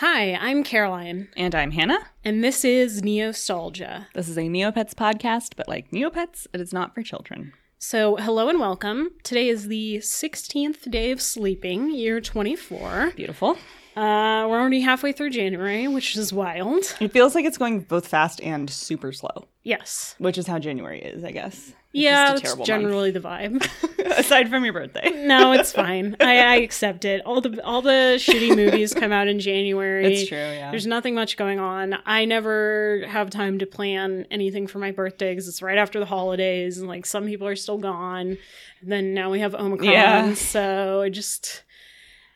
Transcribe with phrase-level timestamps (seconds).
[0.00, 1.98] Hi, I'm Caroline, And I'm Hannah.
[2.24, 4.06] and this is Neostalgia.
[4.14, 7.52] This is a Neopets podcast, but like Neopets, it is not for children.
[7.78, 9.10] So, hello and welcome.
[9.24, 13.12] Today is the 16th day of sleeping, year 24.
[13.14, 13.58] Beautiful.
[13.94, 16.96] Uh, we're already halfway through January, which is wild.
[17.00, 20.14] It feels like it's going both fast and super slow, Yes.
[20.18, 21.74] which is how January is, I guess.
[21.92, 23.66] It's Yeah, just a that's terrible generally the vibe.
[24.18, 25.10] Aside from your birthday.
[25.26, 26.16] no, it's fine.
[26.20, 27.20] I, I accept it.
[27.26, 30.06] All the all the shitty movies come out in January.
[30.20, 30.70] It's true, yeah.
[30.70, 31.96] There's nothing much going on.
[32.06, 36.06] I never have time to plan anything for my birthday because it's right after the
[36.06, 38.38] holidays, and like some people are still gone.
[38.82, 40.34] And then now we have Omicron, Yeah.
[40.34, 41.64] so I just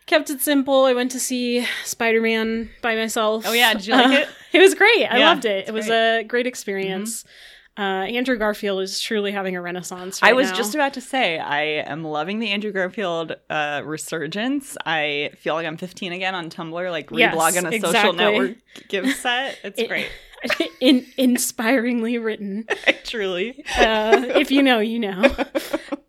[0.07, 0.85] kept it simple.
[0.85, 3.45] I went to see Spider Man by myself.
[3.47, 3.73] Oh, yeah.
[3.73, 4.29] Did you like it?
[4.53, 5.07] It was great.
[5.07, 5.67] I Yeah, loved it.
[5.69, 5.95] It was great.
[5.97, 6.25] Mm-hmm.
[6.27, 7.25] a great experience.
[7.77, 10.23] Uh, Andrew Garfield is truly having a renaissance.
[10.23, 10.57] Right I was now.
[10.57, 14.77] just about to say, I am loving the Andrew Garfield uh, resurgence.
[14.87, 18.57] I feel like I'm 15 again on Tumblr, like Yes, reblogging a social network
[18.89, 19.59] gif set.
[19.65, 20.09] It's It- great.
[20.81, 22.67] In, inspiringly written.
[23.05, 23.65] Truly.
[23.79, 25.35] Uh, if you know, you know.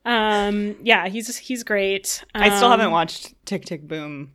[0.04, 2.24] Um, yeah, he's he's great.
[2.36, 4.35] I still Um, haven't watched Tick Tick Boom.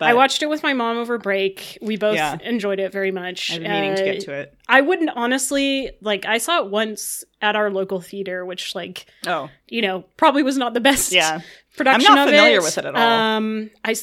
[0.00, 1.78] I watched it with my mom over break.
[1.80, 2.38] We both Yeah.
[2.42, 3.52] enjoyed it very much.
[3.52, 4.54] I've been meaning to Uh, get to it.
[4.68, 6.24] I wouldn't honestly like.
[6.26, 10.56] I saw it once at our local theater, which like Oh, you know probably was
[10.56, 11.12] not the best.
[11.12, 11.40] yeah.
[11.76, 12.62] production I'm not of familiar it.
[12.62, 13.02] with it at all.
[13.02, 13.94] Um, I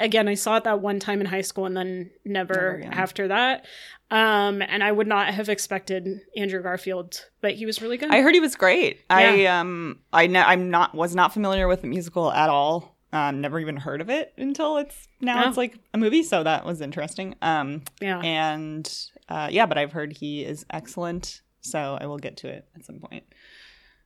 [0.00, 3.66] again, I saw it that one time in high school, and then never, after that.
[4.10, 8.10] Um, and I would not have expected Andrew Garfield, but he was really good.
[8.10, 9.00] I heard he was great.
[9.10, 12.96] I um I know I'm not was not familiar with the musical at all.
[13.12, 15.48] Um, never even heard of it until it's now Oh.
[15.48, 17.34] it's like a movie, so that was interesting.
[17.40, 18.90] Um, yeah, and
[19.30, 22.84] uh, yeah, but I've heard he is excellent, so I will get to it at
[22.84, 23.24] some point.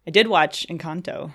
[0.06, 1.32] I did watch Encanto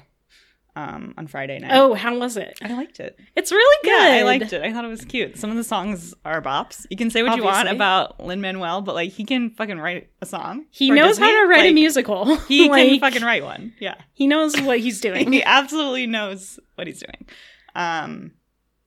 [0.78, 1.72] um on Friday night.
[1.74, 2.58] Oh, how was it?
[2.62, 3.20] I liked it.
[3.36, 3.90] It's really good.
[4.14, 4.62] Yeah, I liked it.
[4.62, 5.36] I thought it was cute.
[5.38, 6.86] Some of the songs are bops.
[6.92, 10.10] You can say what you want about Lin Manuel, but like he can fucking write
[10.22, 10.68] a song.
[10.70, 12.36] He knows how to write a musical.
[12.48, 13.74] He Like, can fucking write one.
[13.80, 13.96] Yeah.
[14.14, 15.34] He knows what he's doing.
[15.34, 17.26] he absolutely knows what he's doing.
[17.78, 18.32] Um,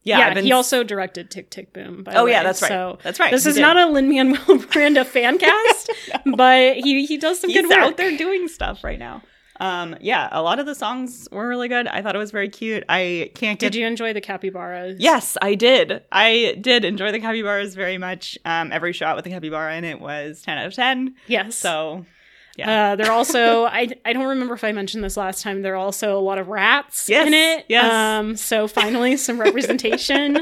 [0.03, 2.03] yeah, yeah, been he also directed Tick Tick Boom.
[2.05, 2.69] By Oh yeah, that's right.
[2.69, 3.31] So that's right.
[3.31, 3.61] this he is did.
[3.63, 4.39] not a Lin Manuel
[4.75, 5.91] Miranda fan cast,
[6.35, 7.79] but he he does some He's good work.
[7.79, 9.23] out there doing stuff right now.
[9.61, 11.87] Um, yeah, a lot of the songs were really good.
[11.87, 12.83] I thought it was very cute.
[12.89, 13.73] I can't get.
[13.73, 14.97] Did you enjoy the capybaras?
[14.99, 16.03] Yes, I did.
[16.11, 18.39] I did enjoy the capybaras very much.
[18.47, 21.15] Um, every shot with the capybara in it was ten out of ten.
[21.27, 21.57] Yes.
[21.57, 22.07] So
[22.59, 25.63] Uh, they're also I I don't remember if I mentioned this last time.
[25.63, 27.67] There are also a lot of rats Yes, in it.
[27.69, 27.91] yes.
[27.93, 28.37] Um.
[28.37, 30.37] So finally, some representation.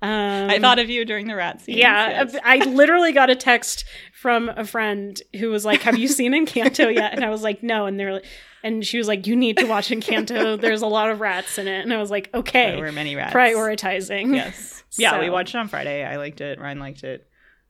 [0.00, 1.76] Um, I thought of you during the rat scene.
[1.76, 2.36] Yeah, yes.
[2.44, 6.94] I literally got a text from a friend who was like, "Have you seen Encanto
[6.94, 8.24] yet?" And I was like, "No." And they're like,
[8.62, 10.60] and she was like, "You need to watch Encanto.
[10.60, 13.16] There's a lot of rats in it." And I was like, "Okay, There were many
[13.16, 13.34] rats.
[13.34, 14.84] prioritizing." Yes.
[14.96, 16.04] Yeah, we watched it on Friday.
[16.04, 16.60] I liked it.
[16.60, 17.26] Ryan liked it.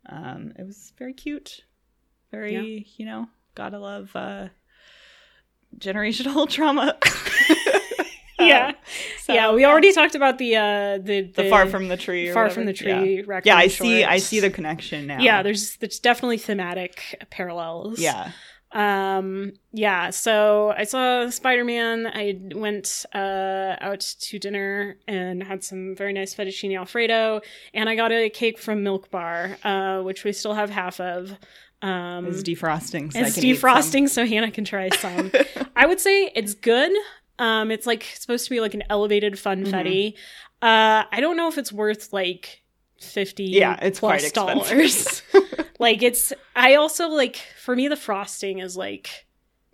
[0.06, 1.62] Um, it was very cute.
[2.30, 3.26] Very, you know,
[3.58, 4.48] gotta love uh,
[5.76, 6.96] generational trauma.
[8.40, 8.68] Yeah.
[8.68, 8.72] Uh,
[9.24, 12.30] so, yeah, we already talked about the uh the the, far from the tree.
[12.32, 12.54] Far whatever.
[12.54, 13.00] from the Yeah.
[13.00, 13.22] tree.
[13.22, 14.04] Raccoon Yeah, I see.
[14.04, 15.18] I see the connection now.
[15.20, 17.98] Yeah, there's there's definitely thematic parallels.
[17.98, 18.30] yeah.
[18.70, 22.06] Um yeah, so I saw Spider-Man.
[22.06, 27.40] I went uh out to dinner and had some very nice fettuccine alfredo
[27.74, 31.36] and I got a cake from Milk Bar, uh which we still have half of.
[31.82, 33.12] Um It's defrosting.
[33.12, 33.70] So it's can eat some.
[33.70, 35.30] defrosting so Hannah can try some.
[35.76, 36.92] I would say it's good.
[37.38, 39.64] Um it's like supposed to be like an elevated Mm-hmm.
[39.64, 40.14] funfetti.
[40.62, 42.62] Uh I don't know if it's worth like
[43.00, 44.68] 50 Yeah, it's quite expensive.
[44.68, 45.22] dollars.
[45.78, 49.26] like it's I also like for me the frosting is like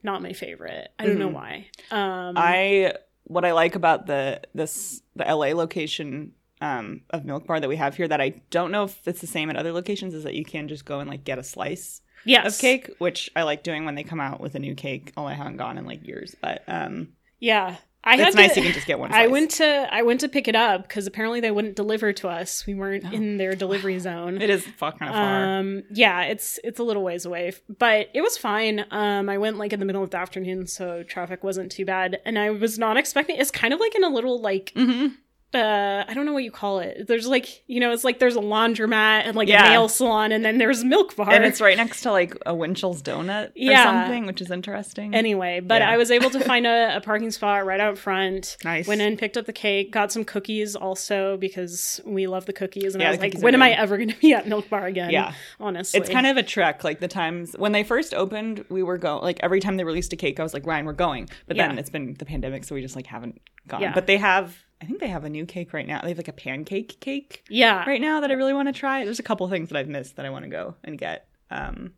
[0.02, 0.88] not my favorite.
[0.98, 1.32] I don't know Mhm.
[1.32, 1.66] why.
[1.90, 2.94] Um I
[3.24, 6.32] what I like about the this the LA location
[6.64, 9.26] um, of Milk Bar that we have here that I don't know if it's the
[9.26, 12.00] same at other locations is that you can just go and like get a slice
[12.24, 12.54] yes.
[12.54, 15.12] of cake, which I like doing when they come out with a new cake.
[15.16, 17.08] Oh, I haven't gone in like years, but um,
[17.38, 17.76] Yeah.
[18.06, 19.12] I had it's nice to, you can just get one.
[19.12, 22.28] I went to I went to pick it up because apparently they wouldn't deliver to
[22.28, 22.66] us.
[22.66, 24.42] We weren't in their delivery zone.
[24.42, 25.58] It is fucking kind of far.
[25.58, 28.84] Um, yeah, it's it's a little ways away, but it was fine.
[28.90, 32.20] Um, I went like in the middle of the afternoon, so traffic wasn't too bad,
[32.26, 33.38] and I was not expecting.
[33.38, 35.06] It's kind of like in a little like hmm
[35.54, 37.06] uh, I don't know what you call it.
[37.06, 39.66] There's like you know, it's like there's a laundromat and like Yeah.
[39.66, 41.30] a nail salon, and then there's milk bar.
[41.30, 43.84] And it's right next to like a Winchell's donut or Yeah.
[43.84, 45.14] something, which is interesting.
[45.14, 45.90] Anyway, but Yeah.
[45.90, 48.56] I was able to find a, a parking spot right out front.
[48.64, 48.86] Nice.
[48.86, 52.94] Went in, picked up the cake, got some cookies also because we love the cookies.
[52.94, 54.86] And Yeah, I was like, when am I ever going to be at Milk Bar
[54.86, 55.10] again?
[55.10, 55.32] Yeah.
[55.60, 56.84] honestly, It's kind of a trek.
[56.84, 59.22] Like the times when they first opened, we were going.
[59.22, 61.28] Like every time they released a cake, I was like, Ryan, we're going.
[61.46, 63.92] But then it's been the pandemic, so we just like haven't gone.
[63.94, 66.00] But they have I think they have a new cake right now.
[66.02, 67.84] They have like a pancake cake Yeah.
[67.88, 69.04] right now that I really want to try.
[69.04, 71.26] There's a couple things that I've missed that I want to go and get.
[71.50, 71.92] Um,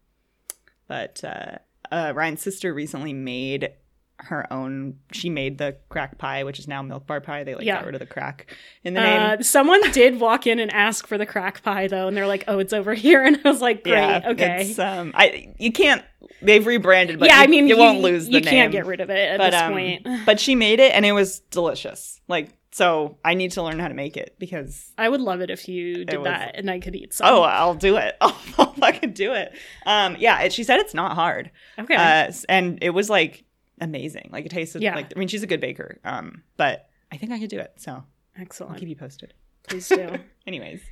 [0.88, 1.56] but uh,
[1.90, 3.72] uh, Ryan's sister recently made
[4.18, 4.98] her own.
[5.12, 7.44] She made the crack pie, which is now milk bar pie.
[7.44, 7.76] They like Yeah.
[7.76, 9.20] got rid of the crack in the name.
[9.40, 12.44] Uh, someone did walk in and ask for the crack pie though, and they're like,
[12.48, 15.70] "Oh, it's over here," and I was like, "Great, yeah, okay." It's, um, I you
[15.72, 16.02] can't.
[16.40, 19.00] They've rebranded, but yeah, you, I mean, you, won't lose the You can't get rid
[19.00, 20.06] of it at but this um, point.
[20.26, 22.20] but she made it, and it was delicious.
[22.28, 25.48] Like so, I need to learn how to make it because I would love it
[25.50, 27.26] if you did was- that and I could eat some.
[27.28, 28.16] oh, I'll do it.
[28.20, 29.52] I'll, I'll fucking do it.
[29.86, 31.50] Um, yeah, it, she said it's not hard.
[31.78, 31.94] okay.
[31.96, 33.44] Uh, and it was like
[33.80, 34.28] amazing.
[34.32, 34.94] Like it tasted Yeah.
[34.94, 35.98] like I mean she's a good baker.
[36.04, 37.72] Um, but I think I could do it.
[37.76, 38.06] So I'll
[38.38, 38.78] Excellent.
[38.78, 39.32] keep you posted.
[39.68, 40.18] Please do.
[40.46, 40.82] Anyways,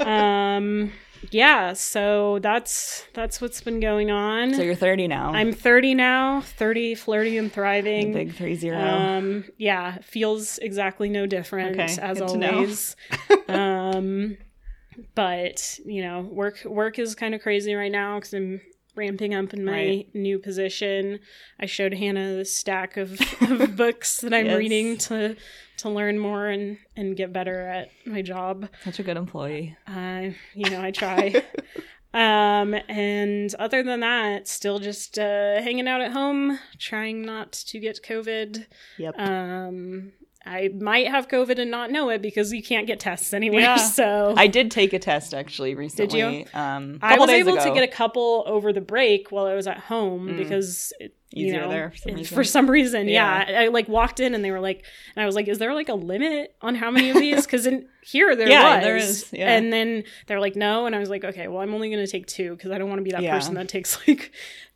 [0.00, 0.92] um,
[1.30, 1.72] yeah.
[1.74, 4.54] So that's that's what's been going on.
[4.54, 5.32] so you're 30 now.
[5.32, 6.40] I'm 30 now.
[6.40, 8.12] 30, flirty and The thriving.
[8.12, 8.78] big three zero.
[8.78, 12.96] Um, yeah, feels exactly no different Okay, as always.
[13.48, 14.36] um,
[15.14, 18.60] but you know, work work is kind of crazy right now because I'm
[18.96, 20.14] ramping up in my Right.
[20.14, 21.20] new position.
[21.58, 24.58] I showed Hannah the stack of, of books that I'm Yes.
[24.58, 25.36] reading to
[25.78, 28.68] to learn more and and get better at my job.
[28.84, 29.76] Such a good employee.
[29.86, 31.42] Uh, you know, I try.
[32.14, 37.78] um, and other than that, still just uh, hanging out at home, trying not to
[37.78, 38.66] get COVID.
[38.98, 39.18] Yep.
[39.18, 40.12] Um,
[40.46, 43.60] I might have COVID and not know it because you can't get tests anywhere.
[43.60, 43.76] Yeah.
[43.90, 46.20] So I did take a test actually recently.
[46.20, 46.58] Did you?
[46.58, 49.78] Um, I was able to get a couple over the break while I was at
[49.78, 50.36] home Mm.
[50.38, 52.34] because it, you Easier know, there for some reason.
[52.34, 53.48] for some reason, Yeah.
[53.50, 53.60] yeah.
[53.60, 54.84] I like walked in and they were like,
[55.14, 57.66] and I was like, "Is there like a limit on how many of these?" Because
[57.66, 59.52] in here there Yeah, was, there is, yeah.
[59.52, 62.10] and then they're like, "No," and I was like, "Okay, well, I'm only going to
[62.10, 64.32] take two because I don't want to be that person that takes like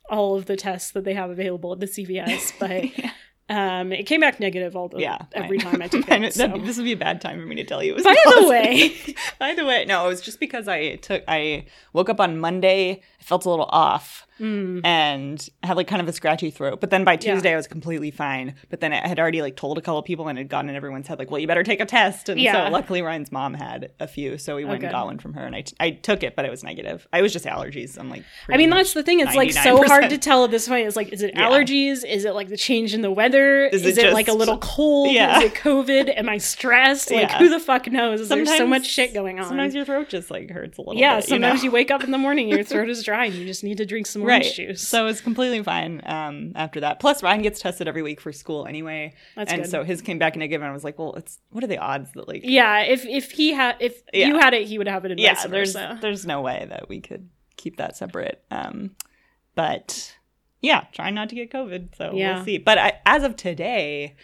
[0.09, 3.11] all of the tests that they have available at the CVS." But
[3.47, 5.19] um, it came back negative the yeah.
[5.33, 6.33] every time I took it.
[6.33, 6.47] So.
[6.47, 7.91] This would be a bad time for me to tell you.
[7.91, 11.23] It was By the way, By the way, no, it was just because I took
[11.27, 14.81] I woke up on Monday, I felt a little off Mm.
[14.83, 16.81] and I had like kind of a scratchy throat.
[16.81, 17.33] But then by Yeah.
[17.33, 18.55] Tuesday I was completely fine.
[18.69, 21.07] But then I had already like told a couple people and had gotten in everyone's
[21.07, 22.27] head like, well, you better take a test.
[22.29, 22.65] And Yeah.
[22.65, 24.87] so luckily Ryan's mom had a few, so we went Okay.
[24.87, 27.07] and got one from her and I, t- I took it, but it was negative.
[27.13, 27.97] I was just allergies.
[27.97, 29.19] I'm like, I mean, that's the thing.
[29.21, 30.87] It's like so hard to tell at this point.
[30.87, 31.49] It's like, is it Yeah.
[31.49, 32.03] allergies?
[32.05, 33.65] Is it like the change in the weather?
[33.67, 35.11] Is Is, it it, like a little cold?
[35.11, 35.37] Yeah.
[35.37, 36.13] Is it COVID?
[36.17, 37.11] Am I stressed?
[37.11, 37.37] Like, Yeah.
[37.37, 38.27] who the fuck knows?
[38.27, 39.45] There's so much shit going on.
[39.47, 41.29] Sometimes your throat just like hurts a little yeah, bit.
[41.29, 43.63] sometimes you, you, wake up in the morning, your throat is dry, and you just
[43.63, 44.41] need to drink some right.
[44.41, 44.87] orange juice.
[44.87, 46.99] So it's completely fine um, after that.
[46.99, 49.71] Plus, Ryan gets tested every week for school anyway, That's and good.
[49.71, 52.11] so his came back negative, and I was like, well, it's what are the odds
[52.13, 54.27] that like yeah, if if he had if Yeah.
[54.27, 55.17] you had it, he would have it.
[55.19, 55.97] Yeah, there's versa.
[56.01, 58.43] there's no way that we could keep that separate.
[58.51, 58.91] Um,
[59.55, 60.15] but
[60.61, 61.95] yeah, trying not to get COVID.
[61.95, 62.35] So Yeah.
[62.37, 62.57] we'll see.
[62.57, 64.15] But I, as of today,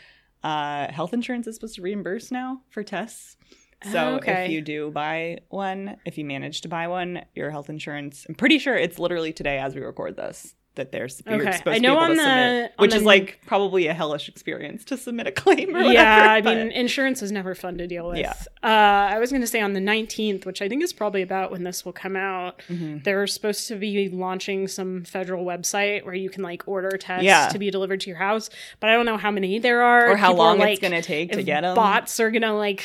[0.43, 3.37] uh, health insurance is supposed to reimburse now for tests.
[3.83, 4.45] So oh, Okay.
[4.45, 8.25] if you do buy one, if you manage to buy one, your health insurance.
[8.29, 11.51] I'm pretty sure it's literally today as we record this that there's you're Okay.
[11.51, 13.39] supposed I to know be able on to the- submit, on which the- is like
[13.45, 15.93] probably a hellish experience to submit a claim or whatever.
[15.93, 18.19] yeah, I but- mean, insurance is never fun to deal with.
[18.19, 18.33] Yeah.
[18.63, 18.67] Uh,
[19.13, 21.63] I was going to say on the 19th, which I think is probably about when
[21.63, 23.03] this will come out, Mhm.
[23.03, 27.49] they're supposed to be launching some federal website where you can like order tests Yeah.
[27.49, 28.49] to be delivered to your house.
[28.79, 30.11] But I don't know how many there are.
[30.11, 31.75] or how People are long like, it's going to take to get them.
[31.75, 32.83] Bots are going to like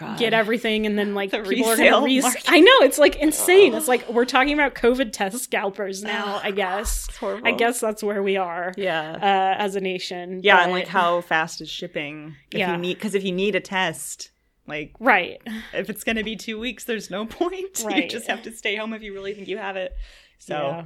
[0.00, 2.44] Oh, get everything and then like The people are going to market.
[2.48, 3.74] I know, it's like insane.
[3.74, 7.06] It's like we're talking about COVID test scalpers now, I guess.
[7.08, 7.48] It's horrible.
[7.48, 9.12] I guess that's where we are Yeah.
[9.12, 10.40] uh, as a nation.
[10.42, 12.36] Yeah, and like how fast is shipping?
[12.50, 12.72] If Yeah.
[12.72, 14.30] you need because if you need a test,
[14.66, 15.40] like Right.
[15.72, 17.84] if it's gonna be two weeks, there's no point.
[17.88, 19.92] You just have to stay home if you really think you have it.
[20.38, 20.84] So Yeah.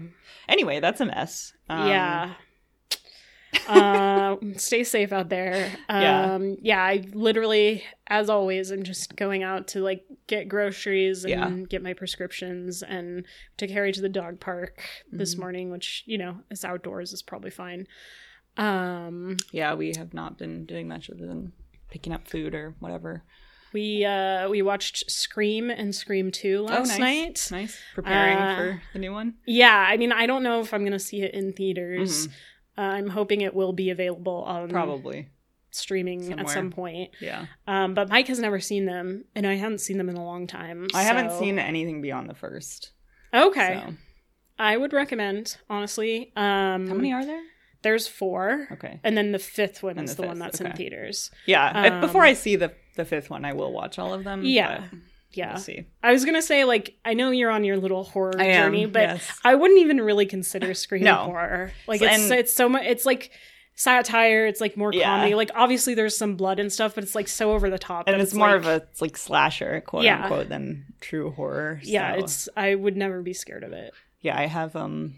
[0.49, 1.53] anyway, that's a mess.
[1.69, 2.35] Um, yeah.
[3.69, 5.71] Uh, stay safe out there.
[5.91, 6.35] Yeah.
[6.35, 6.83] Um, yeah.
[6.83, 11.67] I literally, as always, I'm just going out to like get groceries and Yeah.
[11.69, 13.25] get my prescriptions and
[13.57, 15.39] took Harry to the dog park this Mhm.
[15.39, 17.87] morning, which you know is outdoors is probably fine.
[18.57, 21.53] Um, Yeah, we have not been doing much other than
[21.91, 23.23] picking up food or whatever.
[23.75, 26.99] we uh we watched Scream and Scream Two last oh, nice.
[26.99, 27.49] night.
[27.51, 27.81] Nice.
[27.95, 29.35] Preparing Uh, for the new one.
[29.47, 32.29] Yeah, I mean, I don't know if I'm gonna see it in theaters.
[32.29, 32.33] Mhm.
[32.79, 35.29] Uh, I'm hoping it will be available on Probably.
[35.71, 36.41] streaming Somewhere.
[36.41, 37.11] at some point.
[37.21, 37.47] Yeah.
[37.67, 40.47] Um, but Mike has never seen them, and I haven't seen them in a long
[40.47, 40.87] time.
[40.95, 42.93] I haven't seen anything beyond the first.
[43.35, 43.95] Okay, So.
[44.59, 46.33] I would recommend honestly.
[46.37, 47.43] Um, How many are there?
[47.83, 49.01] There's four, Okay.
[49.03, 51.31] and then the fifth one And is the the, one that's in theaters.
[51.47, 51.97] Yeah.
[51.97, 54.43] if- before Um, I see the the fifth one, I will watch all of them.
[54.45, 54.99] Yeah, but
[55.35, 55.85] Yeah, We'll see.
[56.03, 58.87] I was gonna say like I know you're on your little horror I am, journey,
[58.87, 59.41] but yes.
[59.45, 61.15] I wouldn't even really consider Scream No.
[61.17, 61.73] horror.
[61.87, 62.83] Like it's and- it's so much.
[62.85, 63.31] It's like
[63.75, 64.47] satire.
[64.47, 65.05] It's like more Yeah.
[65.05, 65.35] comedy.
[65.35, 68.05] Like obviously there's some blood and stuff, but it's like so over the top.
[68.07, 70.23] and that it's, more like- of a it's like slasher quote Yeah.
[70.23, 71.81] unquote than true horror.
[71.83, 72.15] yeah.
[72.15, 73.93] It's I would never be scared of it.
[74.21, 74.39] yeah.
[74.39, 75.15] I have um,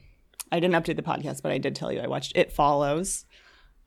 [0.52, 3.26] I didn't update the podcast, but I did tell you I watched It Follows.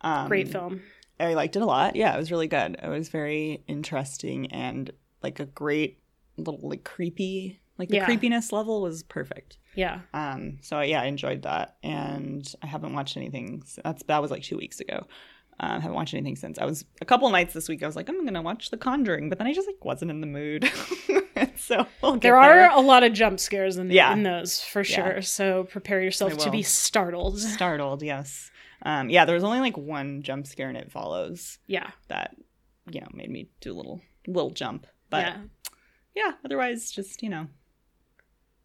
[0.02, 0.82] Um, Great film.
[1.20, 1.96] I liked it a lot.
[1.96, 2.78] Yeah, it was really good.
[2.84, 4.92] It was very interesting and
[5.24, 6.00] like a great
[6.38, 7.60] little like creepy.
[7.78, 8.06] Like the Yeah.
[8.06, 9.58] creepiness level was perfect.
[9.76, 10.00] Yeah.
[10.14, 13.62] Um, so yeah, I enjoyed that, and I haven't watched anything.
[13.84, 15.06] That's that was like two weeks ago.
[15.60, 16.58] Um, I haven't watched anything since.
[16.60, 17.84] I was a couple nights this week.
[17.84, 20.22] I was like, I'm gonna watch The Conjuring, but then I just like wasn't in
[20.22, 20.72] the mood.
[21.58, 24.14] so we'll There are a lot of jump scares in, Yeah.
[24.14, 24.96] in those for Yeah.
[24.96, 25.22] sure.
[25.22, 27.40] So prepare yourself to be startled.
[27.40, 28.02] startled.
[28.04, 28.50] Yes.
[28.84, 31.90] Um, yeah, there was only like one jump scare and it follows Yeah.
[32.08, 32.36] that
[32.92, 35.38] you know made me do a little little jump, but yeah.
[36.18, 37.48] Yeah, otherwise just you know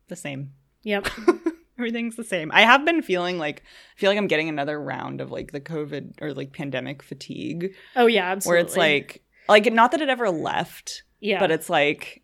[0.09, 0.53] the same.
[0.83, 1.09] Yep.
[1.79, 2.51] Everything's the same.
[2.53, 3.63] I have been feeling like
[3.97, 7.75] I feel like I'm getting another round of like the COVID or like pandemic fatigue
[7.97, 8.57] Oh yeah, absolutely.
[8.57, 11.41] where it's like like not that it ever left, yeah.
[11.41, 12.23] but it's like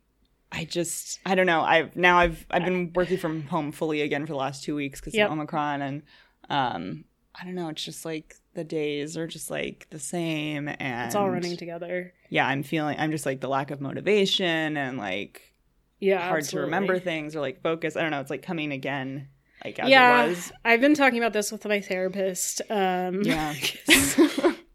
[0.52, 1.62] I just I don't know.
[1.62, 5.00] I've now I've I've been working from home fully again for the last 2 weeks
[5.00, 5.26] cuz Yep.
[5.26, 6.02] of Omicron and
[6.50, 7.04] um
[7.34, 11.14] I don't know, it's just like the days are just like the same and it's
[11.14, 12.12] all running together.
[12.30, 15.52] Yeah, I'm feeling I'm just like the lack of motivation and like
[16.00, 16.20] Yeah.
[16.26, 16.70] hard absolutely.
[16.70, 17.96] to remember things or like focus.
[17.96, 19.28] I don't know, it's like coming again
[19.64, 20.52] like as yeah, it was.
[20.64, 22.62] I've been talking about this with my therapist.
[22.70, 23.54] Um, Yeah.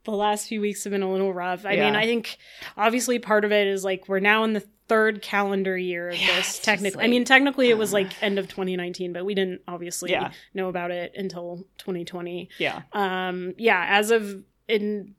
[0.05, 1.65] the last few weeks have been a little rough.
[1.65, 1.85] I Yeah.
[1.85, 2.37] mean, I think
[2.77, 6.35] obviously part of it is like we're now in the third calendar year of Yeah,
[6.37, 6.59] this.
[6.59, 10.11] Technically, I mean, technically it was uh, like end of 2019, but we didn't obviously
[10.11, 10.31] Yeah.
[10.53, 12.49] know about it until 2020.
[12.59, 12.81] yeah.
[12.91, 15.15] Um, yeah, as of in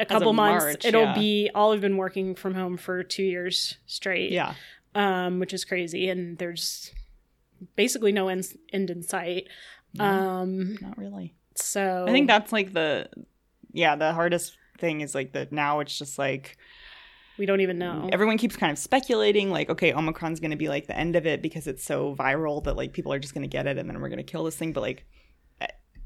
[0.00, 1.14] a couple months, March, it'll yeah.
[1.14, 1.50] be.
[1.54, 4.30] I'll have been working from home for two years straight.
[4.30, 4.54] Yeah.
[4.94, 6.92] um, which is crazy, and there's
[7.76, 9.48] basically no end, end in sight.
[9.94, 11.34] No, Um, not really.
[11.56, 13.08] so I think that's like the
[13.72, 16.56] yeah, the hardest thing is like that now it's just like
[17.38, 18.08] we don't even know.
[18.12, 21.26] everyone keeps kind of speculating like okay, Omicron's going to be like the end of
[21.26, 23.88] it because it's so viral that like people are just going to get it and
[23.88, 25.04] then we're going to kill this thing, but like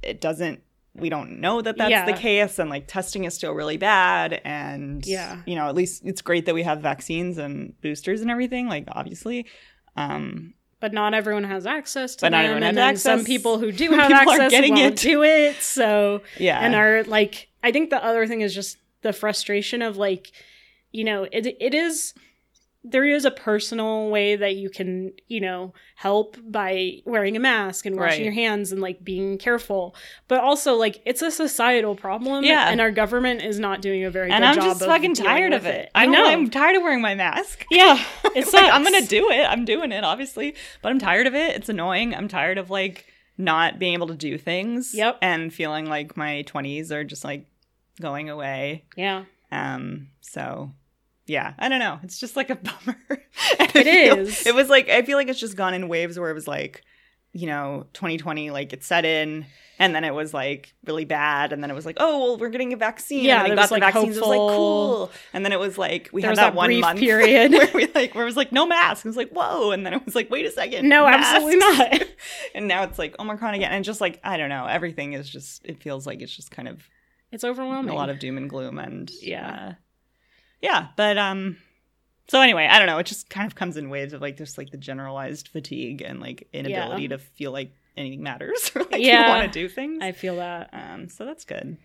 [0.02, 0.60] it doesn't
[0.94, 2.04] we don't know that that's Yeah.
[2.04, 5.40] the case and like testing is still really bad and Yeah.
[5.46, 8.84] you know at least it's great that we have vaccines and boosters and everything like
[8.88, 9.46] obviously
[9.96, 13.58] um but not everyone has access to But not everyone and has then some people
[13.58, 15.08] who do have people access getting won't it.
[15.08, 15.56] do it.
[15.62, 19.96] So yeah and are like, I think the other thing is just the frustration of
[19.96, 20.32] like,
[20.92, 22.14] you know, it it is
[22.84, 27.86] there is a personal way that you can, you know, help by wearing a mask
[27.86, 28.24] and washing Right.
[28.24, 29.94] your hands and like being careful.
[30.26, 32.42] But also like it's a societal problem.
[32.44, 32.68] Yeah.
[32.68, 34.84] And our government is not doing a very and good I'm job And I'm just
[34.90, 35.90] fucking tired of with it.
[35.94, 36.26] I know.
[36.26, 37.64] I'm tired of wearing my mask.
[37.70, 38.02] yeah.
[38.24, 39.44] It It's like I'm gonna do it.
[39.44, 41.54] I'm doing it, obviously, but I'm tired of it.
[41.54, 42.14] It's annoying.
[42.16, 43.06] I'm tired of like
[43.38, 44.92] not being able to do things.
[44.92, 45.18] Yep.
[45.22, 47.46] And feeling like my 20s are just like
[48.00, 48.86] going away.
[48.96, 49.24] Yeah.
[49.52, 50.08] Um.
[50.20, 50.72] So.
[51.26, 51.98] Yeah, I don't know.
[52.02, 52.96] It's just like a bummer.
[53.74, 54.46] It is.
[54.46, 56.82] It was like I feel like it's just gone in waves where it was like,
[57.32, 59.46] you know, 2020, like it set in,
[59.78, 62.48] and then it was like really bad, and then it was like, oh well, we're
[62.50, 63.24] getting a vaccine.
[63.24, 64.16] Yeah, and we got was, the like, vaccines.
[64.16, 64.56] It was like hopeful-
[65.06, 67.52] cool, and then it was like we There had that, that one month period.
[67.52, 69.04] where we like where it was like no mask.
[69.04, 71.32] It was like whoa, and then it was like wait a second, No, masks.
[71.34, 72.02] absolutely not.
[72.54, 75.64] and now it's like Omicron again, and just like I don't know, everything is just
[75.64, 76.82] it feels like it's just kind of
[77.30, 77.90] It's overwhelming.
[77.94, 79.68] a lot of doom and gloom and Yeah.
[79.70, 79.72] uh,
[80.62, 81.56] yeah but um
[82.28, 84.56] so anyway i don't know it just kind of comes in waves of like just
[84.56, 89.22] like the generalized fatigue and like inability to feel like anything matters or like Yeah.
[89.24, 90.70] you want to do things I feel that.
[90.72, 91.76] um so that's good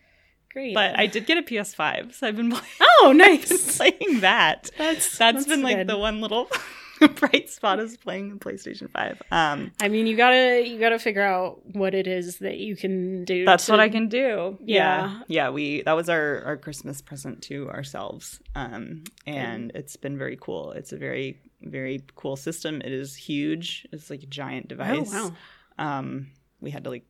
[0.53, 0.73] Great.
[0.73, 2.61] but i did get a ps5 so i've been, play-
[3.01, 3.77] Oh, nice.
[3.77, 6.49] playing that That's that's been like the one little
[7.15, 11.59] bright spot is playing playstation 5 um I mean, you gotta you gotta figure out
[11.75, 13.45] what it is that you can do.
[13.45, 14.57] That's to- what I can do.
[14.63, 15.11] Yeah.
[15.17, 15.49] yeah, yeah.
[15.49, 20.71] We that was our our Christmas present to ourselves, um, and it's been very cool.
[20.71, 22.81] It's a very very cool system.
[22.81, 23.87] It is huge.
[23.91, 25.11] It's like a giant Oh device.
[25.11, 25.31] wow.
[25.79, 26.27] Um,
[26.61, 27.05] we had to like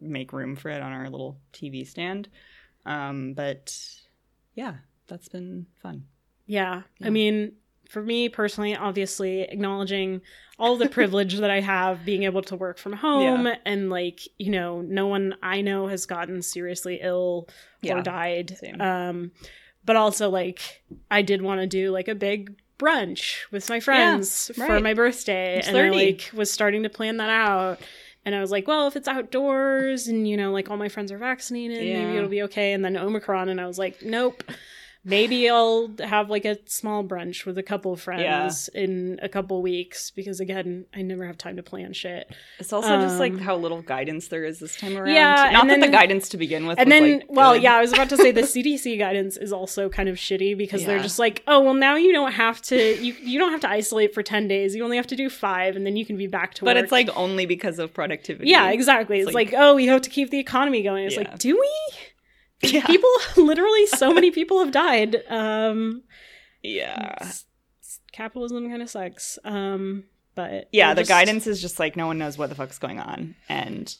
[0.00, 2.28] make room for it on our little TV stand,
[2.86, 3.76] um, but
[4.54, 4.74] yeah,
[5.06, 6.04] that's been fun.
[6.46, 6.82] Yeah.
[6.98, 7.06] Yeah.
[7.06, 7.52] I mean,
[7.90, 10.20] for me personally, obviously acknowledging
[10.58, 13.56] all the privilege that I have being able to work from home Yeah.
[13.64, 17.48] and like, you know, no one I know has gotten seriously ill
[17.82, 17.98] Yeah.
[17.98, 18.56] or died.
[18.58, 18.80] Same.
[18.80, 19.32] Um
[19.84, 24.50] but also like I did want to do like a big brunch with my friends
[24.54, 24.82] for right.
[24.82, 27.80] my birthday It's and I like was starting to plan that out.
[28.24, 31.10] And I was like, well, if it's outdoors and you know, like all my friends
[31.10, 32.74] are vaccinated, maybe it'll be okay.
[32.74, 34.44] And then Omicron, and I was like, nope.
[35.04, 40.10] Maybe I'll have like a small brunch with a couple friends in a couple weeks
[40.10, 42.30] because again, I never have time to plan shit.
[42.58, 45.14] It's also just like Um, how little guidance there is this time around.
[45.14, 46.78] Yeah, not and that the guidance to begin with.
[46.78, 47.62] And then, like, well, good.
[47.62, 50.84] yeah, I was about to say the CDC guidance is also kind of shitty because
[50.84, 53.70] they're just like, oh, well, now you don't have to, you you don't have to
[53.70, 54.74] isolate for ten days.
[54.74, 56.76] You only have to do five, and then you can be back to but work.
[56.76, 58.50] But it's like only because of productivity.
[58.50, 59.18] yeah, exactly.
[59.20, 61.04] It's, It's like, like- oh, we have to keep the economy going.
[61.06, 61.22] It's Yeah.
[61.22, 61.96] like, do we?
[62.62, 62.86] Yeah.
[62.86, 65.22] People, literally, so many people have died.
[65.28, 66.02] Um,
[66.62, 67.30] yeah.
[68.12, 69.38] capitalism kind of sucks.
[69.44, 72.78] Um, but yeah the just- guidance is just like no one knows what the fuck's
[72.78, 73.96] going on and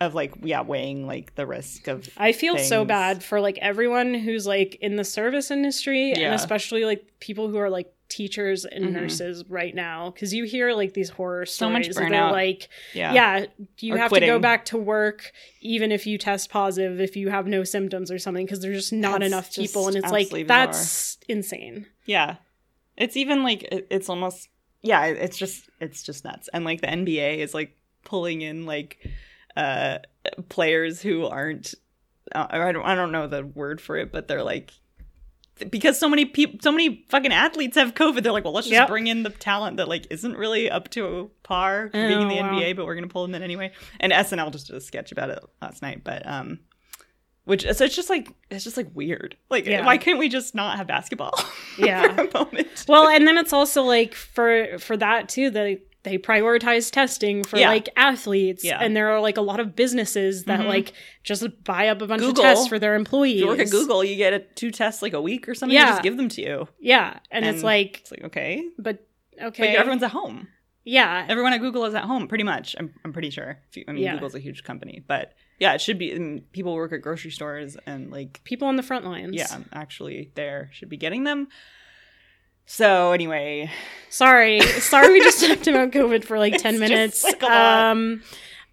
[0.00, 4.12] of like yeah weighing like the risk of I feel so bad for like everyone
[4.12, 8.84] who's like in the service industry and especially like people who are like teachers and
[8.86, 8.92] Mhm.
[8.92, 11.96] nurses right now because you hear like these horror So much stories.
[11.96, 12.32] that they're burnout.
[12.32, 13.46] like, yeah yeah,
[13.80, 17.30] you Or have to go back to work even if you test positive if you
[17.30, 20.30] have no symptoms or something because there's just not That's enough people and it's like
[20.30, 20.44] bizarre.
[20.46, 21.86] that's insane.
[22.06, 22.36] yeah
[22.96, 24.48] it's even like it's almost
[24.82, 28.98] yeah it's just it's just nuts and like the nba is like pulling in like
[29.56, 29.98] uh
[30.48, 31.74] players who aren't
[32.34, 34.72] uh, I don't I don't know the word for it but they're like
[35.70, 38.72] because so many people so many fucking athletes have covid they're like well let's just
[38.72, 38.88] Yep.
[38.88, 42.42] bring in the talent that like isn't really up to par being in the Oh,
[42.42, 42.52] wow.
[42.60, 45.30] nba but we're gonna pull them in anyway and snl just did a sketch about
[45.30, 46.58] it last night but um
[47.44, 49.84] which so it's just like it's just like weird like Yeah.
[49.86, 51.38] why can't we just not have basketball
[51.78, 52.14] Yeah.
[52.14, 56.16] for a moment Well, and then it's also like for for that too, they they
[56.18, 57.68] prioritize testing for Yeah.
[57.68, 58.78] like athletes, Yeah.
[58.80, 60.66] and there are like a lot of businesses that Mhm.
[60.68, 60.92] like
[61.22, 62.44] just buy up a bunch Google.
[62.44, 63.36] of tests for their employees.
[63.36, 65.74] If you work at Google, you get a, two tests like a week or something.
[65.74, 65.86] Yeah.
[65.86, 66.68] They just give them to you.
[66.78, 69.06] yeah, and, it's like, It's like okay, but
[69.36, 70.46] but okay, everyone's at home.
[70.84, 72.76] yeah, Everyone at Google is at home, pretty much.
[72.78, 73.58] I'm, I'm pretty sure.
[73.74, 74.12] You- I mean, Yeah.
[74.14, 76.12] Google's a huge company, but yeah, it should be.
[76.12, 79.34] And people work at grocery stores and like people on the front lines.
[79.34, 81.48] yeah, actually there should be getting them.
[82.66, 83.70] So anyway,
[84.08, 87.22] sorry, sorry, we just talked about COVID for like ten minutes.
[87.24, 88.22] like, um,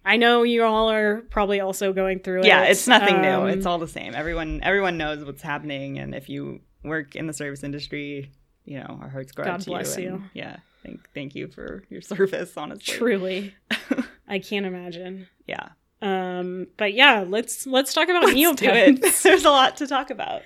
[0.04, 2.70] I know you all are probably also going through yeah, it.
[2.72, 3.28] it's nothing new.
[3.28, 4.14] Um, It's all the same.
[4.14, 8.30] Everyone everyone knows what's happening, and if you work in the service industry,
[8.64, 10.02] you know our hearts go God out to bless you.
[10.04, 10.22] you.
[10.34, 12.56] Yeah, thank thank you for your service.
[12.56, 13.54] Honestly, truly.
[14.28, 15.28] I can't imagine.
[15.46, 15.68] yeah.
[16.00, 19.22] Um, but yeah, let's let's talk about Let's Neopets.
[19.22, 20.42] There's a lot to talk about.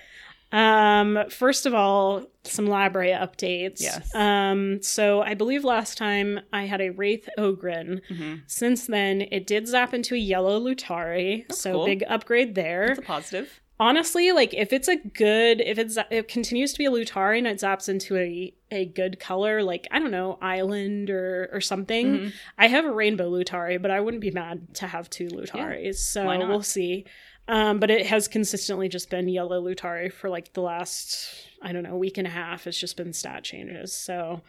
[0.51, 3.81] Um, first of all, some Lab Ray updates.
[3.81, 4.13] Yes.
[4.15, 8.01] Um, so I believe last time I had a Wraith Ogrin.
[8.09, 8.41] Mhm.
[8.47, 11.45] Since then, it did zap into a yellow Lutari.
[11.47, 11.85] That's so cool.
[11.85, 12.87] big upgrade there.
[12.87, 13.61] That's a positive.
[13.79, 17.45] Honestly, like if it's a good, if it's it continues to be a Lutari and
[17.45, 22.07] it zaps into a a good color, like I don't know, island or or something.
[22.17, 22.33] Mhm.
[22.57, 25.97] I have a rainbow Lutari, but I wouldn't be mad to have two Lutaris.
[25.97, 27.05] so we'll see.
[27.47, 31.29] Um, but it has consistently just been yellow Lutari for like the last
[31.61, 32.67] I don't know week and a half.
[32.67, 33.93] It's just been stat changes.
[33.93, 34.41] So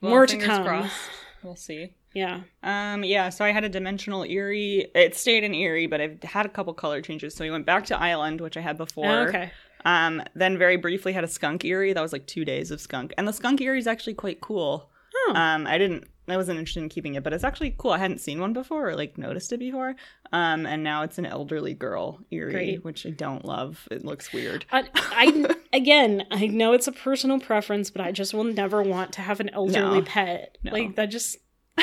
[0.00, 0.64] Well, more to come.
[0.64, 0.96] crossed.
[1.42, 1.92] We'll see.
[2.14, 2.40] Yeah.
[2.62, 4.90] Um, yeah, so I had a dimensional Eyrie.
[4.94, 7.34] It stayed in Eyrie, but I've had a couple color changes.
[7.34, 9.06] So we went back to Island, which I had before.
[9.06, 9.52] Oh, okay.
[9.84, 11.92] Um, then very briefly had a skunk Eyrie.
[11.92, 13.12] That was like two days of skunk.
[13.16, 14.90] And the skunk Eyrie is actually quite cool.
[15.28, 15.34] Oh.
[15.34, 17.92] Um, I didn't I wasn't interested in keeping it, but it's actually cool.
[17.92, 19.96] I hadn't seen one before or like noticed it before.
[20.30, 22.84] Um, and now it's an elderly girl Eyrie, Great.
[22.84, 23.88] which I don't love.
[23.90, 24.66] It looks weird.
[24.70, 29.12] I, I again, I know it's a personal preference, but I just will never want
[29.14, 30.02] to have an elderly No.
[30.02, 30.58] pet.
[30.62, 30.72] No.
[30.72, 31.38] Like that just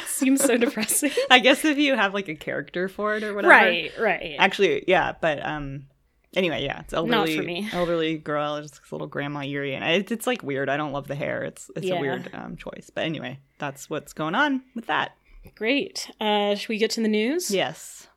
[0.05, 1.12] seems so depressing.
[1.31, 3.51] I guess if you have like a character for it or whatever.
[3.51, 4.36] right, right.
[4.38, 5.88] Actually, yeah, but um
[6.36, 7.69] anyway, yeah, it's elderly for me.
[7.74, 10.69] elderly girl, it's just a little grandma Eyrie, and it, it's like weird.
[10.69, 11.43] I don't love the hair.
[11.43, 11.95] It's it's Yeah.
[11.95, 12.89] a weird um choice.
[12.93, 15.12] But anyway, that's what's going on with that.
[15.56, 16.10] Great.
[16.19, 17.52] Uh, should we get to the news?
[17.52, 18.08] Yes.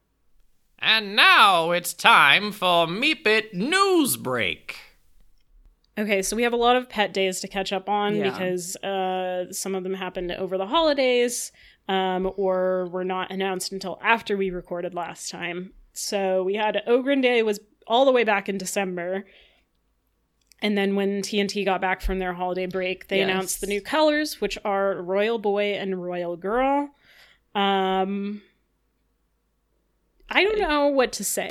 [0.79, 4.77] And now it's time for Meep It News Break.
[5.99, 8.31] Okay, so we have a lot of pet days to catch up on Yeah.
[8.31, 11.51] because uh, some of them happened over the holidays
[11.89, 15.73] um, or were not announced until after we recorded last time.
[15.95, 19.25] So we had Ogrin Day was all the way back in December.
[20.61, 23.25] And then when TNT got back from their holiday break, they Yes.
[23.29, 26.91] announced the new colors, which are Royal Boy and Royal Girl.
[27.55, 28.43] Um,
[30.29, 31.49] I don't know what to say.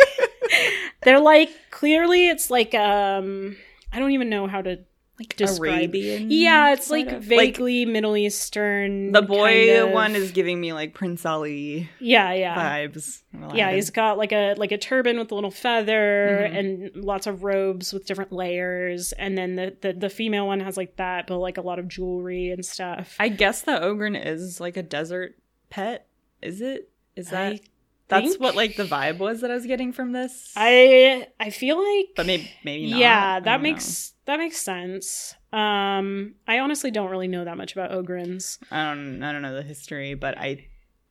[1.02, 3.56] They're like clearly it's like um
[3.92, 4.80] I don't even know how to
[5.18, 6.30] Like Describe- Arabian.
[6.30, 7.22] Yeah, it's like of.
[7.22, 9.12] vaguely Middle Eastern.
[9.12, 12.54] the boy kind of- one is giving me like Prince Ali Yeah, yeah.
[12.86, 13.22] vibes.
[13.54, 16.58] Yeah, he's got like a like a turban with a little feather Mhm.
[16.58, 20.76] and lots of robes with different layers, and then the, the the female one has
[20.76, 23.16] like that, but like a lot of jewelry and stuff.
[23.18, 25.36] I guess the ogrin is like a desert
[25.70, 26.06] pet.
[26.42, 26.90] Is it?
[27.16, 27.60] Is that I
[28.08, 30.52] That's what like the vibe was that I was getting from this.
[30.56, 33.00] I I feel like but maybe maybe not.
[33.00, 35.34] yeah, that makes that makes sense.
[35.52, 38.58] Um, I honestly don't really know that much about Ogrins.
[38.70, 40.66] I don't I don't know the history, but I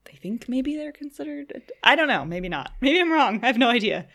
[0.08, 1.64] I think maybe they're considered.
[1.84, 2.24] I don't know.
[2.24, 2.72] Maybe not.
[2.82, 3.40] Maybe I'm wrong.
[3.44, 4.08] I have no idea.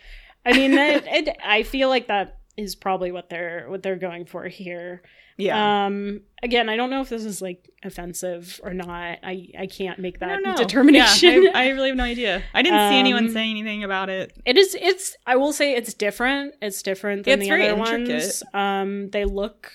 [0.47, 4.27] I mean, it, it, I feel like that is probably what they're what they're going
[4.27, 5.03] for here.
[5.41, 5.87] Yeah.
[5.87, 9.19] Um, again, I don't know if this is like offensive or not.
[9.23, 11.45] I I can't make that determination.
[11.45, 12.43] Yeah, I, I really have no idea.
[12.55, 14.37] I didn't see anyone say anything about it.
[14.45, 14.75] It is.
[14.81, 15.17] It's.
[15.27, 16.55] I will say it's different.
[16.63, 18.09] It's different than It's the other intricate.
[18.09, 18.43] ones.
[18.55, 19.73] Um, they look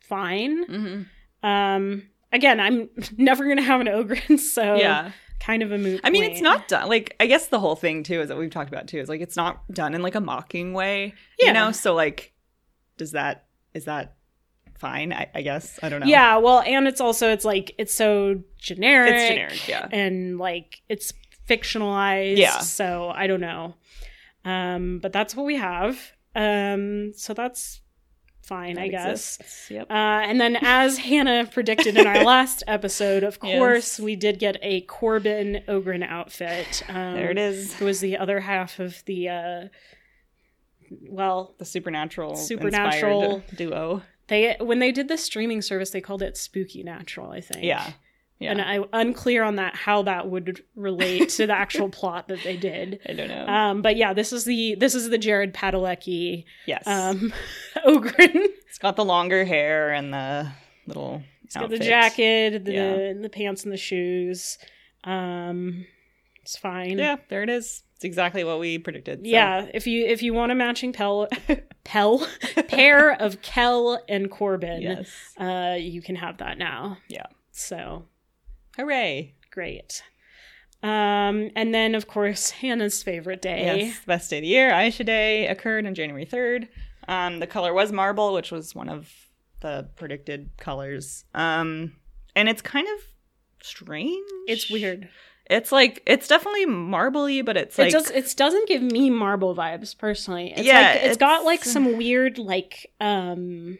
[0.00, 0.66] fine.
[0.66, 1.46] Mm-hmm.
[1.46, 5.12] Um, again, I'm never gonna have an ogre, so Yeah.
[5.40, 6.00] kind of a moot.
[6.04, 6.32] I mean, point.
[6.34, 6.88] it's not done.
[6.88, 9.20] Like, I guess the whole thing too is that we've talked about too is like
[9.20, 11.14] it's not done in like a mocking way.
[11.40, 12.32] You know, so like,
[12.96, 14.14] does that is that
[14.82, 15.12] fine?
[15.12, 16.06] I, I guess I don't know.
[16.06, 16.36] Yeah.
[16.36, 19.14] Well, and it's also it's like it's so generic.
[19.14, 19.68] it's generic.
[19.68, 19.88] Yeah.
[19.90, 21.12] and like it's
[21.48, 22.36] fictionalized.
[22.36, 22.58] Yeah.
[22.58, 23.74] So I don't know.
[24.44, 25.98] Um, but that's what we have.
[26.34, 27.80] Um, so that's
[28.42, 29.36] fine, I That guess.
[29.36, 29.70] exists.
[29.70, 29.88] Yep.
[29.90, 29.94] Uh,
[30.28, 33.58] and then, as Hannah predicted in our last episode, of Yes.
[33.58, 36.82] course, we did get a Corbin Ogrin outfit.
[36.88, 37.80] Um, there it is.
[37.80, 39.64] It was the other half of the, uh,
[41.08, 43.42] well, The supernatural, Supernatural.
[43.54, 44.02] duo.
[44.28, 47.64] They when they did the streaming service, they called it Spooky Natural, I think.
[47.64, 47.92] Yeah.
[48.38, 48.50] Yeah.
[48.50, 52.56] And I'm unclear on that how that would relate to the actual plot that they
[52.56, 52.98] did.
[53.08, 53.46] I don't know.
[53.46, 56.82] Um, but yeah, this is the this is the Jared Padalecki yes.
[56.86, 57.32] um,
[57.86, 58.46] Ogrin.
[58.68, 60.50] it's got the longer hair and the
[60.88, 61.22] little.
[61.44, 63.12] It's got the jacket, the Yeah.
[63.20, 64.58] the pants, and the shoes.
[65.04, 65.86] Um,
[66.42, 66.98] it's fine.
[66.98, 67.82] Yeah, there it is.
[67.96, 69.20] It's exactly what we predicted.
[69.20, 69.30] so.
[69.30, 71.28] Yeah, if you if you want a matching pel
[71.84, 72.26] pel
[72.68, 75.08] pair of Kel and Corbin, Yes.
[75.38, 76.98] uh, you can have that now.
[77.08, 77.26] Yeah.
[77.52, 78.06] So
[78.76, 79.34] Hooray.
[79.50, 80.02] great.
[80.82, 83.64] Um, and then of course Hannah's favorite day.
[83.86, 86.66] Yes, best day of the year, Aisha Day, occurred on January 3rd.
[87.06, 89.08] Um, the color was marble, which was one of
[89.60, 91.24] the predicted colors.
[91.34, 91.92] Um,
[92.34, 93.04] and it's kind of
[93.62, 94.26] strange.
[94.48, 95.08] It's weird.
[95.50, 99.10] It's like it's definitely marbly, but it's like it like does it doesn't give me
[99.10, 100.52] marble vibes personally.
[100.56, 103.78] It's Yeah, like it's got like some weird like um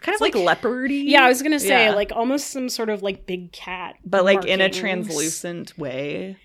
[0.00, 1.04] kind of like, leopardy.
[1.06, 1.94] yeah, I was gonna say Yeah.
[1.94, 3.96] like almost some sort of like big cat.
[4.04, 6.36] but like in a translucent way.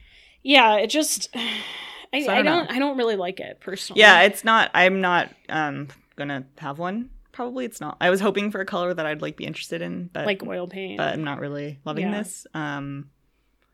[0.44, 1.30] Yeah, it just
[2.13, 2.72] I, So I I don't don't.
[2.72, 4.00] I don't really like it personally.
[4.02, 4.72] Yeah, it's not.
[4.74, 7.10] I'm not um gonna have one.
[7.32, 7.98] Probably it's not.
[8.02, 10.67] I was hoping for a color that I'd like be interested in, but like oil
[10.67, 10.98] paint.
[10.98, 12.17] but I'm not really loving Yeah.
[12.24, 12.48] this.
[12.54, 13.10] Um,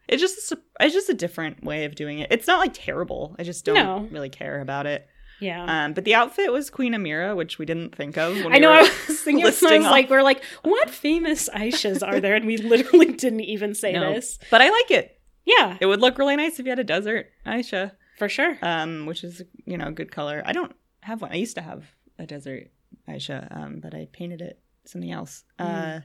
[0.08, 2.32] it's just a, it's just a different way of doing it.
[2.32, 3.36] It's not like terrible.
[3.39, 4.08] I just don't No.
[4.12, 5.08] really care about it.
[5.39, 5.86] yeah.
[5.86, 8.36] Um, but the outfit was Queen Amira, which we didn't think of.
[8.43, 8.72] When I know.
[8.72, 9.43] I was thinking.
[9.43, 12.36] I was like, we're like, what famous Aishas are there?
[12.36, 14.13] And we literally didn't even say No.
[14.13, 14.39] this.
[14.50, 15.20] But I like it.
[15.46, 18.58] Yeah, It would look really nice if you had a desert Aisha, for sure.
[18.62, 20.43] um, which is you know a good color.
[20.46, 21.32] I don't have one.
[21.32, 21.86] I used to have
[22.20, 22.70] a desert
[23.08, 25.43] Aisha, um, but I painted it something else.
[25.60, 25.98] Mm.
[25.98, 26.02] Uh,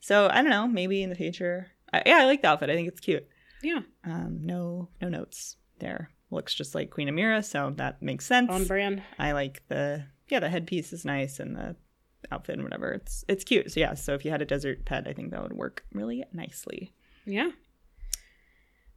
[0.00, 0.68] so I don't know.
[0.68, 1.66] Maybe in the future.
[1.92, 2.70] I, yeah, I like the outfit.
[2.70, 3.26] I think it's cute.
[3.66, 6.10] Yeah, Um, no, no notes there.
[6.30, 8.50] Looks just like Queen Amira, so that makes sense.
[8.50, 9.02] on brand.
[9.18, 11.76] I like the yeah, the headpiece is nice and the
[12.30, 12.92] outfit and whatever.
[12.92, 13.70] It's it's cute.
[13.72, 16.24] So yeah, so if you had a desert pet, I think that would work really
[16.32, 16.92] nicely.
[17.24, 17.50] Yeah.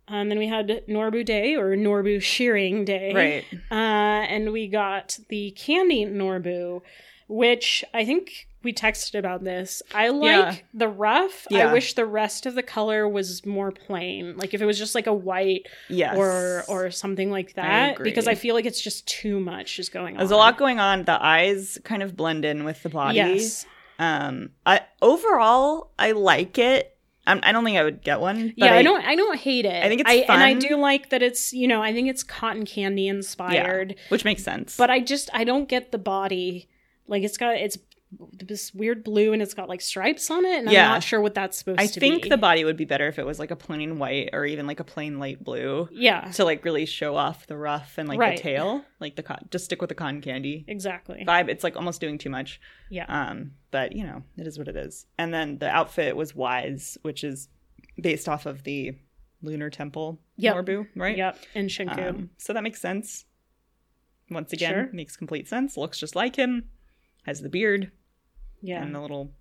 [0.08, 3.14] And then we had Norbu Day or Norbu Shearing Day.
[3.14, 3.46] Right.
[3.72, 6.82] Uh, and we got the candy Norbu,
[7.30, 9.82] which I think we texted about this.
[9.94, 10.56] I like Yeah.
[10.74, 11.48] the ruff.
[11.50, 11.70] Yeah.
[11.70, 14.36] I wish the rest of the color was more plain.
[14.36, 16.18] Like if it was just like a white Yes.
[16.18, 17.94] or or something like that.
[17.94, 18.10] agree.
[18.10, 20.18] because I feel like it's just too much is going on.
[20.18, 21.06] There's a lot going on.
[21.06, 23.16] The eyes kind of blend in with the body.
[23.18, 23.66] Yes.
[23.98, 24.50] Um.
[24.66, 26.96] I overall I like it.
[27.28, 28.48] I'm, I don't think I would get one.
[28.58, 29.06] But yeah, I, don't.
[29.06, 29.84] I don't hate it.
[29.84, 31.22] I think it's and I do like that.
[31.22, 33.96] It's you know I think it's cotton candy inspired.
[34.10, 34.76] which makes sense.
[34.76, 36.68] but I just I don't get the body.
[37.10, 37.78] Like it's got it's
[38.34, 40.86] this weird blue and it's got like stripes on it, and Yeah.
[40.88, 42.86] I'm not sure what that's supposed I to be i think the body would be
[42.86, 45.88] better if it was like a plain white or even like a plain light blue
[45.92, 48.36] yeah, to like really show off the ruff and like Right.
[48.38, 51.24] the tail, like the con- just stick with the cotton candy exactly.
[51.28, 51.50] vibe.
[51.50, 52.60] It's like almost doing too much.
[52.90, 55.06] Yeah, Um, but you know, it is what it is.
[55.20, 57.48] And then the outfit was Wise, which is
[58.02, 58.96] based off of the
[59.44, 60.56] Lunar Temple Yep.
[60.56, 61.16] Norbu, right?
[61.16, 61.38] yep.
[61.54, 62.10] And Shenkuu.
[62.10, 63.26] Um, so that makes sense.
[64.32, 64.90] Once again, Sure.
[64.94, 65.78] makes complete sense.
[65.78, 66.70] Looks just like him.
[67.26, 67.92] Has the beard
[68.62, 68.82] yeah.
[68.84, 69.32] and the little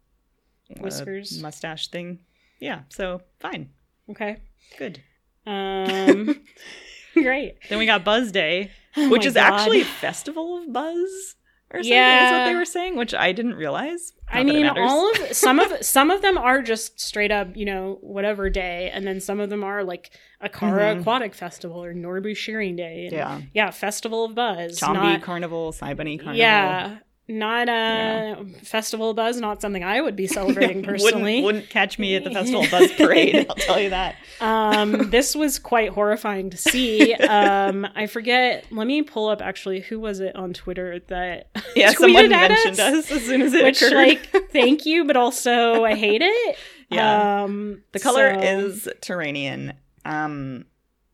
[0.70, 1.40] uh, Whiskers.
[1.40, 2.18] mustache thing.
[2.60, 3.70] Yeah, so fine,
[4.10, 4.38] okay.
[4.78, 5.00] good.
[5.46, 6.40] Um.
[7.14, 7.54] great.
[7.68, 9.52] Then we got Buzz Day, Oh which is God.
[9.54, 11.36] actually Festival of Buzz.
[11.70, 14.12] or something is what they were saying, which I didn't realize.
[14.28, 17.56] I Not it mean, all of some of some of them are just straight up,
[17.56, 20.10] you know, whatever day, and then some of them are like
[20.42, 21.00] Acara Mhm.
[21.00, 23.08] Aquatic Festival or Norbu Shearing Day.
[23.10, 24.78] yeah, yeah, Festival of Buzz.
[24.80, 26.34] Chomby not- Carnival, Cybunny Carnival.
[26.36, 29.38] Yeah, not a Festival Buzz.
[29.38, 31.42] Not something I would be celebrating personally.
[31.42, 33.46] wouldn't, wouldn't catch me at the Festival Buzz parade.
[33.48, 34.16] I'll tell you that.
[34.40, 37.14] um, this was quite horrifying to see.
[37.14, 38.64] Um, I forget.
[38.70, 39.80] Let me pull up actually.
[39.80, 42.94] Who was it on Twitter that Yeah, someone mentioned us?
[43.06, 43.94] us as soon as it Which occurred.
[43.96, 46.56] like, thank you, but also I hate it.
[46.90, 47.42] Yeah.
[47.42, 49.74] Um, The color so- is Tyrannian.
[50.06, 50.64] Um,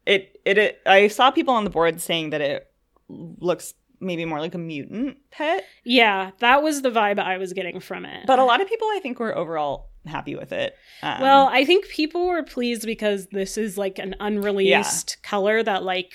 [0.07, 2.71] it, it it I saw people on the board saying that it
[3.09, 7.81] looks maybe more like a mutant pet, Yeah, that was the vibe I was getting
[7.81, 8.27] from it.
[8.27, 10.77] but a lot of people I think were overall happy with it.
[11.03, 15.83] Um, well, I think people were pleased because this is like an unreleased color that
[15.83, 16.13] like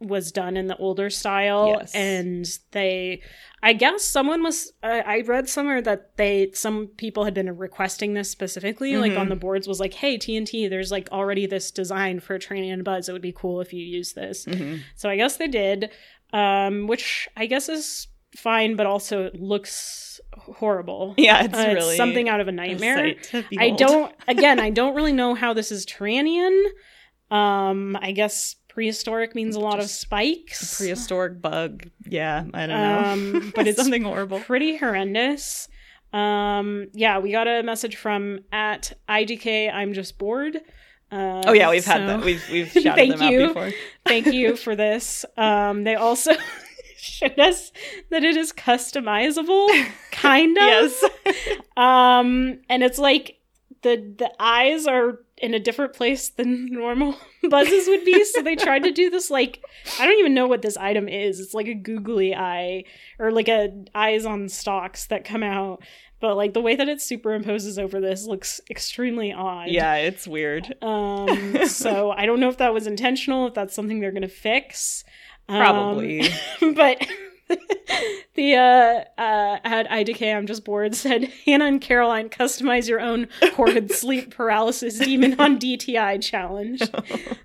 [0.00, 1.94] was done in the older style Yes.
[1.94, 3.22] and they
[3.62, 8.12] I guess someone was I I read somewhere that they some people had been requesting
[8.14, 9.20] this specifically like Mhm.
[9.20, 13.08] on the boards was like hey TNT there's like already this design for Tyrannian Buzz
[13.08, 14.80] it would be cool if you use this mhm.
[14.96, 15.90] So I guess they did,
[16.32, 21.14] um, which I guess is fine, but also it looks horrible.
[21.18, 23.14] yeah, it's Uh, it's really something out of a nightmare.
[23.58, 24.14] I don't.
[24.28, 26.64] Again, I don't really know how this is Tyrannian.
[27.30, 30.76] Um, I guess prehistoric means a lot of Just spikes.
[30.78, 31.88] prehistoric bug.
[32.06, 32.98] Yeah, I don't know.
[33.38, 34.40] Um, but it's something horrible.
[34.40, 35.68] pretty horrendous.
[36.12, 39.72] Um, yeah, we got a message from at IDK.
[39.72, 40.58] I'm just bored.
[41.12, 42.24] Uh, Oh yeah, we've had that.
[42.24, 43.42] We've we've shouted Thank them you.
[43.44, 43.70] out before.
[44.06, 45.24] Thank you for this.
[45.36, 46.32] Um, they also
[46.96, 47.70] showed us
[48.10, 49.68] that it is customizable,
[50.10, 50.64] kind of.
[50.64, 51.04] Yes.
[51.76, 53.38] Um, and it's like
[53.82, 57.16] the the eyes are in a different place than normal
[57.50, 58.24] buzzes would be.
[58.24, 59.62] So they tried to do this like
[59.98, 61.40] I don't even know what this item is.
[61.40, 62.84] It's like a googly eye
[63.18, 65.82] or like a eyes on stalks that come out.
[66.22, 69.70] But like the way that it superimposes over this looks extremely odd.
[69.70, 70.72] yeah, it's weird.
[70.80, 75.02] Um, so I don't know if that was intentional, if that's something they're gonna fix.
[75.48, 76.28] Um, Probably.
[76.76, 77.04] but
[78.34, 83.26] the uh uh at IDK I'm just bored said Hannah and Caroline customize your own
[83.54, 86.82] horrid sleep paralysis demon on DTI challenge.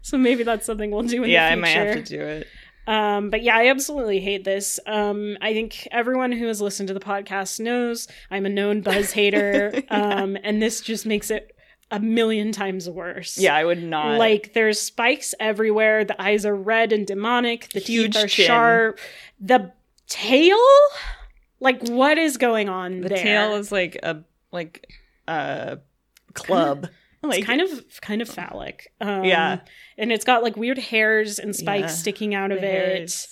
[0.04, 1.72] so maybe that's something we'll do in yeah, the future.
[1.72, 2.48] Yeah, I might have to do it.
[2.88, 4.80] Um, but yeah, I absolutely hate this.
[4.88, 9.12] Um, I think everyone who has listened to the podcast knows I'm a known buzz
[9.12, 9.73] hater.
[9.89, 11.56] Um, and this just makes it
[11.91, 13.38] a million times worse.
[13.38, 16.04] Yeah, I would not Like there's spikes everywhere.
[16.06, 17.69] The eyes are red and demonic.
[17.69, 18.45] The Huge teeth are chin.
[18.47, 19.00] sharp.
[19.39, 19.71] The
[20.08, 20.58] tail,
[21.60, 23.17] like what is going on the there?
[23.17, 24.88] tail is like a like
[25.28, 25.80] a
[26.34, 26.88] club.
[27.23, 27.69] like it's kind of
[28.02, 28.91] kind of phallic.
[29.02, 29.60] Um, Yeah.
[29.98, 32.64] And it's got like weird hairs and spikes Yeah, sticking out of it.
[32.64, 33.28] hairs.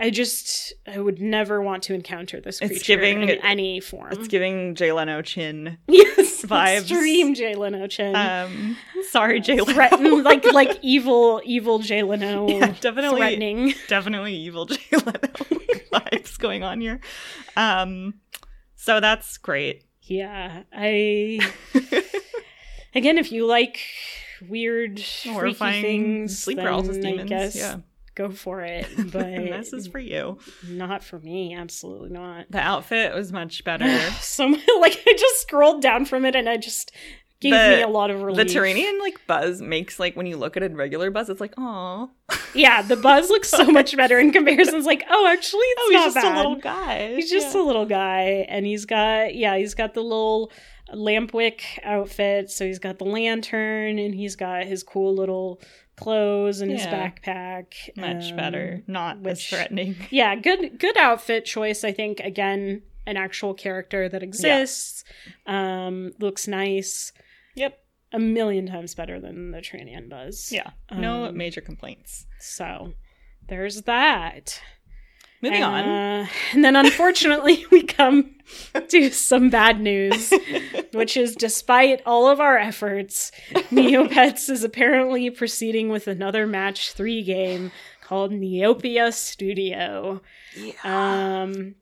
[0.00, 4.12] I just I would never want to encounter this creature It's giving- in any form.
[4.12, 5.78] It's giving Jay Leno chin.
[5.86, 6.80] yes, vibes.
[6.90, 8.16] Extreme Jay Leno chin.
[8.16, 8.76] Um,
[9.10, 9.72] sorry, Jay Leno.
[9.72, 13.74] Threaten like like evil evil Jay Leno Yeah, definitely, threatening.
[13.86, 15.12] definitely evil Jay Leno
[15.92, 16.98] vibes going on here.
[17.56, 18.14] Um,
[18.74, 19.84] so that's great.
[20.04, 21.38] Yeah, I
[22.94, 23.78] again, if you like
[24.48, 27.28] weird, Horrifying things, sleep then paralysis I demons.
[27.28, 27.76] guess Yeah,
[28.14, 28.86] go for it.
[29.12, 30.38] But this is for you.
[30.68, 31.54] not for me.
[31.54, 32.46] Absolutely not.
[32.50, 33.88] The outfit was much better.
[34.20, 34.44] so
[34.80, 36.92] like I just scrolled down from it and I just
[37.40, 38.46] gave The- me a lot of relief.
[38.48, 38.54] The.
[38.54, 42.10] Tyrannian like buzz makes like when you look at a regular buzz, it's like, oh,
[42.54, 44.74] Yeah, the buzz looks so much better in comparison.
[44.76, 46.34] It's like, oh, actually, it's oh, he's just bad.
[46.34, 47.14] a little guy.
[47.14, 50.52] He's just a little guy, and he's got yeah, he's got the little
[50.92, 52.50] Lampwyck outfit.
[52.50, 55.60] So he's got the lantern, and he's got his cool little
[55.96, 57.66] clothes and his backpack.
[57.96, 59.96] much um, better, not as threatening.
[60.10, 61.84] Yeah, good good outfit choice.
[61.84, 65.04] I think again, an actual character that exists.
[65.46, 67.12] Um, looks nice.
[67.54, 67.78] Yep.
[68.14, 70.52] A million times better than the Tyrannian Buzz.
[70.52, 70.70] Yeah.
[70.94, 72.26] No Um, major complaints.
[72.38, 72.92] So
[73.48, 74.60] there's that.
[75.42, 75.84] Moving on.
[75.84, 78.36] Uh, and then unfortunately, we come
[78.88, 80.32] to some bad news,
[80.92, 83.32] which is despite all of our efforts,
[83.70, 90.20] Neopets is apparently proceeding with another match three game called Neopia Studio.
[90.84, 91.74] Um,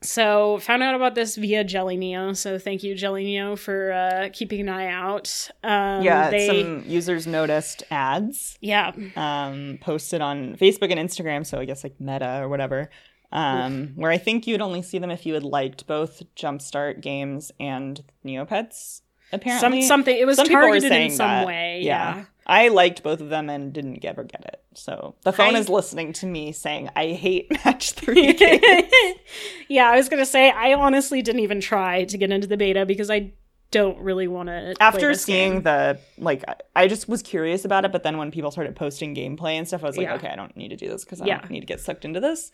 [0.00, 2.36] so found out about this via JellyNeo.
[2.36, 5.50] So thank you, JellyNeo, for uh, keeping an eye out.
[5.64, 11.58] Um, yeah, they, some users noticed ads yeah, um, posted on Facebook and Instagram, so
[11.58, 12.90] I guess like Meta or whatever,
[13.32, 17.50] um, where I think you'd only see them if you had liked both Jumpstart games
[17.58, 19.00] and Neopets.
[19.30, 20.16] some Apparently, something.
[20.16, 21.46] It was Some targeted in some that.
[21.46, 21.80] way.
[21.82, 22.24] Yeah.
[22.48, 24.62] I liked both of them and didn't ever get it.
[24.74, 28.34] So the phone I- is listening to me saying I hate match three.
[29.68, 32.86] yeah, I was gonna say I honestly didn't even try to get into the beta
[32.86, 33.32] because I
[33.70, 34.74] don't really want to.
[34.80, 37.92] After seeing the like, I- I just was curious about it.
[37.92, 40.14] But then when people started posting gameplay and stuff, I was like, Yeah.
[40.14, 41.38] okay, I don't need to do this because I Yeah.
[41.40, 42.50] don't need to get sucked into this.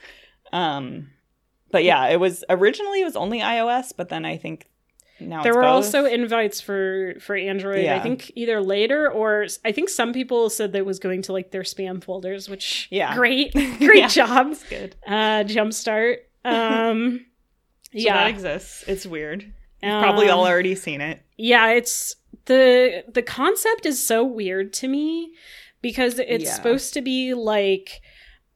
[0.53, 1.11] Um,
[1.71, 4.67] but yeah, it was originally it was only iOS, but then I think
[5.21, 5.71] now there were both.
[5.85, 7.87] also invites for for Android.
[7.87, 11.33] I think either later or I think some people said that it was going to
[11.33, 13.15] like their spam folders, which Yeah.
[13.15, 14.09] great, great Yeah.
[14.09, 14.97] job, good.
[15.07, 16.19] uh, jumpstart.
[16.45, 17.27] Um,
[17.93, 18.83] So yeah, that exists.
[18.89, 19.43] It's weird.
[19.81, 21.21] You've probably Um, all already seen it.
[21.37, 25.33] yeah it's the the concept is so weird to me
[25.81, 26.55] because it's Yeah.
[26.55, 28.01] supposed to be like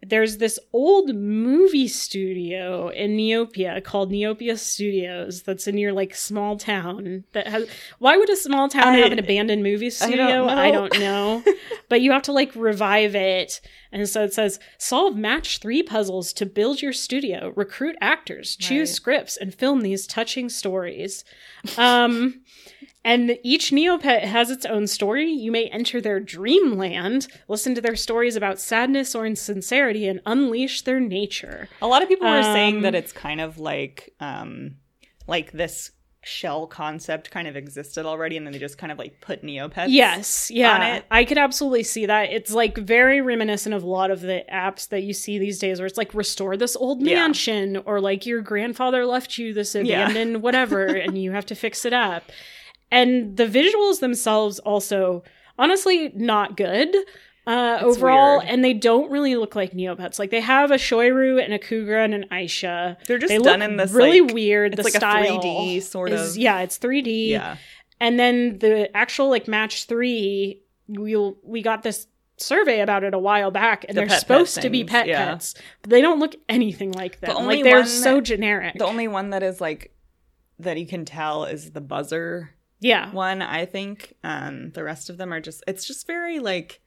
[0.06, 6.56] there's this old movie studio in Neopia called Neopia Studios that's in your like small
[6.56, 10.26] town that has why would a small town I- have an abandoned movie studio?
[10.26, 10.48] know.
[10.48, 11.42] I don't know.
[11.88, 13.60] but you have to like revive it.
[13.90, 18.90] And so it says solve match 3 puzzles to build your studio, recruit actors, choose
[18.90, 18.94] Right.
[18.96, 21.24] scripts and film these touching stories.
[21.76, 22.42] Um
[23.04, 25.30] and each Neopet has its own story.
[25.30, 30.82] You may enter their dreamland, listen to their stories about sadness or insincerity, and unleash
[30.82, 31.68] their nature.
[31.80, 34.76] A lot of people were saying Um, that it's kind of like um
[35.26, 35.92] like this
[36.24, 39.86] shell concept kind of existed already and then they just kind of like put Neopets.
[39.88, 40.74] Yes, yeah.
[40.74, 41.04] on it.
[41.10, 42.32] I could absolutely see that.
[42.32, 45.78] It's like very reminiscent of a lot of the apps that you see these days
[45.78, 47.14] where it's like restore this old Yeah.
[47.14, 51.84] mansion or like your grandfather left you this abandoned whatever and you have to fix
[51.84, 52.24] it up.
[52.90, 55.22] And the visuals themselves also
[55.58, 56.94] honestly not good.
[57.46, 58.50] Uh, overall, weird.
[58.50, 60.18] and they don't really look like Neopets.
[60.18, 62.96] Like they have a Shoyru and a Kougra and an Aisha.
[63.06, 64.74] They're just they done in this really like, weird.
[64.74, 67.28] it's the like a style 3D sort is- of- Yeah, it's 3D.
[67.30, 67.56] Yeah.
[68.00, 73.18] And then the actual like match three, we'll we got this survey about it a
[73.18, 75.24] while back, and The they're supposed to be pet yeah.
[75.32, 77.34] pets, but they don't look anything like them.
[77.34, 78.74] only like they're so that- generic.
[78.78, 79.94] The only one that is like
[80.58, 84.14] that you can tell is the buzzer yeah, one, I think.
[84.24, 86.80] Um the rest of them are just it's just very like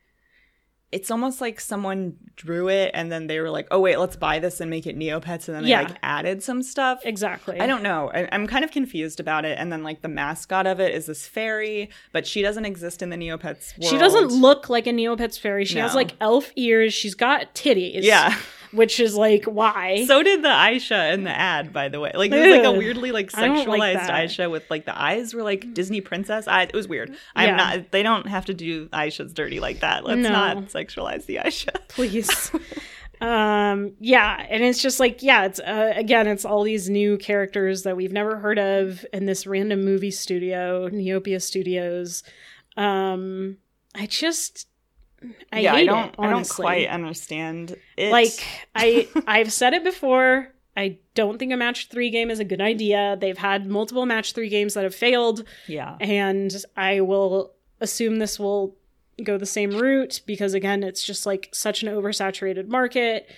[0.92, 4.40] it's almost like someone drew it and then they were like, "Oh wait, let's buy
[4.40, 7.00] this and make it Neopets," and then they like added some stuff.
[7.06, 7.60] exactly.
[7.60, 8.12] I don't know.
[8.14, 9.58] I, I'm kind of confused about it.
[9.58, 13.10] And then like the mascot of it is this fairy, but she doesn't exist in
[13.10, 13.90] the Neopets world.
[13.90, 15.64] She doesn't look like a Neopets fairy.
[15.64, 16.94] She has like elf ears.
[16.94, 18.04] She's got titties.
[18.04, 18.36] Yeah.
[18.72, 20.06] Which is like why.
[20.06, 22.12] So did the Aisha in the ad, by the way.
[22.14, 24.10] Like it was like a weirdly like don't like sexualized.
[24.10, 26.70] Aisha with like the eyes were like Disney princess eyes.
[26.70, 27.14] It was weird.
[27.36, 27.56] I'm Yeah.
[27.56, 27.92] not.
[27.92, 30.04] They don't have to do Aisha's dirty like that.
[30.06, 30.30] Let's No.
[30.30, 31.76] not sexualize the Aisha.
[31.90, 32.52] please
[33.22, 37.84] um yeah and it's just like yeah it's uh, again it's all these new characters
[37.84, 42.24] that we've never heard of in this random movie studio neopia studios
[42.78, 43.58] um
[43.94, 44.68] i just
[45.52, 46.10] i yeah, I don't.
[46.10, 48.12] it I don't quite understand it.
[48.12, 48.44] like
[48.76, 52.62] i i've said it before i don't think a match three game is a good
[52.62, 58.20] idea they've had multiple match three games that have failed yeah, and I will assume
[58.20, 58.76] this will
[59.24, 63.30] go the same route because again it's just like such an oversaturated market.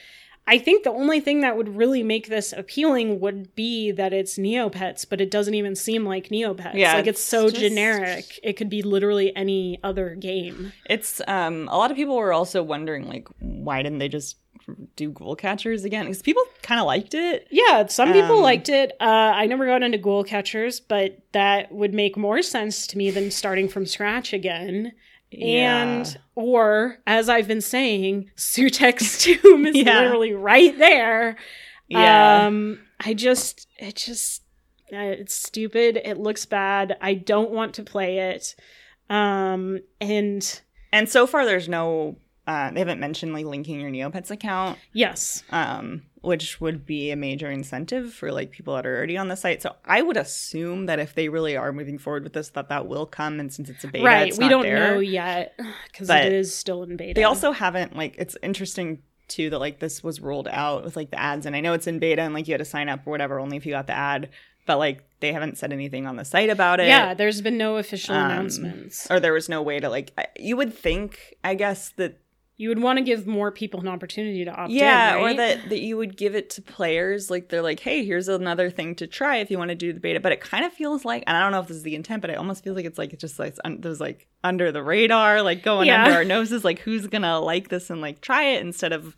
[0.45, 4.37] I think the only thing that would really make this appealing would be that it's
[4.37, 6.73] Neopets, but it doesn't even seem like Neopets.
[6.73, 8.39] Yeah, like it's, it's so just- generic.
[8.43, 10.73] It could be literally any other game.
[10.89, 11.69] it's um.
[11.71, 14.37] A lot of people were also wondering like, why didn't they just
[14.95, 16.05] do Ghoul Catchers again?
[16.05, 17.47] Because people kind of liked it.
[17.51, 18.93] Yeah, some people Um, liked it.
[18.99, 23.11] Uh, I never got into Ghoul Catchers, but that would make more sense to me
[23.11, 24.93] than starting from scratch again.
[25.41, 29.99] And or as I've been saying, Sutek's Tomb is Yeah.
[30.01, 31.37] literally right there.
[31.87, 32.45] Yeah.
[32.47, 34.43] Um, I just it just
[34.89, 35.99] it's stupid.
[36.03, 36.97] It looks bad.
[37.01, 38.55] I don't want to play it.
[39.09, 42.17] Um, and And so far, there's no.
[42.45, 47.15] Uh, they haven't mentioned like linking your Neopets account, yes, um, which would be a
[47.17, 49.61] major incentive for like people that are already on the site.
[49.61, 52.87] So I would assume that if they really are moving forward with this, that that
[52.87, 53.39] will come.
[53.41, 54.37] And since it's a beta, right.
[54.37, 54.93] We don't there.
[54.95, 55.59] know yet
[55.91, 57.13] because it is still in beta.
[57.13, 58.15] They also haven't like.
[58.17, 61.59] It's interesting too that like this was rolled out with like the ads, and I
[61.59, 63.65] know it's in beta and like you had to sign up or whatever only if
[63.65, 64.29] you got the ad.
[64.65, 66.87] But like they haven't said anything on the site about it.
[66.87, 67.13] yeah.
[67.13, 69.07] There's been no official Um, announcements.
[69.11, 70.11] Or there was no way to like.
[70.39, 72.19] You would think, I guess that
[72.63, 74.77] You would want to give more people an opportunity to opt in.
[74.77, 78.05] yeah in, or that that you would give it to players like they're like hey
[78.05, 80.63] here's another thing to try if you want to do the beta but it kind
[80.65, 82.63] of feels like and i don't know if this is the intent but it almost
[82.63, 85.87] feels like it's like it's just like un- there's like under the radar like going
[85.87, 86.03] Yeah.
[86.05, 89.15] under our noses like who's gonna like this and like try it instead of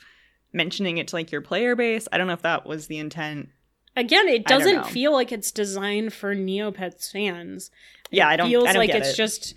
[0.54, 3.50] mentioning it to like your player base i don't know if that was the intent
[3.98, 7.72] Again, it doesn't feel like it's designed for Neopets fans.
[8.12, 9.16] yeah i don't feels I don't like get it's it.
[9.18, 9.54] just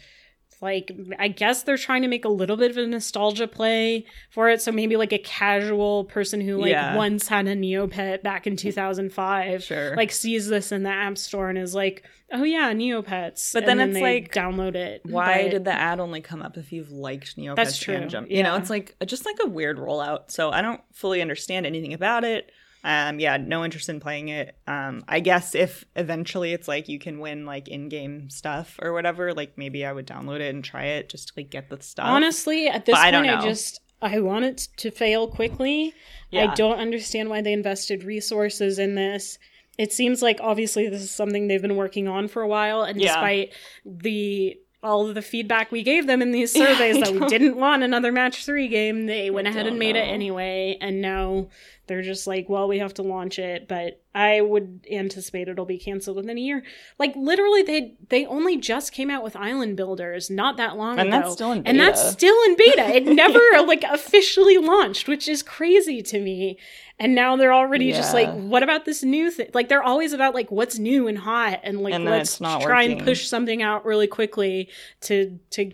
[0.61, 4.49] like I guess they're trying to make a little bit of a nostalgia play for
[4.49, 4.61] it.
[4.61, 6.97] So maybe like a casual person who like Yeah.
[6.97, 9.97] once had a Neopet back in 2005, Sure.
[9.97, 13.79] like sees this in the app store and is like, "Oh yeah, Neopets." But And
[13.81, 15.03] then it's like, download it.
[15.05, 18.31] Why But- did the ad only come up if you've liked Neopets That's true, Jump?
[18.31, 20.31] You know, it's like just like a weird rollout.
[20.31, 22.51] So I don't fully understand anything about it.
[22.85, 24.57] Um, yeah, no interest in playing it.
[24.67, 29.35] Um, I guess if eventually it's like you can win like in-game stuff or whatever,
[29.35, 32.07] like maybe I would download it and try it just to like get the stuff.
[32.07, 35.93] Honestly, at this But I point, don't I just I want it to fail quickly.
[36.31, 36.53] Yeah.
[36.53, 39.39] I don't understand why they invested resources in this.
[39.77, 43.01] It seems like obviously this is something they've been working on for a while, and
[43.01, 43.09] Yeah.
[43.09, 43.53] despite
[43.85, 47.83] the all of the feedback we gave them in these surveys that we didn't want
[47.83, 51.49] another match three game, they went ahead and made it anyway, and now
[51.89, 55.79] they're just like, well, we have to launch it, but I would anticipate it'll be
[55.79, 56.63] canceled within a year.
[56.99, 61.03] Like literally, they they only just came out with Island Builders not that long ago.
[61.03, 61.71] And ago, that's still in beta.
[61.71, 62.95] and that's still in beta.
[62.95, 66.59] It never like officially launched, which is crazy to me.
[67.01, 69.51] And now they're already just like, what about this new thing?
[69.55, 73.01] Like they're always about like what's new and hot, and like And let's try and
[73.05, 74.69] push something out really quickly
[75.03, 75.71] to to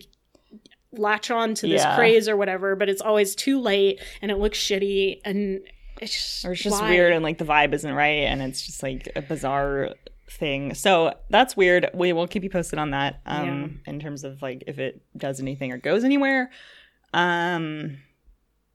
[0.91, 1.95] latch on to this Yeah.
[1.95, 2.75] craze or whatever.
[2.75, 5.61] But it's always too late, and it looks shitty, and
[5.99, 6.89] it's just or it's just why?
[6.91, 9.91] weird and like the vibe isn't right and it's just like a bizarre
[10.29, 14.41] thing so that's weird we will keep you posted on that um in terms of
[14.41, 16.51] like if it does anything or goes anywhere
[17.13, 17.97] um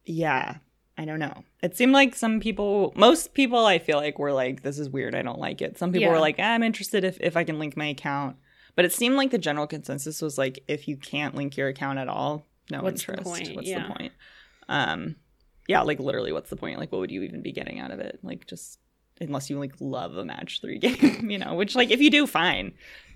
[0.07, 0.57] yeah
[1.01, 4.63] i don't know it seemed like some people most people i feel like were like
[4.63, 6.13] this is weird i don't like it some people Yeah.
[6.13, 8.37] were like i'm interested if, if i can link my account
[8.77, 11.99] but it seemed like the general consensus was like if you can't link your account
[11.99, 13.57] at all no What's the interest point?
[13.57, 13.89] what's Yeah.
[13.89, 14.13] the point
[14.69, 15.17] um
[15.69, 18.01] yeah like literally what's the point like what would you even be getting out of
[18.01, 18.79] it like just
[19.21, 22.27] unless you like love a match three game you know which like if you do
[22.27, 22.73] fine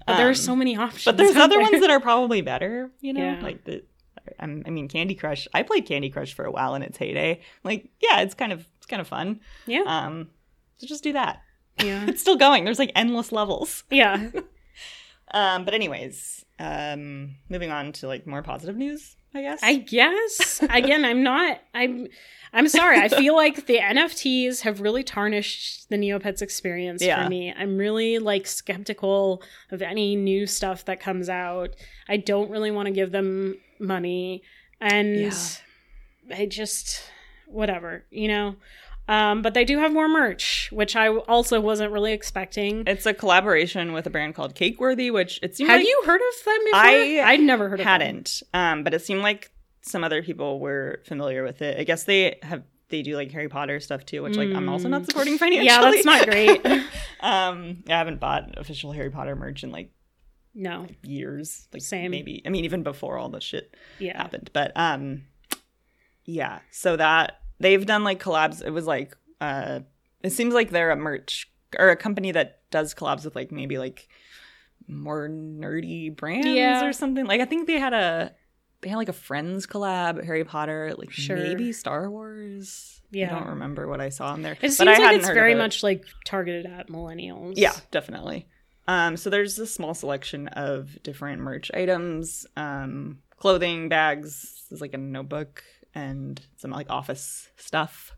[0.07, 1.05] But there are Um, so many options.
[1.05, 1.61] but there's other there.
[1.62, 3.41] ones that are probably better you know Yeah.
[3.43, 3.82] like the
[4.39, 7.41] I'm, i mean candy crush i played candy crush for a while in its heyday
[7.62, 10.29] like yeah it's kind of it's kind of fun yeah, um
[10.79, 11.41] so just do that
[11.83, 14.31] yeah, it's still going there's like endless levels yeah.
[15.33, 20.62] um but anyways um moving on to like more positive news i guess I guess
[20.70, 21.61] again, I'm not.
[21.75, 22.07] I'm.
[22.53, 23.01] I'm sorry.
[23.01, 27.25] I feel like the NFTs have really tarnished the Neopets experience Yeah.
[27.25, 27.53] for me.
[27.53, 31.75] I'm really like skeptical of any new stuff that comes out.
[32.09, 34.43] I don't really want to give them money,
[34.80, 35.32] and Yeah.
[36.37, 37.03] I just
[37.47, 38.57] whatever, you know.
[39.07, 42.85] Um, but they do have more merch, which I also wasn't really expecting.
[42.87, 46.20] it's a collaboration with a brand called Cakeworthy, which it seemed Have like you heard
[46.22, 46.80] of them before?
[46.80, 48.01] I I'd never heard of them.
[48.01, 48.43] hadn't.
[48.55, 49.51] Um, but it seemed like
[49.82, 51.78] some other people were familiar with it.
[51.78, 54.89] I guess they have they do like Harry Potter stuff too, which like I'm also
[54.89, 55.68] not supporting financially.
[55.68, 55.82] Mm.
[55.82, 56.66] Yeah, that's not great.
[57.20, 59.91] um, I haven't bought official Harry Potter merch in like
[60.55, 60.86] no.
[61.02, 61.66] years.
[61.72, 62.11] Like Same.
[62.11, 62.42] maybe.
[62.46, 64.16] I mean, even before all the shit Yeah.
[64.16, 64.50] happened.
[64.52, 65.24] But um,
[66.24, 66.61] yeah.
[66.70, 68.64] So that they've done like collabs.
[68.64, 69.80] It was like uh,
[70.22, 73.78] it seems like they're a merch or a company that does collabs with like maybe
[73.78, 74.09] like
[74.86, 76.84] more nerdy brands Yeah.
[76.86, 77.26] or something.
[77.26, 78.32] Like I think they had a
[78.80, 81.36] they had like a Friends collab, Harry Potter, like Sure.
[81.36, 83.00] maybe Star Wars.
[83.11, 83.34] Yeah.
[83.34, 84.52] I don't remember what I saw in there.
[84.55, 85.57] It but seems I like it's very it.
[85.59, 87.55] much like targeted at millennials.
[87.57, 88.46] Yeah, definitely.
[88.87, 94.64] Um, so there's a small selection of different merch items, um, clothing, bags.
[94.68, 95.62] There's like a notebook
[95.95, 98.14] and some like office stuff.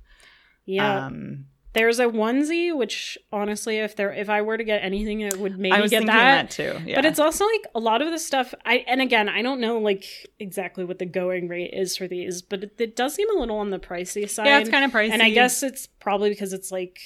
[0.65, 1.07] Yeah.
[1.07, 5.39] Um, There's a onesie, which honestly, if there if I were to get anything, it
[5.39, 6.49] would maybe I was get thinking that.
[6.49, 6.81] that, too.
[6.85, 6.97] Yeah.
[6.97, 8.55] But it's also like a lot of the stuff.
[8.65, 10.05] I and again, I don't know like
[10.41, 13.59] exactly what the going rate is for these, but it, it does seem a little
[13.59, 14.47] on the pricey side.
[14.47, 15.11] yeah, it's kind of pricey.
[15.11, 16.99] and I guess it's probably because it's like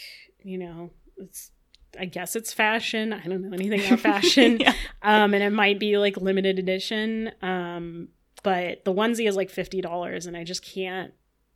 [0.42, 1.50] you know it's.
[1.98, 3.12] I guess it's fashion.
[3.12, 4.58] I don't know anything about fashion.
[4.60, 4.74] yeah.
[5.02, 7.32] um, and it might be like limited edition.
[7.42, 8.08] Um,
[8.42, 11.12] but the onesie is like fifty dollars, and I just can't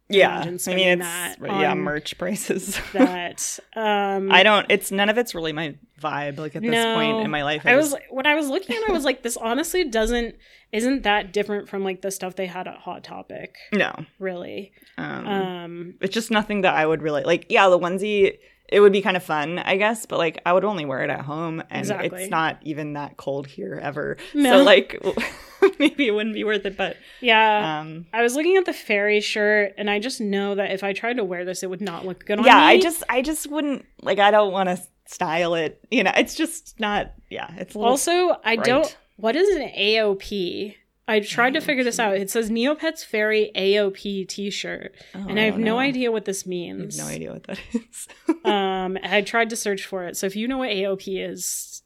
[0.09, 0.41] yeah.
[0.41, 2.78] I mean, it's that yeah, merch prices.
[2.93, 3.59] that.
[3.74, 4.66] Um, I don't.
[4.68, 6.39] It's none of it's really my vibe.
[6.39, 6.95] Like at this No.
[6.95, 8.93] point in my life, I I, was just, when I was looking at it, I
[8.93, 10.37] was like, this honestly doesn't
[10.72, 13.93] isn't that different from like the stuff they had at Hot Topic, no.
[14.18, 14.72] really.
[14.99, 17.47] Um, Um, it's just nothing that I would really like.
[17.49, 18.37] Yeah, the onesie.
[18.69, 21.11] It would be kind of fun, I guess, but like I would only wear it
[21.11, 22.23] at home, and Exactly.
[22.23, 24.17] it's not even that cold here ever.
[24.33, 24.59] No.
[24.59, 25.03] So like,
[25.79, 26.77] maybe it wouldn't be worth it.
[26.77, 27.81] But yeah.
[27.81, 30.93] um, I was looking at the fairy shirt, and I just know that if I
[30.93, 32.65] tried to wear this, it would not look good on yeah, me.
[32.65, 34.19] I just, I just wouldn't like.
[34.19, 35.85] I don't want to style it.
[35.91, 37.12] You know, it's just not.
[37.31, 38.97] Yeah, it's also I don't.
[39.17, 40.75] What is an AOP?
[41.07, 42.17] I tried to figure this out.
[42.17, 45.79] It says Neopets Fairy AOP T-shirt, Oh, and I have no know.
[45.79, 46.99] idea what this means.
[46.99, 48.09] I have no idea what that is.
[48.45, 50.17] um, I tried to search for it.
[50.17, 51.83] So if you know what AOP is,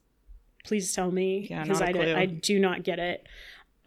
[0.64, 3.26] please tell me because a I, I do not get it.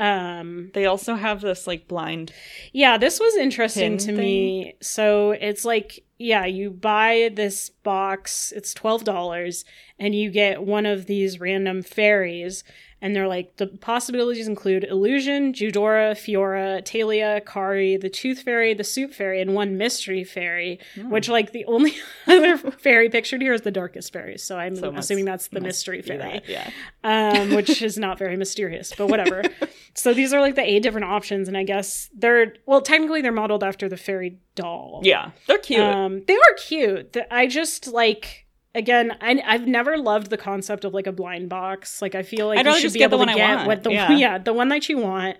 [0.01, 2.33] Um, They also have this like blind.
[2.73, 4.73] yeah, this was interesting to me.
[4.81, 9.63] So it's like, yeah, you buy this box, it's $12,
[9.99, 12.63] and you get one of these random fairies.
[13.03, 18.83] And they're like, the possibilities include Illusen, Jhudora, Fyora, Taelia, Kari, the Tooth Fairy, the
[18.83, 21.09] Soup Fairy, and one Mystery Fairy, Hmm.
[21.09, 21.95] which, like, the only
[22.27, 24.37] other fairy pictured here is the Darkest Fairy.
[24.37, 26.69] So I'm So it must- assuming that's the Mystery Fairy that, Yeah.
[27.03, 29.43] um, which is not very mysterious, but whatever.
[29.95, 33.31] so these are like the eight different options, and I guess they're well, technically they're
[33.31, 35.01] modeled after the fairy doll.
[35.03, 35.31] Yeah.
[35.47, 35.79] They're cute.
[35.79, 37.17] um, they are cute.
[37.31, 38.45] I just like
[38.75, 42.01] again, I, I've never loved the concept of like a blind box.
[42.01, 43.33] Like I feel like I'd you rather should just be get the able one to
[43.33, 43.67] I get want.
[43.67, 44.11] what the Yeah.
[44.17, 44.37] yeah.
[44.37, 45.37] the one that you want.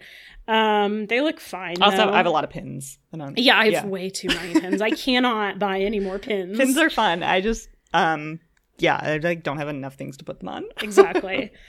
[0.48, 1.82] Um, they look fine.
[1.82, 2.10] also, though.
[2.14, 2.98] I have a lot of pins.
[3.14, 4.82] and I'm- Yeah, I have way too many pins.
[4.82, 6.58] I cannot buy any more pins.
[6.58, 7.24] Pins are fun.
[7.24, 8.40] I just um
[8.80, 10.66] yeah, I like don't have enough things to put them on.
[10.82, 11.52] exactly.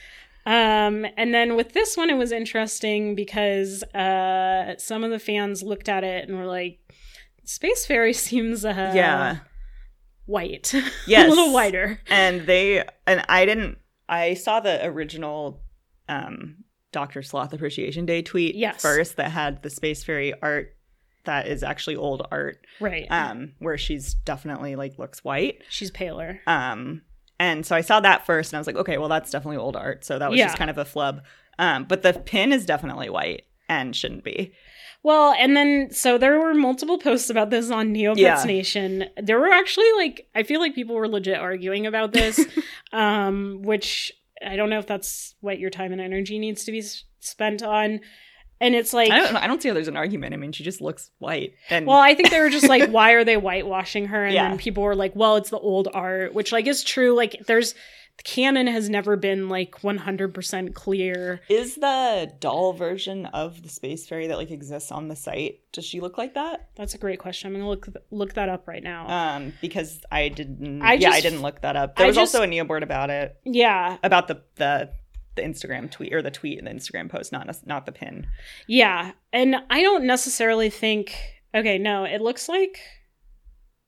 [0.45, 5.63] Um, and then with this one, it was interesting because uh, some of the fans
[5.63, 6.81] looked at it and were like,
[7.45, 9.37] "Space Fairy seems uh, yeah.
[10.27, 10.73] White,
[11.07, 11.27] Yes.
[11.27, 15.62] a little whiter." And they and I didn't I saw the original
[16.09, 16.57] um
[16.93, 17.23] Dr.
[17.23, 18.83] Sloth Appreciation Day tweet Yes.
[18.83, 20.77] first that had the Space Fairy art
[21.25, 22.66] that is actually old art.
[22.81, 23.07] Right?
[23.09, 25.62] Um, where she's definitely like looks white.
[25.70, 26.41] She's paler.
[26.47, 27.03] Um,
[27.39, 29.75] and so I saw that first, and I was like, okay, well, that's definitely old
[29.77, 30.05] art.
[30.05, 30.47] So that was Yeah.
[30.47, 31.23] just kind of a flub.
[31.59, 34.53] Um, but the pin is definitely white and shouldn't be.
[35.05, 38.42] Well, and then so there were multiple posts about this on Neopets Yeah.
[38.44, 39.07] Nation.
[39.20, 42.44] There were actually like I feel like people were legit arguing about this,
[42.92, 44.12] um, which
[44.46, 47.62] I don't know if that's what your time and energy needs to be s- spent
[47.62, 48.00] on.
[48.61, 49.34] And it's like I don't.
[49.36, 50.34] I don't see how there's an argument.
[50.34, 51.55] I mean, she just looks white.
[51.68, 54.24] And Well, I think they were just like, why are they whitewashing her?
[54.24, 54.48] And Yeah.
[54.50, 57.12] then people were like, well, it's the old art, which like is true.
[57.16, 57.74] Like, there's
[58.25, 61.41] canon has never been like 100% clear.
[61.49, 65.61] is the doll version of the space fairy that like exists on the site?
[65.73, 66.68] Does she look like that?
[66.77, 67.49] That's a great question.
[67.49, 69.09] I'm gonna look look that up right now.
[69.09, 70.83] Um, because I didn't.
[70.83, 71.97] I yeah, I didn't look that up.
[71.97, 74.91] There I was just- also a neoboard about it, yeah, about the the
[75.35, 78.27] the Instagram tweet or the tweet in the Instagram post, not not the pin.
[78.66, 81.16] yeah, and I don't necessarily think.
[81.55, 82.79] Okay, no, it looks like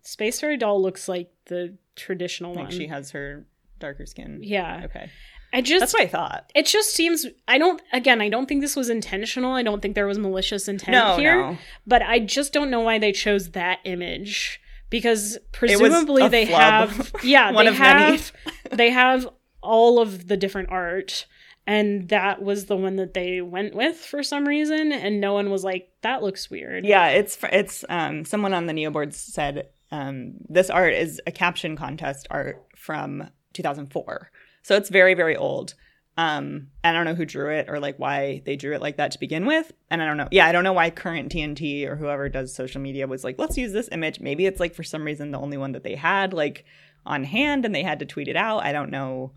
[0.02, 2.70] Space Fairy doll looks like the traditional Like one.
[2.72, 3.46] she has her
[3.84, 4.40] darker skin.
[4.42, 5.10] yeah, Okay,
[5.52, 6.50] I just that's what I thought.
[6.54, 7.26] it just seems.
[7.46, 7.80] I don't.
[7.92, 9.52] Again, I don't think this was intentional.
[9.52, 11.36] I don't think there was malicious intent No, here.
[11.40, 11.58] no.
[11.86, 14.60] but I just don't know why they chose that image
[14.90, 16.88] because presumably they flub.
[16.90, 18.00] have yeah One they of many.
[18.18, 18.32] have
[18.70, 19.28] they have
[19.62, 21.26] all of the different art
[21.66, 25.50] and that was the one that they went with for some reason and no one
[25.50, 30.34] was like that looks weird Yeah, it's it's um someone on the neoboards said um
[30.48, 34.30] this art is a caption contest art from 2004.
[34.62, 35.74] So it's very very old.
[36.16, 39.12] Um I don't know who drew it or like why they drew it like that
[39.12, 39.72] to begin with.
[39.90, 40.28] And I don't know.
[40.30, 43.56] Yeah, I don't know why current TNT or whoever does social media was like let's
[43.56, 44.20] use this image.
[44.20, 46.64] Maybe it's like for some reason the only one that they had like
[47.06, 48.64] on hand and they had to tweet it out.
[48.64, 49.32] I don't know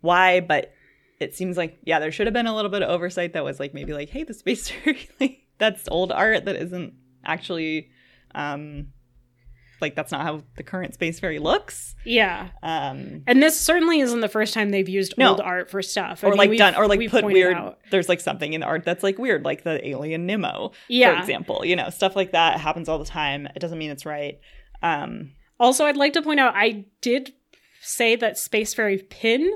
[0.00, 0.72] why, but
[1.20, 3.60] it seems like yeah, there should have been a little bit of oversight that was
[3.60, 4.72] like maybe like, hey, the space
[5.20, 6.94] like that's old art that isn't
[7.24, 7.90] actually
[8.34, 8.88] um
[9.82, 11.94] like that's not how the current space fairy looks.
[12.04, 15.30] yeah Um and this certainly isn't the first time they've used No.
[15.30, 17.78] old art for stuff I or mean, like we've- done or like put weird out-
[17.90, 21.18] there's like something in the art that's like weird, like the alien Nimmo, for Yeah.
[21.20, 21.64] example.
[21.64, 23.46] You know, stuff like that happens all the time.
[23.54, 24.38] It doesn't mean it's right.
[24.82, 27.32] Um Also, I'd like to point out I did
[27.80, 29.52] say that Space Fairy pin.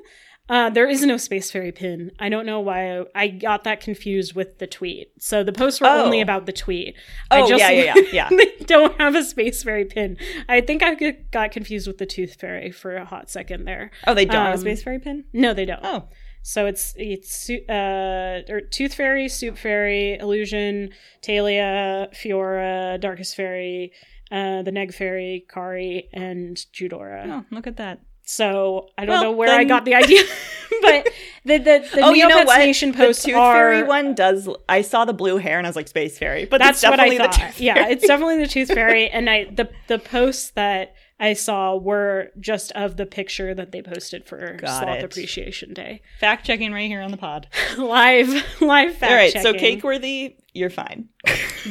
[0.49, 2.13] Uh, there is no Space Fairy pin.
[2.21, 5.11] I don't know why I, I got that confused with the tweet.
[5.19, 6.05] So the posts were Oh.
[6.05, 6.95] only about the tweet.
[7.33, 8.29] Oh, I just, yeah, yeah, yeah, yeah.
[8.31, 10.17] they don't have a Space Fairy pin.
[10.49, 10.95] I think I
[11.33, 13.91] got confused with the Tooth Fairy for a hot second there.
[14.07, 15.25] Oh, they don't have a Um, space fairy pin?
[15.33, 15.81] No, they don't.
[15.83, 16.09] Oh.
[16.43, 20.91] So it's it's uh or Tooth Fairy, Soup Fairy, Illusen,
[21.23, 23.91] Taelia, Fyora, Darkest Fairy,
[24.31, 27.27] uh, the Neg Fairy, Kari, and Jhudora.
[27.29, 27.99] Oh, look at that.
[28.29, 30.23] So I don't Well, know where I got the idea,
[30.83, 31.09] but
[31.45, 32.59] the the, the oh, you know what?
[32.59, 33.55] Nation posts the Tooth are.
[33.55, 34.49] Fairy one does.
[34.69, 37.17] I saw the blue hair and I was like space fairy, but that's what I
[37.17, 37.33] thought.
[37.33, 41.35] the Tooth yeah, it's definitely the Tooth Fairy, and I the the posts that I
[41.35, 45.05] saw were just of the picture that they posted for Got Sloth it.
[45.05, 46.03] Appreciation Day.
[46.19, 47.47] fact checking right here on the pod.
[47.79, 48.29] live
[48.61, 51.11] live fact All right, so cake worthy, you're fine.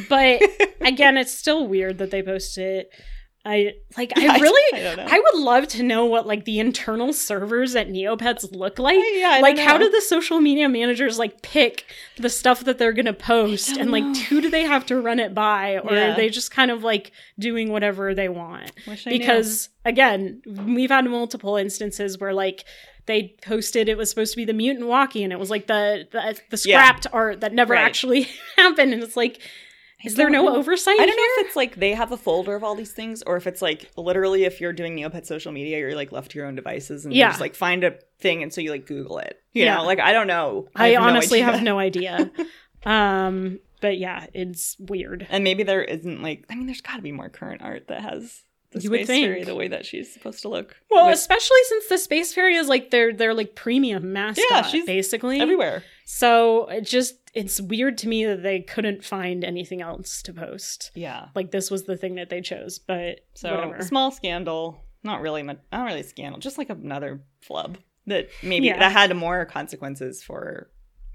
[0.08, 0.40] but
[0.80, 2.90] again it's still weird that they posted it
[3.46, 5.06] i like i really I.
[5.16, 9.38] I would love to know what like the internal servers at neopets look like Yeah,
[9.40, 11.84] like how do the social media managers like pick
[12.18, 14.14] the stuff that they're gonna post and like know.
[14.14, 16.12] who do they have to run it by or Yeah.
[16.12, 19.18] are they just kind of like doing whatever they want I knew.
[19.18, 22.64] because again we've had multiple instances where like
[23.06, 26.08] they posted it was supposed to be the mutant Wocky, and it was like the
[26.10, 26.82] the, the Yeah.
[26.82, 27.84] scrapped art that never Right.
[27.84, 28.22] actually
[28.56, 29.38] happened, and it's like,
[30.04, 30.56] is there no know.
[30.56, 30.94] oversight?
[31.00, 33.36] I don't know if it's like they have a folder of all these things, or
[33.36, 36.46] if it's like literally if you're doing Neopet social media, you're like left to your
[36.46, 37.28] own devices and you Yeah.
[37.28, 39.40] just like find a thing and so you like Google it.
[39.52, 39.76] You Yeah.
[39.76, 40.68] know, like I don't know.
[40.76, 41.52] I, have honestly idea.
[41.52, 42.30] have no idea.
[42.84, 45.26] um, but yeah, it's weird.
[45.30, 48.02] And maybe there isn't like I mean, there's got to be more current art that
[48.02, 48.42] has
[48.72, 49.26] the You would space think.
[49.26, 50.76] fairy the way that she's supposed to look.
[50.90, 54.62] Well, with especially since the Space Fairy is like their their like premium mascot, Yeah,
[54.62, 55.84] she's basically everywhere.
[56.04, 60.90] So it just it's weird to me that they couldn't find anything else to post.
[60.94, 61.26] Yeah.
[61.34, 63.82] Like this was the thing that they chose, but So whatever.
[63.84, 67.76] small scandal, not really, mu- not really scandal, just like another flub
[68.06, 68.78] that maybe Yeah.
[68.78, 70.70] that had more consequences for,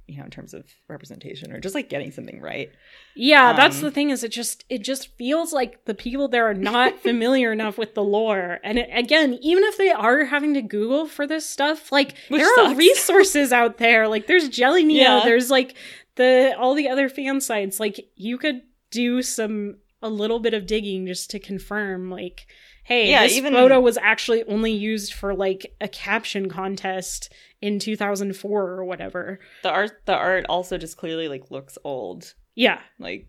[0.07, 2.69] you know, in terms of representation or just like getting something right.
[3.15, 6.49] Yeah, that's Um, the thing is it just it just feels like the people there
[6.49, 8.59] are not familiar enough with the lore.
[8.63, 12.45] And it, again, even if they are having to Google for this stuff, like there
[12.59, 14.07] are resources out there.
[14.09, 15.21] Like there's JellyNeo, Yeah.
[15.23, 15.75] there's like
[16.15, 17.79] the all the other fan sites.
[17.79, 22.47] Like you could do some a little bit of digging just to confirm like
[22.83, 27.31] hey, Yeah, this even- photo was actually only used for like a caption contest
[27.61, 29.39] in 2004 or whatever.
[29.61, 33.27] The art, the art also just clearly like looks old, Yeah, like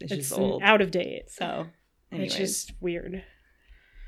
[0.00, 0.62] it's, it's just old.
[0.62, 1.30] out of date.
[1.30, 1.66] So,
[2.12, 3.24] anyways, It's just weird.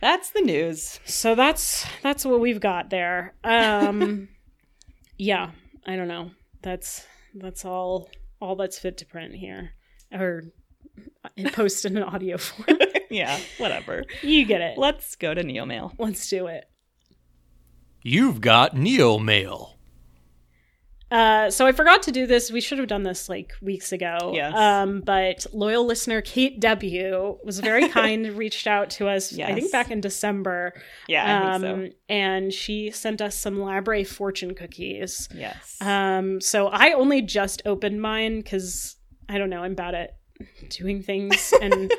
[0.01, 1.01] that's the news.
[1.05, 3.35] So that's that's what we've got there.
[3.43, 4.29] Um
[5.19, 5.51] yeah,
[5.85, 6.31] I don't know.
[6.63, 7.05] That's
[7.35, 8.09] that's all
[8.41, 9.73] all that's fit to print here
[10.13, 10.43] or
[11.25, 12.79] uh, post in an audio form.
[13.11, 14.05] yeah, whatever.
[14.23, 14.79] you get it.
[14.79, 15.93] Let's go to Neo Mail.
[15.99, 16.65] Let's do it.
[18.03, 19.74] You've got Neo Mail.
[21.15, 22.51] Uh, so I forgot to do this.
[22.51, 24.33] We should have done this like weeks ago.
[24.35, 24.53] Yes.
[24.53, 29.33] Um, but loyal listener Kate W was very kind, reached out to us.
[29.33, 29.49] yes.
[29.49, 30.75] I think back in December.
[31.07, 35.29] Yeah, I um, think and she sent us some Lab Ray fortune cookies.
[35.31, 35.39] so.
[35.39, 35.79] Yes.
[35.81, 38.97] Um, so I only just opened mine because
[39.29, 40.17] I don't know, I'm bad at
[40.69, 41.93] doing things and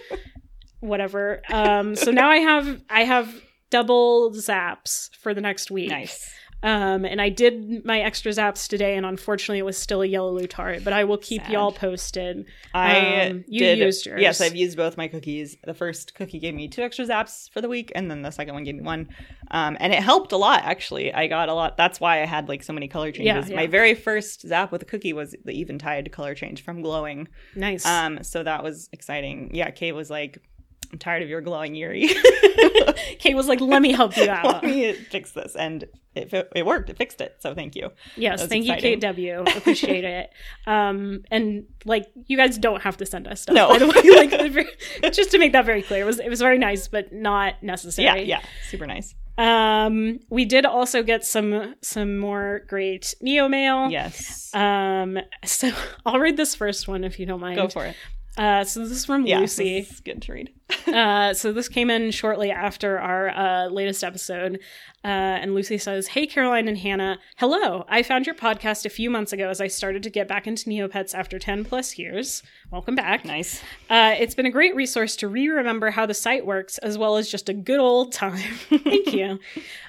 [0.82, 1.42] whatever.
[1.50, 3.34] Um, so now I have I have
[3.70, 5.90] double zaps for the next week.
[5.90, 6.30] nice.
[6.66, 10.38] Um, and I did my extra zaps today, and unfortunately, it was still a yellow
[10.38, 10.84] Lutari.
[10.84, 11.52] But I will keep Sad.
[11.52, 12.46] y'all posted.
[12.74, 13.78] I Um, you did.
[13.78, 14.20] used yours.
[14.20, 15.56] Yes, I've used both my cookies.
[15.64, 18.56] The first cookie gave me two extra zaps for the week, and then the second
[18.56, 19.10] one gave me one.
[19.52, 21.14] Um, and it helped a lot, actually.
[21.14, 21.78] I got a lot.
[21.78, 23.50] That's why I had like so many color changes.
[23.52, 27.28] Yeah, My very first zap with a cookie was the Eventide color change from glowing.
[27.56, 27.86] Nice.
[27.86, 29.52] Um, so that was exciting.
[29.54, 30.40] Yeah, Kate was like,
[30.92, 32.08] "I'm tired of your glowing Eyrie.
[33.20, 34.46] Kate was like, "Let me help you out.
[34.46, 36.90] Let out." me fix this," and it it worked.
[36.90, 37.36] It fixed it.
[37.40, 37.92] So thank you.
[38.16, 38.68] Yes, thank exciting.
[38.68, 39.42] you, Kate W.
[39.42, 40.30] Appreciate it.
[40.68, 43.54] Um, and like, you guys don't have to send us stuff.
[43.56, 43.68] No.
[43.70, 44.64] by the way,
[45.04, 47.54] like, just to make that very clear, it was it was very nice, but not
[47.62, 48.24] Yeah, necessary.
[48.24, 49.14] yeah, super nice.
[49.38, 53.90] Um, we did also get some some more great neo mail.
[53.92, 55.70] Yes, Um, so
[56.06, 57.58] I'll read this first one if you don't mind.
[57.58, 57.96] go for it.
[58.38, 59.80] Uh, so this is from Yeah, Lucy.
[59.82, 60.52] this is good to read.
[60.86, 64.60] Uh, so this came in shortly after our uh, latest episode.
[65.04, 67.18] Uh, and Lucy says, Hey, Caroline and Hannah.
[67.38, 67.86] Hello.
[67.90, 70.70] I found your podcast a few months ago as I started to get back into
[70.70, 72.44] Neopets after 10 plus years.
[72.72, 73.26] Welcome back.
[73.26, 73.62] Nice.
[73.90, 77.18] Uh, it's been a great resource to re remember how the site works, as well
[77.18, 78.38] as just a good old time.
[78.70, 79.40] Thank you.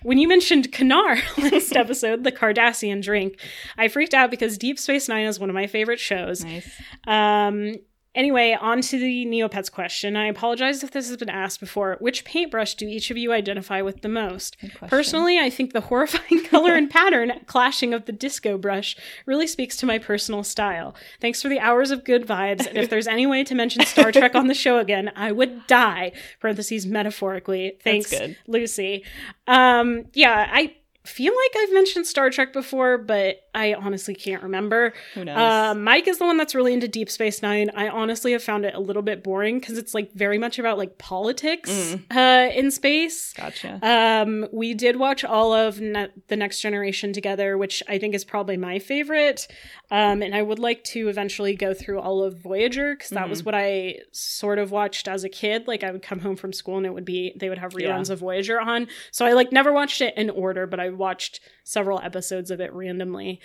[0.02, 1.20] When you mentioned Kanar
[1.52, 3.38] last episode, the Cardassian drink,
[3.78, 6.42] I freaked out because Deep Space Nine is one of my favorite shows.
[6.42, 6.68] Nice.
[7.06, 7.74] Um,
[8.16, 10.16] anyway, on to the Neopets question.
[10.16, 11.96] I apologize if this has been asked before.
[12.00, 14.56] Which paintbrush do each of you identify with the most?
[14.88, 18.96] Personally, I think the horrifying color and pattern clashing of the disco brush
[19.26, 20.96] really speaks to my personal style.
[21.20, 22.66] Thanks for the hours of good vibes.
[22.66, 25.66] And if there's any way to mention Star Trek on the show again, I would
[25.66, 26.12] die.
[26.40, 27.78] Parentheses metaphorically.
[27.84, 28.12] Thanks.
[28.46, 29.04] Lucy.
[29.46, 30.74] Um, yeah, I
[31.06, 34.92] feel like I've mentioned Star Trek before, but I honestly can't remember.
[35.14, 35.36] Who knows?
[35.36, 37.70] Uh, Mike is the one that's really into Deep Space Nine.
[37.74, 40.78] I honestly have found it a little bit boring because it's like very much about
[40.78, 42.02] like politics Mm.
[42.14, 43.32] uh, in space.
[43.32, 43.78] gotcha.
[43.82, 48.24] Um, we did watch all of ne- the Next Generation together, which I think is
[48.24, 49.48] probably my favorite.
[49.90, 53.30] Um, and I would like to eventually go through all of Voyager because that Mm-hmm.
[53.30, 55.66] was what I sort of watched as a kid.
[55.66, 58.08] Like I would come home from school and it would be they would have reruns
[58.08, 58.12] Yeah.
[58.12, 58.86] of Voyager on.
[59.10, 62.72] So I like never watched it in order, but I watched several episodes of it
[62.72, 63.40] randomly.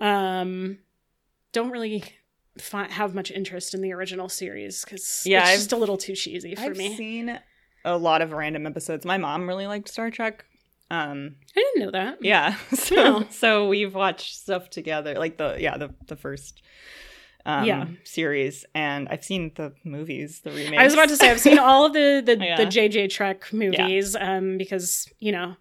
[0.00, 0.78] Um,
[1.52, 2.02] don't really
[2.58, 5.96] fi- have much interest in the original series because Yeah, it's I've- just a little
[5.96, 6.90] too cheesy for me.
[6.90, 7.38] I've seen
[7.84, 9.04] a lot of random episodes.
[9.04, 10.44] My mom really liked Star Trek.
[10.90, 12.18] Um, I didn't know that.
[12.20, 13.26] yeah, so No.
[13.30, 16.62] so we've watched stuff together, like the yeah the the first
[17.46, 17.86] um, Yeah.
[18.04, 20.78] series, and I've seen the movies, the remakes.
[20.80, 22.56] I was about to say I've seen all of the the, Yeah.
[22.56, 25.54] the JJ Trek movies um because you know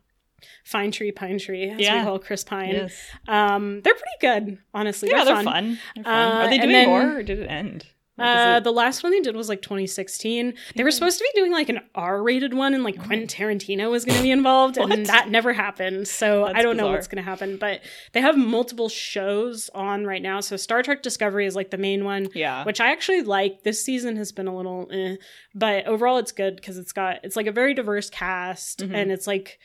[0.63, 1.99] Fine Tree, Pine Tree, as Yeah.
[1.99, 2.69] we call Chris Pine.
[2.73, 3.09] Yes.
[3.27, 5.09] Um, they're pretty good, honestly.
[5.09, 5.45] Yeah, they're, they're fun.
[5.45, 5.79] fun.
[5.95, 6.13] They're fun.
[6.13, 7.85] Uh, Are they doing then- more or did it end?
[8.21, 10.53] Uh, the last one they did was like 2016.
[10.75, 14.03] They were supposed to be doing like an R-rated one, and like Quentin Tarantino was
[14.03, 16.05] going to be involved, and that never happened.
[16.05, 17.55] So That's I don't know what's going to happen.
[17.55, 17.79] But
[18.11, 20.41] they have multiple shows on right now.
[20.41, 22.65] So Star Trek Discovery is like the main one, yeah.
[22.65, 23.63] which I actually like.
[23.63, 25.15] This season has been a little, eh,
[25.55, 28.93] but overall it's good because it's got it's like a very diverse cast, Mhm.
[28.95, 29.59] and it's like.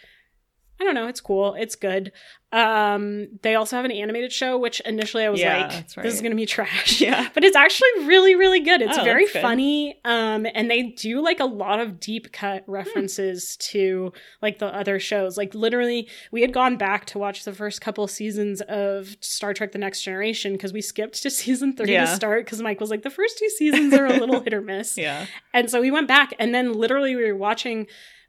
[0.81, 1.07] I don't know.
[1.07, 1.55] It's cool.
[1.55, 2.11] It's good.
[2.53, 6.15] Um, they also have an animated show, which initially I was Yeah, like, that's "This
[6.15, 7.29] is going to be trash." Yeah.
[7.35, 8.81] but it's actually really, really good.
[8.81, 9.43] It's Oh, very good.
[9.43, 9.99] funny.
[10.05, 14.13] Um, and they do like a lot of deep cut references to
[14.43, 15.37] like the other shows.
[15.37, 19.73] Like literally, we had gone back to watch the first couple seasons of Star Trek:
[19.73, 22.07] The Next Generation because we skipped to season three Yeah.
[22.07, 24.61] to start because Mike was like, the first two seasons are a little hit or
[24.61, 24.97] miss.
[24.97, 25.27] yeah.
[25.53, 27.87] And so we went back, and then literally we were watching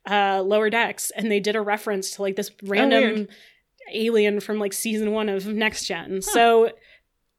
[0.09, 3.33] uh, Lower Decks, and they did a reference to like this random Oh,
[3.93, 6.21] alien from like season one of Next Gen.
[6.21, 6.71] So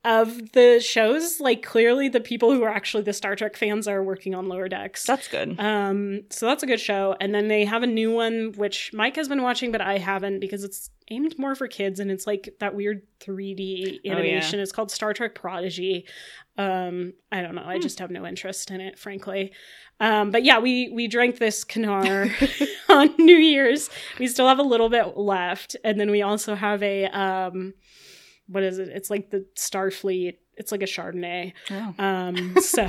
[0.04, 4.04] of the shows, like clearly the people who are actually the Star Trek fans are
[4.04, 5.04] working on Lower Decks.
[5.04, 5.58] That's good.
[5.58, 7.16] Um, so that's a good show.
[7.20, 10.38] And then they have a new one which Mike has been watching, but I haven't
[10.38, 14.12] because it's aimed more for kids and it's like that weird 3D Oh, yeah.
[14.12, 14.60] animation.
[14.60, 16.06] It's called Star Trek Prodigy.
[16.56, 17.64] Um, I don't know.
[17.66, 17.80] I Hmm.
[17.82, 19.52] just have no interest in it, frankly.
[20.00, 22.30] Um, but yeah, we we drank this Kanar
[22.88, 23.88] on New Year's.
[24.18, 27.74] We still have a little bit left, and then we also have a um,
[28.48, 28.88] what is it?
[28.88, 30.34] It's like the Starfleet.
[30.58, 31.52] It's like a Chardonnay.
[31.70, 32.88] Oh, Um, so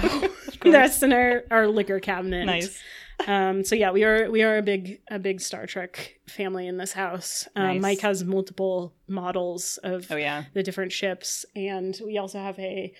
[0.64, 2.46] that's in our, our liquor cabinet.
[2.46, 2.80] nice.
[3.26, 6.78] Um, so yeah, we are we are a big a big Star Trek family in
[6.78, 7.48] this house.
[7.56, 7.82] Um, Nice.
[7.82, 10.44] Mike has multiple models of Oh yeah.
[10.54, 12.94] the different ships, and we also have a, a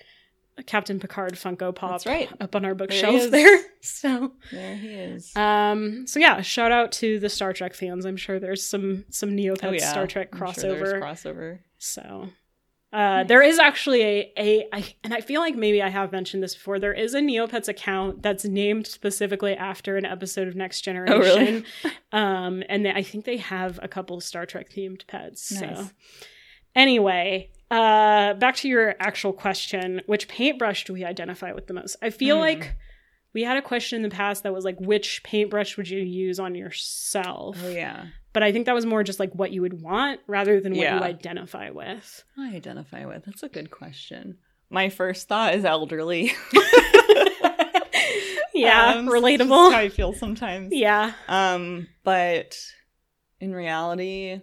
[0.66, 2.28] Captain Picard Funko Pop That's right.
[2.40, 3.30] up on our he bookshelf is.
[3.30, 3.58] there.
[3.80, 5.34] So There he is.
[5.36, 8.04] um, so yeah, shout out to the Star Trek fans.
[8.04, 9.90] I'm sure there's some some Neopets oh yeah.
[9.90, 11.00] Star Trek I'm sure crossover.
[11.00, 11.58] crossover.
[11.78, 12.28] So
[12.92, 16.42] uh, there is actually a, a I, and I feel like maybe I have mentioned
[16.42, 16.78] this before.
[16.78, 21.64] There is a Neopets account that's named specifically after an episode of Next Generation.
[21.84, 21.94] Oh, really?
[22.12, 25.42] um, and they, I think they have a couple Star Trek themed pets.
[25.58, 25.88] So
[26.74, 31.96] anyway, uh, back to your actual question: Which paintbrush do we identify with the most?
[32.02, 32.40] I feel Hmm.
[32.42, 32.76] like
[33.34, 36.40] we had a question in the past that was like, which paintbrush would you use
[36.40, 37.58] on yourself?
[37.62, 38.06] Oh yeah.
[38.32, 40.82] But I think that was more just like what you would want rather than what
[40.82, 40.96] Yeah.
[40.98, 42.24] you identify with.
[42.38, 43.24] I identify with.
[43.24, 44.38] That's a good question.
[44.70, 46.32] My first thought is elderly.
[48.54, 49.72] yeah, Um, That's relatable.
[49.72, 50.72] how I feel sometimes.
[50.74, 51.12] Yeah.
[51.28, 52.56] Um, but
[53.40, 54.40] in reality,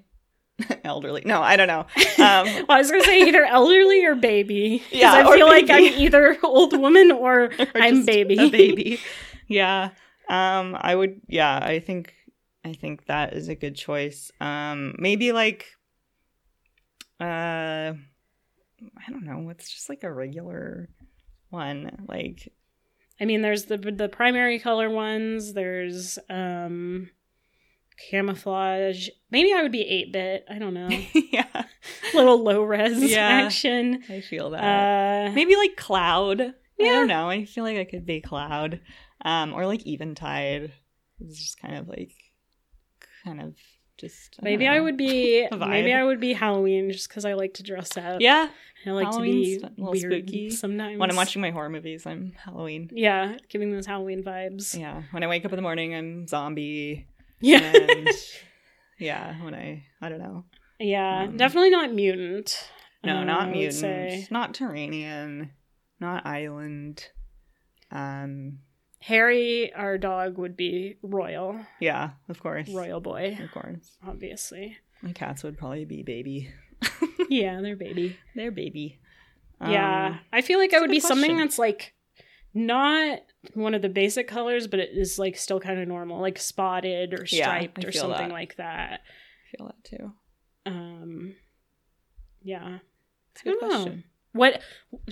[0.83, 1.23] elderly.
[1.25, 1.85] No, I don't know.
[2.23, 4.83] Um, Well, I was gonna say either elderly or baby.
[4.91, 8.49] Yeah, I feel like I'm either old woman or, or I'm baby.
[8.49, 8.99] Baby.
[9.47, 9.89] Yeah.
[10.29, 11.21] Um, I would.
[11.27, 12.13] Yeah, I think.
[12.63, 14.31] I think that is a good choice.
[14.41, 15.67] Um, maybe like.
[17.19, 19.49] Uh, I don't know.
[19.49, 20.89] It's just like a regular
[21.49, 22.05] one.
[22.07, 22.51] Like
[23.19, 25.53] I mean, there's the the primary color ones.
[25.53, 27.09] There's um
[28.09, 29.09] camouflage.
[29.31, 30.45] Maybe I would be eight bit.
[30.49, 30.89] I don't know.
[31.31, 31.63] yeah,
[32.13, 33.19] Little low res Yeah.
[33.27, 34.03] action.
[34.09, 35.29] I feel that.
[35.29, 36.41] Uh, Maybe like cloud.
[36.41, 37.29] I don't know.
[37.29, 38.81] I feel like I could be cloud.
[39.23, 40.73] Um, or like eventide.
[41.19, 42.11] It's just kind of like,
[43.23, 43.55] kind of
[43.97, 44.33] just.
[44.37, 45.47] don't maybe I would be.
[45.57, 48.19] Maybe I would be Halloween just because I like to dress up.
[48.19, 48.49] Yeah.
[48.85, 50.49] I like Halloween's to a be little weird spooky.
[50.51, 50.99] sometimes.
[50.99, 52.89] When I'm watching my horror movies, I'm Halloween.
[52.93, 54.77] Yeah, giving those Halloween vibes.
[54.77, 55.03] Yeah.
[55.11, 57.07] When I wake up in the morning, I'm zombie.
[57.41, 57.59] Yeah.
[57.73, 58.09] And
[58.99, 60.45] yeah, when I, I don't know.
[60.79, 62.69] Yeah, Um, definitely not mutant.
[63.03, 63.73] No, uh, not mutant.
[63.75, 64.27] say.
[64.31, 65.49] Not Tyrannian.
[65.99, 67.09] Not island.
[67.91, 68.59] Um.
[69.01, 72.67] Harry, our dog, would be royal, Yeah, of course.
[72.69, 73.97] royal boy, Of course.
[74.05, 74.77] obviously.
[75.03, 76.49] My cats would probably be baby.
[77.29, 78.17] Yeah, they're baby.
[78.35, 78.99] They're baby.
[79.61, 81.93] yeah, Um, I feel like I would be something that's like
[82.55, 83.19] not
[83.53, 87.13] one of the basic colors, but it is like still kind of normal, like spotted
[87.13, 88.33] or striped I or something that.
[88.33, 89.01] like that.
[89.03, 90.13] I feel that too.
[90.65, 91.35] Um,
[92.41, 92.79] yeah.
[93.33, 93.75] It's a good I don't know.
[93.83, 94.03] question.
[94.31, 94.61] What?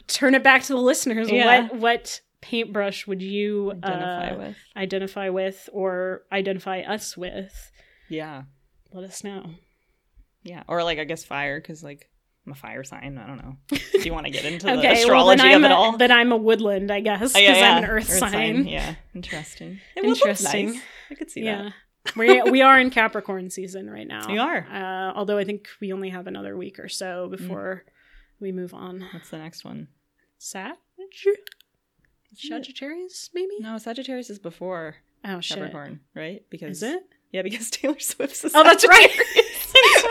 [0.08, 1.30] Turn it back to the listeners.
[1.30, 1.64] Yeah.
[1.64, 1.76] What?
[1.76, 4.58] What paintbrush would you Identify uh, with.
[4.76, 7.72] identify with or identify us with?
[8.10, 8.44] Yeah.
[8.91, 9.52] Let us know.
[10.44, 10.64] Yeah.
[10.68, 12.10] Or like I guess fire, because like
[12.46, 13.18] I'm a fire sign.
[13.18, 13.56] I don't know.
[13.70, 15.98] Do you want to get into the okay, well astrology I'm of it a, all?
[15.98, 18.68] then I'm a woodland, I guess, Oh, because yeah, I'm an earth, sign.
[18.68, 18.96] Yeah.
[19.16, 19.80] Interesting.
[19.96, 20.72] It Interesting.
[20.74, 20.82] nice.
[21.12, 21.70] I could see Yeah.
[22.06, 22.16] that.
[22.18, 24.28] we we are in Capricorn season right now.
[24.28, 24.68] We are.
[24.70, 27.32] Uh, although I think we only have another week or so Mm.
[27.38, 27.86] before
[28.41, 29.08] we move on.
[29.14, 29.88] What's the next one?
[30.38, 30.74] Sag?
[32.36, 33.54] Sagittarius, maybe?
[33.60, 35.58] No, Sagittarius is before Oh shit.
[35.58, 36.44] Capricorn, right?
[36.50, 37.04] Because Is it?
[37.32, 39.10] Yeah, because Taylor Swift's Oh, that's right.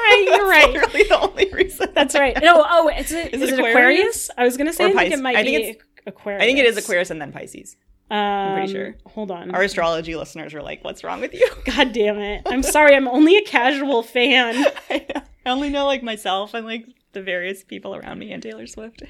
[0.02, 0.24] Right.
[0.26, 0.92] You're right.
[1.08, 1.88] The only reason.
[1.94, 2.36] That's right.
[2.42, 3.74] No, oh, is it, Is is it Aquarius?
[3.74, 4.30] Aquarius?
[4.36, 6.42] I was gonna say Or I think it might I think be it's- Aquarius.
[6.42, 7.76] I think it is Aquarius and then Pisces.
[8.10, 8.94] I'm pretty um, sure.
[9.06, 9.54] Hold on.
[9.54, 12.42] Our astrology listeners are like, "What's wrong with you?" God damn it.
[12.46, 12.94] I'm sorry.
[12.94, 14.66] I'm only a casual fan.
[14.90, 15.06] I.
[15.44, 19.02] I only know like myself and like the various people around me and Taylor Swift.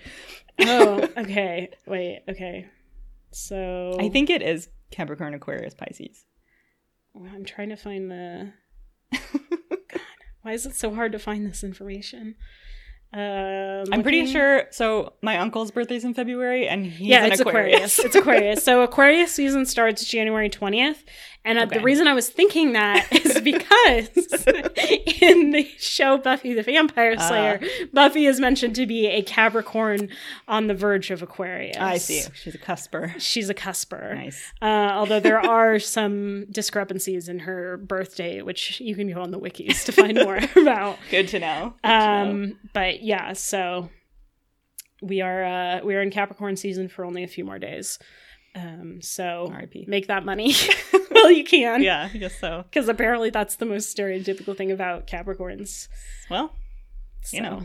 [0.61, 1.71] Oh, okay.
[1.87, 2.23] Wait.
[2.29, 2.67] Okay.
[3.33, 6.25] So I think it is Capricorn, Aquarius, Pisces.
[7.15, 8.53] I'm trying to find the.
[10.43, 12.35] Why is it so hard to find this information?
[13.15, 14.65] Uh, I'm pretty sure.
[14.71, 17.99] So my uncle's birthday's in February, and he's yeah, an it's Aquarius.
[17.99, 18.65] it's Aquarius.
[18.73, 21.05] So Aquarius season starts January 20th.
[21.45, 23.07] And uh, the reason I was thinking that
[23.37, 24.09] is because
[25.21, 27.29] in the show Buffy the Vampire Ah.
[27.29, 27.61] Slayer,
[27.93, 30.09] Buffy is mentioned to be a Capricorn
[30.49, 31.77] on the verge of Aquarius.
[31.79, 32.23] I see.
[32.35, 33.15] She's a cusper.
[33.19, 34.15] She's a cusper.
[34.15, 34.53] Nice.
[34.61, 39.31] Uh, although there are some discrepancies in her birth date, which you can go on
[39.31, 40.99] the wikis to find more about.
[41.11, 41.75] Good to know.
[41.83, 42.31] Good to know.
[42.31, 43.91] Um, but yeah, so
[45.01, 47.99] we are uh, we are in Capricorn season for only a few more days.
[48.55, 49.51] Um, so
[49.87, 50.55] make that money
[51.23, 51.83] while you can.
[51.83, 52.65] yeah, I guess so.
[52.71, 55.89] Because apparently that's the most stereotypical thing about Capricorns.
[56.31, 56.55] Well,
[57.23, 57.37] So.
[57.37, 57.63] you know,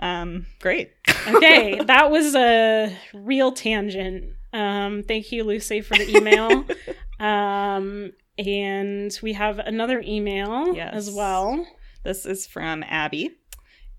[0.00, 0.92] um, great.
[1.28, 4.32] okay, that was a real tangent.
[4.52, 6.64] Um, thank you, Lucy, for the email.
[7.20, 10.94] um, and we have another email Yes.
[10.94, 11.66] as well.
[12.04, 13.30] This is from Abby.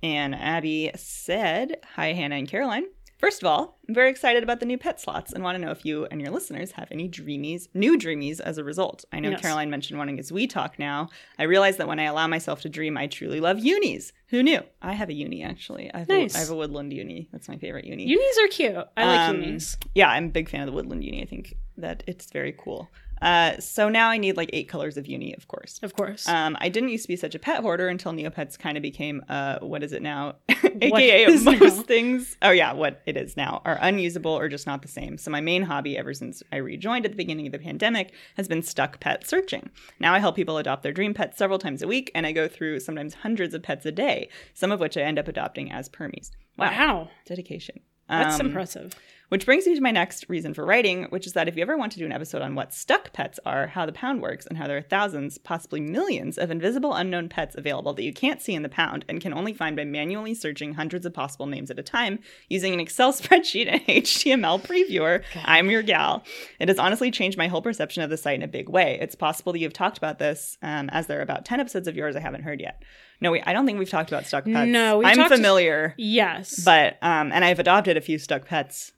[0.01, 2.85] And Abby said, Hi, Hannah and Caroline.
[3.19, 5.71] First of all, I'm very excited about the new pet slots and want to know
[5.71, 9.03] if you and your listeners have any dreamies, new dreamies as a result.
[9.11, 9.41] I know Yes.
[9.41, 11.09] Caroline mentioned wanting a Xweetok now.
[11.37, 14.13] I realize that when I allow myself to dream, I truly love unis.
[14.29, 14.61] Who knew?
[14.81, 15.93] I have a uni actually.
[15.93, 16.33] I have, Nice.
[16.33, 17.27] a, I have a woodland uni.
[17.33, 18.05] That's my favorite uni.
[18.05, 18.87] Unis are cute.
[18.95, 19.75] I like Um, unis.
[19.93, 21.21] Yeah, I'm a big fan of the woodland uni.
[21.21, 22.89] I think that it's very cool.
[23.21, 25.79] Uh, so now I need like eight colors of uni, of course.
[25.83, 26.27] Of course.
[26.27, 29.23] Um, I didn't used to be such a pet hoarder until Neopets kind of became
[29.29, 30.35] uh, what is it now?
[30.81, 31.69] AKA most now.
[31.83, 32.37] things.
[32.41, 35.17] Oh yeah, what it is now are unusable or just not the same.
[35.17, 38.47] So my main hobby ever since I rejoined at the beginning of the pandemic has
[38.47, 39.69] been stuck pet searching.
[39.99, 42.47] Now I help people adopt their dream pets several times a week, and I go
[42.47, 44.29] through sometimes hundreds of pets a day.
[44.53, 46.31] Some of which I end up adopting as permies.
[46.57, 47.09] Wow, wow.
[47.25, 47.79] dedication.
[48.07, 48.95] That's Um, impressive.
[49.29, 51.77] Which brings me to my next reason for writing, which is that if you ever
[51.77, 54.57] want to do an episode on what stuck pets are, how the pound works, and
[54.57, 58.53] how there are thousands, possibly millions, of invisible unknown pets available that you can't see
[58.53, 61.79] in the pound and can only find by manually searching hundreds of possible names at
[61.79, 62.19] a time
[62.49, 66.23] using an Excel spreadsheet and HTML previewer, I'm your gal.
[66.59, 68.97] It has honestly changed my whole perception of the site in a big way.
[68.99, 71.95] It's possible that you've talked about this, um, as there are about 10 episodes of
[71.95, 72.83] yours I haven't heard yet.
[73.21, 74.69] No, wait, I don't think we've talked about stuck pets.
[74.69, 75.93] No, we've I'm talked- familiar.
[75.97, 76.63] Yes.
[76.63, 78.93] But um, and I've adopted a few stuck pets.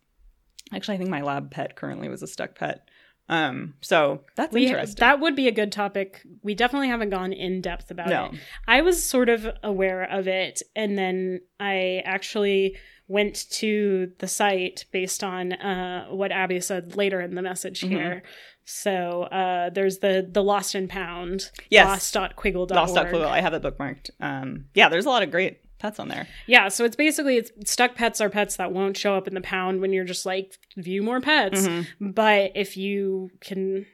[0.74, 2.88] Actually, I think my lab pet currently was a stuck pet.
[3.30, 5.00] Um, so that's we, interesting.
[5.00, 6.22] that would be a good topic.
[6.44, 8.26] We definitely haven't gone in depth about No.
[8.26, 8.40] it.
[8.68, 12.76] I was sort of aware of it, and then I actually
[13.08, 17.94] went to the site based on uh, what Abby said later in the message Mm-hmm.
[17.96, 18.24] here.
[18.64, 21.88] So uh, there's the the Lost and Pound, Yes.
[22.16, 22.72] lost.quiggle.org.
[22.72, 23.24] Lost Duck Clue.
[23.26, 24.12] I have it bookmarked.
[24.20, 26.28] Um, yeah, there's a lot of great pets on there.
[26.48, 29.42] Yeah, so it's basically it's stuck pets are pets that won't show up in the
[29.42, 31.68] pound when you're just like view more pets.
[31.68, 32.12] Mm-hmm.
[32.12, 33.86] But if you can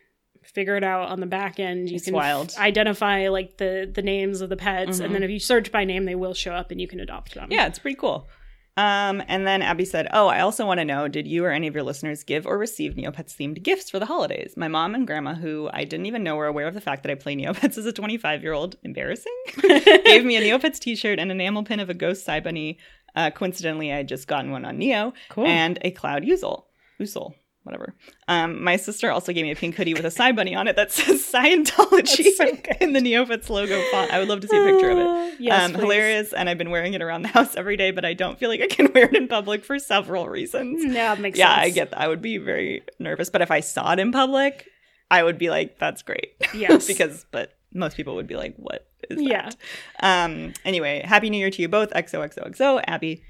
[0.43, 2.49] figure it out on the back end, you It's can wild.
[2.49, 2.61] Mm-hmm.
[2.61, 6.05] identify like the the names of the pets, and then if you search by name,
[6.05, 7.47] they will show up, and you can adopt them.
[7.51, 8.27] Yeah, it's pretty cool.
[8.77, 11.67] Um, and then Abby said, "Oh, I also want to know: Did you or any
[11.67, 14.53] of your listeners give or receive Neopets themed gifts for the holidays?
[14.55, 17.11] My mom and grandma, who I didn't even know were aware of the fact that
[17.11, 21.31] I play Neopets as a 25 year old, embarrassing, gave me a Neopets T-shirt and
[21.31, 22.77] an enamel pin of a ghost Cybunny.
[23.15, 25.47] Uh, coincidentally, I had just gotten one on Neo, Cool.
[25.47, 26.65] and a Cloud Uzel,
[27.01, 27.33] Usul,
[27.67, 27.93] whatever.
[28.27, 30.91] Um, my sister also gave me a pink hoodie with a Cybunny on it that
[30.97, 32.45] says Scientology so
[32.81, 34.11] in the Neopets logo font.
[34.11, 36.57] I would love to see a picture of it Uh, yes, um, hilarious, and I've
[36.57, 38.91] been wearing it around the house every day, but I don't feel like I can
[38.95, 40.83] wear it in public for several reasons.
[40.83, 41.65] Yeah, it makes yeah, sense.
[41.67, 42.01] I get that.
[42.01, 44.65] I would be very nervous, but if I saw it in public,
[45.11, 46.87] I would be like, "That's great." Yes.
[46.87, 49.49] because, but most people would be like, "What is Yeah.
[49.99, 50.53] that?" Um.
[50.65, 51.91] Anyway, happy New Year to you both.
[51.91, 53.23] XOXOXO, Abby.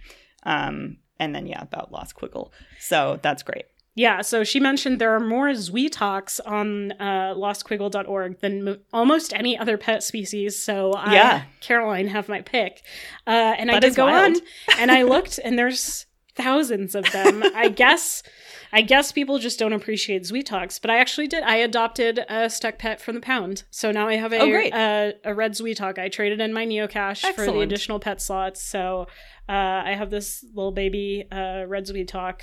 [0.44, 0.98] Um.
[1.20, 2.52] And then yeah, about Lost Quiggle.
[2.80, 3.66] So that's great.
[3.98, 9.58] Yeah, so she mentioned there are more Xweetoks on uh, lostquiggle.org than m- almost any
[9.58, 10.62] other pet species.
[10.64, 11.44] So I, Yeah.
[11.62, 12.84] Caroline, have my pick.
[13.26, 14.36] Uh, and I That did go wild.
[14.38, 14.42] on
[14.80, 17.44] and I looked, and there's thousands of them.
[17.56, 18.22] I guess.
[18.72, 21.42] I guess people just don't appreciate Xweetoks, but I actually did.
[21.42, 25.14] I adopted a stuck pet from the pound, so now I have a Oh, a,
[25.24, 25.98] a red Xweetok.
[25.98, 29.08] I traded in my Neocash for the additional pet slots, so
[29.50, 29.54] uh,
[29.86, 32.42] I have this little baby uh, red Xweetok.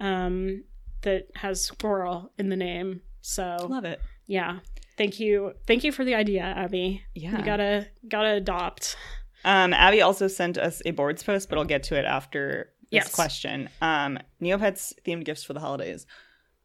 [0.00, 0.64] Um,
[1.02, 3.00] that has squirrel in the name.
[3.22, 4.00] So Love it.
[4.26, 4.58] yeah,
[4.96, 7.02] thank you, thank you for the idea, Abby.
[7.14, 7.38] Yeah.
[7.38, 8.96] you gotta gotta adopt.
[9.44, 13.04] Um, Abby also sent us a boards post, but I'll get to it after this
[13.04, 13.14] Yes.
[13.14, 13.68] question.
[13.80, 16.06] Um, Neopets themed gifts for the holidays.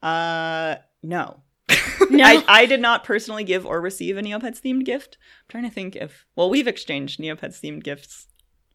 [0.01, 1.41] Uh, no.
[2.09, 2.23] No.
[2.23, 5.17] I, I did not personally give or receive a Neopets themed gift.
[5.19, 8.27] I'm trying to think if well, we've exchanged Neopets themed gifts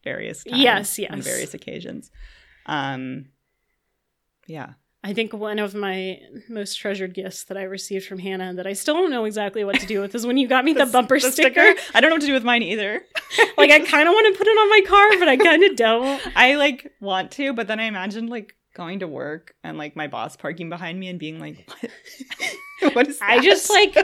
[0.03, 1.13] various times Yes, yes.
[1.13, 2.11] on various occasions.
[2.67, 3.27] Um,
[4.47, 4.71] yeah.
[5.03, 8.75] I think one of my most treasured gifts that I received from Hannah that I
[8.75, 11.19] still don't know exactly what to do with is when you got me the, bumper
[11.19, 11.75] sticker.
[11.95, 13.03] I don't know what to do with mine either.
[13.57, 15.77] Like I kind of want to put it on my car, but I kind of
[15.77, 16.21] don't.
[16.35, 20.09] I like want to, but then I imagine like going to work and like my
[20.09, 21.71] boss parking behind me and being like,
[22.81, 22.95] "What?
[22.95, 23.95] what is that?" I just like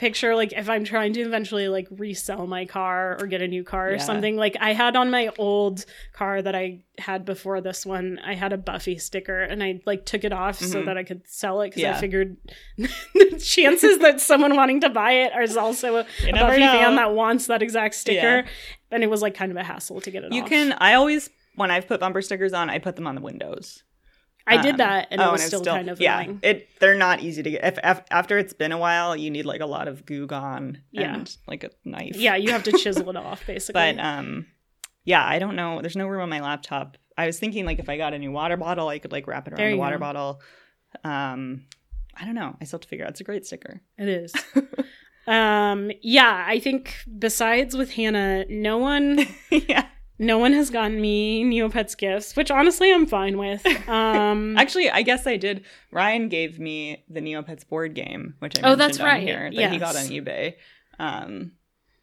[0.00, 3.62] picture like if I'm trying to eventually like resell my car or get a new
[3.62, 4.34] car or something.
[4.36, 5.84] Like I had on my old
[6.14, 10.06] car that I had before this one, I had a Buffy sticker and I like
[10.06, 10.86] took it off so Mhm.
[10.86, 11.96] that I could sell it because Yeah.
[11.96, 12.36] I figured
[12.78, 16.72] the chances that someone wanting to buy it is also a, a Buffy know.
[16.72, 18.36] fan that wants that exact sticker.
[18.38, 18.46] Yeah.
[18.90, 20.48] And it was like kind of a hassle to get it You off.
[20.48, 20.72] can.
[20.78, 23.82] I always when I've put bumper stickers on, I put them on the windows.
[24.58, 26.20] I did Um, that and it oh, was it's still, kind of yeah.
[26.20, 26.40] annoying.
[26.42, 27.64] It they're not easy to get.
[27.64, 30.82] If, if after it's been a while, you need like a lot of goo gone
[30.90, 31.14] Yeah.
[31.14, 32.16] and like a knife.
[32.16, 33.80] Yeah, you have to chisel it off basically.
[33.94, 34.46] but um,
[35.04, 35.80] yeah, I don't know.
[35.80, 36.96] There's no room on my laptop.
[37.16, 39.46] I was thinking like if I got a new water bottle, I could like wrap
[39.48, 40.00] it around the water go.
[40.00, 40.40] bottle.
[41.04, 41.66] Um,
[42.18, 42.56] I don't know.
[42.60, 43.10] I still have to figure out.
[43.12, 43.80] It's a great sticker.
[43.98, 44.32] It is.
[45.26, 49.86] um yeah, I think besides with Hannah, no one yeah.
[50.22, 53.66] No one has gotten me Neopets gifts, which honestly I'm fine with.
[53.88, 55.64] Um Actually, I guess I did.
[55.90, 59.22] Ryan gave me the Neopets board game, which I Oh, mentioned that's on right.
[59.22, 60.54] here that he got on eBay.
[60.98, 61.52] Um,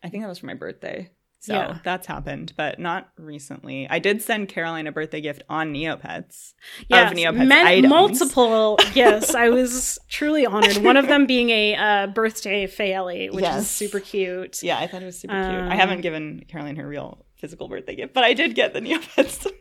[0.04, 1.12] I think that was for my birthday.
[1.40, 1.78] So Yeah.
[1.84, 3.88] that's happened, but not recently.
[3.88, 6.54] I did send Caroline a birthday gift on Neopets.
[6.90, 7.90] yes, Neopets men- items.
[7.90, 10.78] multiple yes, I was truly honored.
[10.78, 13.62] One of them being a uh, birthday Faellie, which Yes.
[13.62, 14.64] is super cute.
[14.64, 15.46] Yeah, I thought it was super cute.
[15.46, 18.80] I Um, haven't given Caroline her real physical birthday gift, but I did get the
[18.82, 19.52] Neopets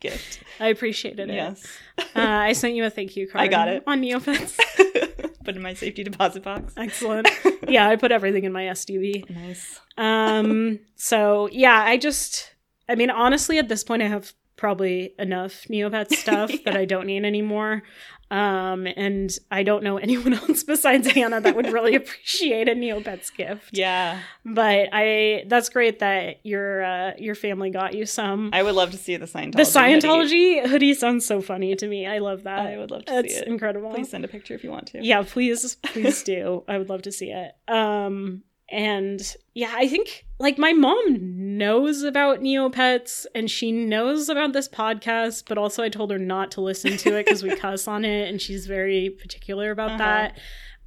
[0.00, 0.40] gift.
[0.60, 1.34] I appreciated it.
[1.34, 1.66] Yes.
[1.98, 3.44] Uh, I sent you a thank you card.
[3.44, 3.82] I got it.
[3.86, 4.58] on Neopets.
[5.44, 6.74] Put in my safety deposit box.
[6.76, 7.28] Excellent.
[7.68, 9.30] Yeah, I put everything in my SDB.
[9.30, 9.78] Nice.
[9.96, 12.52] Um, so yeah, I just,
[12.88, 17.06] I mean, honestly, at this point, I have probably enough Neopets stuff that I don't
[17.06, 17.84] need anymore.
[18.30, 23.34] Um, and I don't know anyone else besides Hannah that would really appreciate a Neopets
[23.34, 23.70] gift.
[23.72, 24.20] Yeah.
[24.44, 28.50] But I, that's great that your uh, your family got you some.
[28.52, 29.52] I would love to see the Scientology.
[29.52, 29.62] the.
[29.62, 30.94] Scientology hoodie.
[30.94, 32.06] sounds so funny to me.
[32.06, 32.66] I love that.
[32.66, 33.46] I would love to see it.
[33.46, 33.90] incredible.
[33.92, 35.04] Please send a picture if you want to.
[35.04, 36.64] Yeah, please, please do.
[36.68, 37.52] I would love to see it.
[37.68, 44.52] Um, and yeah, I think like my mom knows about Neopets and she knows about
[44.52, 47.86] this podcast, but also I told her not to listen to it because we cuss
[47.88, 49.98] on it and she's very particular about Uh-huh.
[49.98, 50.38] that.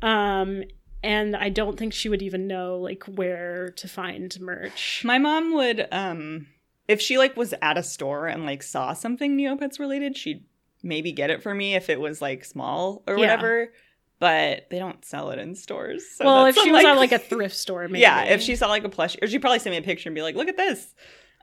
[0.07, 0.63] Um,
[1.01, 5.01] and I don't think she would even know like where to find merch.
[5.05, 6.47] My mom would, um,
[6.87, 10.43] if she like was at a store and like saw something Neopets related, she'd
[10.83, 13.19] maybe get it for me if it was like small or Yeah.
[13.21, 13.71] whatever.
[14.19, 16.03] But they don't sell it in stores.
[16.15, 17.99] So well, if she was at like a thrift store, maybe.
[18.07, 20.15] yeah, if she saw like a plush, or she'd probably send me a picture and
[20.15, 20.93] be like, "Look at this."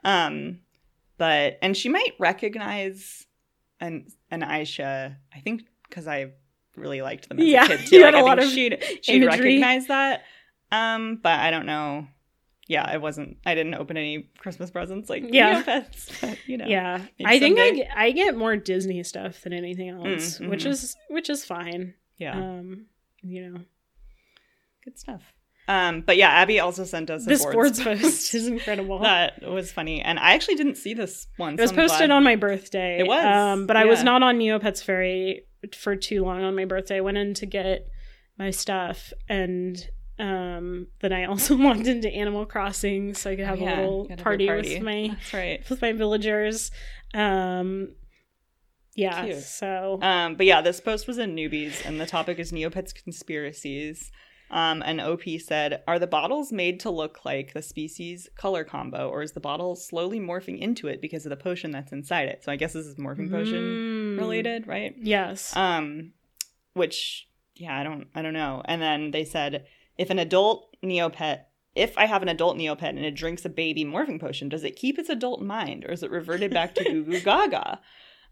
[0.03, 0.59] Um,
[1.17, 3.25] but and she might recognize
[3.79, 5.15] an an Aisha.
[5.35, 6.31] I think because I
[6.75, 7.95] really liked them as Yeah, a kid too.
[7.97, 9.45] you Like, had a lot of she'd she'd imagery.
[9.57, 10.23] recognize that.
[10.71, 12.07] Um, but I don't know.
[12.67, 13.37] Yeah, I wasn't.
[13.45, 15.63] I didn't open any Christmas presents like Yeah.
[15.63, 16.65] Neopets, but you know.
[16.67, 17.89] yeah i think I someday.
[17.95, 20.69] I get more disney stuff than anything else Mm, which mhm.
[20.71, 22.85] is which is fine yeah, um
[23.21, 23.59] you know
[24.83, 25.33] good stuff.
[25.69, 29.41] Um, but yeah, Abby also sent us a this boards boards post is incredible that
[29.41, 31.55] was funny, and I actually didn't see this one.
[31.55, 34.23] it was so posted glad- on my birthday It was, um but i was not
[34.23, 35.43] on neopets ferry
[35.75, 37.87] for too long on my birthday i went in to get
[38.39, 39.75] my stuff and
[40.19, 43.81] um then i also logged into animal crossing so i could have Oh, Yeah, a
[43.81, 44.75] little party, party.
[44.75, 45.69] with my That's right.
[45.69, 46.71] with my villagers
[47.13, 47.89] um
[48.97, 49.43] yeah Cute.
[49.43, 54.11] so Um, but yeah, this post was in newbies, and the topic is Neopets conspiracies.
[54.49, 59.09] Um, and OP said, "Are the bottles made to look like the species color combo,
[59.09, 62.43] or is the bottle slowly morphing into it because of the potion that's inside it?"
[62.45, 64.17] So I guess this is morphing potion Mm.
[64.17, 64.95] related, right?
[64.97, 66.13] yes Um,
[66.73, 68.61] which yeah, I don't, I don't know.
[68.65, 69.65] And then they said,
[69.97, 71.39] if an adult Neopet,
[71.75, 74.75] if I have an adult Neopet and it drinks a baby morphing potion, does it
[74.75, 77.79] keep its adult mind, or is it reverted back to Goo Goo Gaga?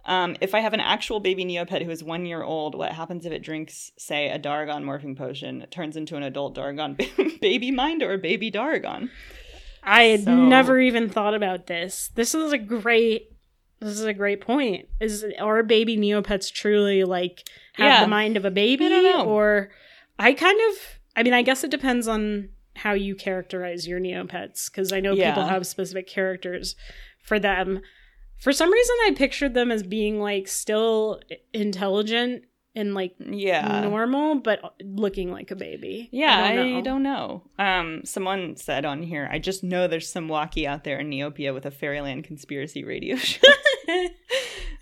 [0.07, 3.25] Um, if I have an actual baby Neopet who is one year old, what happens
[3.25, 5.61] if it drinks, say, a Dargon morphing potion?
[5.61, 6.95] It turns into an adult Dargon
[7.41, 9.09] baby mind or baby Dargon?
[9.83, 12.09] I had So- never even thought about this.
[12.15, 13.31] This is a great
[13.81, 14.87] this is a great point.
[14.99, 17.43] Is are baby Neopets truly like
[17.73, 18.01] have Yeah.
[18.01, 18.85] the mind of a baby?
[18.85, 19.25] I don't know.
[19.25, 19.69] Or
[20.17, 24.69] I kind of I mean I guess it depends on how you characterize your Neopets
[24.71, 25.31] because I know Yeah.
[25.31, 26.75] people have specific characters
[27.21, 27.81] for them.
[28.37, 31.19] For some reason, I pictured them as being like still
[31.53, 32.43] intelligent
[32.75, 33.81] and like Yeah.
[33.81, 36.09] normal, but looking like a baby.
[36.11, 36.81] Yeah, I, know.
[36.81, 37.43] don't, know.
[37.57, 41.53] Um, someone said on here, I just know there's some Wocky out there in Neopia
[41.53, 43.47] with a Faerieland conspiracy radio show.
[43.87, 44.09] that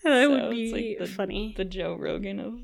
[0.03, 1.53] So would be like the- funny.
[1.55, 2.55] the Joe Rogan of,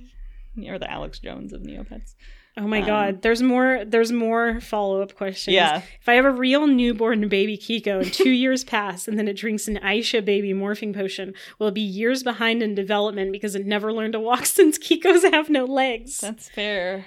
[0.68, 2.16] or the Alex Jones of Neopets.
[2.60, 3.86] Oh my um, god, there's more.
[3.86, 5.54] There's more follow up questions.
[5.54, 5.82] Yeah.
[6.02, 9.38] If I have a real newborn baby Kiko and two years pass and then it
[9.38, 13.66] drinks an Aisha baby morphing potion, will it be years behind in development because it
[13.66, 16.20] never learned to walk since Kikos have no legs?
[16.20, 17.06] That's fair.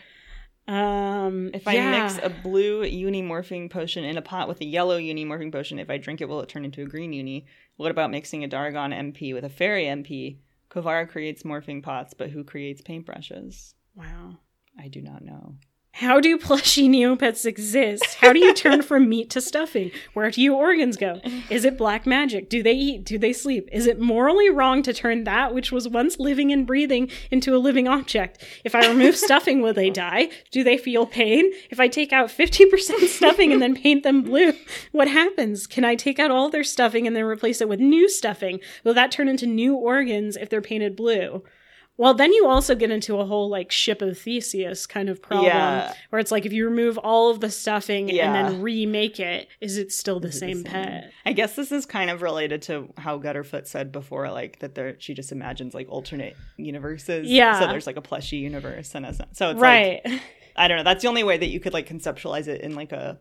[0.69, 2.03] Um, If I yeah.
[2.03, 5.99] mix a blue unimorphing potion in a pot with a yellow unimorphing potion, if I
[5.99, 7.47] drink it, will it turn into a green uni?
[7.77, 10.39] What about mixing a Dargon MP with a fairy MP?
[10.71, 13.75] Kauvara creates morphing pots, but who creates paintbrushes?
[13.95, 14.39] wow.
[14.83, 15.55] I do not know.
[15.93, 18.17] How do plushy Neopets exist?
[18.17, 19.93] How do you turn from meat to stuffing?
[20.15, 21.21] Where do your organs go?
[21.51, 22.49] Is it black magic?
[22.49, 23.05] Do they eat?
[23.05, 23.69] Do they sleep?
[23.71, 27.59] Is it morally wrong to turn that which was once living and breathing into a
[27.59, 28.43] living object?
[28.65, 30.31] If I remove stuffing, will they die?
[30.51, 31.53] Do they feel pain?
[31.71, 34.55] If I take out 50% stuffing and then paint them blue,
[34.91, 35.69] what happens?
[35.69, 38.59] Can I take out all their stuffing and then replace it with new stuffing?
[38.83, 41.45] Will that turn into new organs if they're painted blue?
[41.99, 45.47] Well, then you also get into a whole like ship of Theseus kind of problem
[45.47, 45.93] Yeah.
[46.11, 48.33] where it's like if you remove all of the stuffing Yeah.
[48.35, 50.73] and then remake it, is it still the Is it the same same?
[50.73, 51.13] pet?
[51.27, 54.97] I guess this is kind of related to how Gutterfoot said before, like that there
[54.99, 57.29] she just imagines like alternate universes.
[57.29, 57.61] Yeah.
[57.61, 60.21] So there's like a plushy universe and a so it's like right.
[60.57, 60.85] I don't know.
[60.85, 63.19] That's the only way that you could like conceptualize it in like a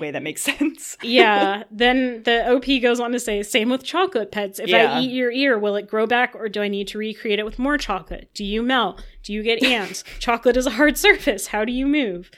[0.00, 0.96] way that makes sense.
[1.02, 1.62] yeah.
[1.70, 4.58] Then the OP goes on to say, same with chocolate pets.
[4.58, 4.94] If Yeah.
[4.98, 7.44] I eat your ear, will it grow back or do I need to recreate it
[7.44, 8.28] with more chocolate?
[8.34, 9.02] Do you melt?
[9.22, 10.02] Do you get ants?
[10.18, 11.48] chocolate is a hard surface.
[11.48, 12.30] How do you move?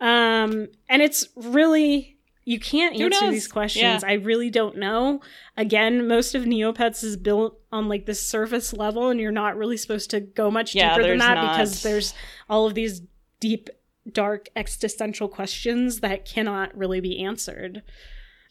[0.00, 2.10] Um, and it's really
[2.46, 4.02] you can't answer these questions.
[4.02, 4.08] Yeah.
[4.08, 5.22] I really don't know.
[5.56, 9.78] Again, most of Neopets is built on like the surface level, and you're not really
[9.78, 12.12] supposed to go much Yeah, deeper than that not- because there's
[12.50, 13.00] all of these
[13.40, 13.70] deep,
[14.10, 17.82] dark existential questions that cannot really be answered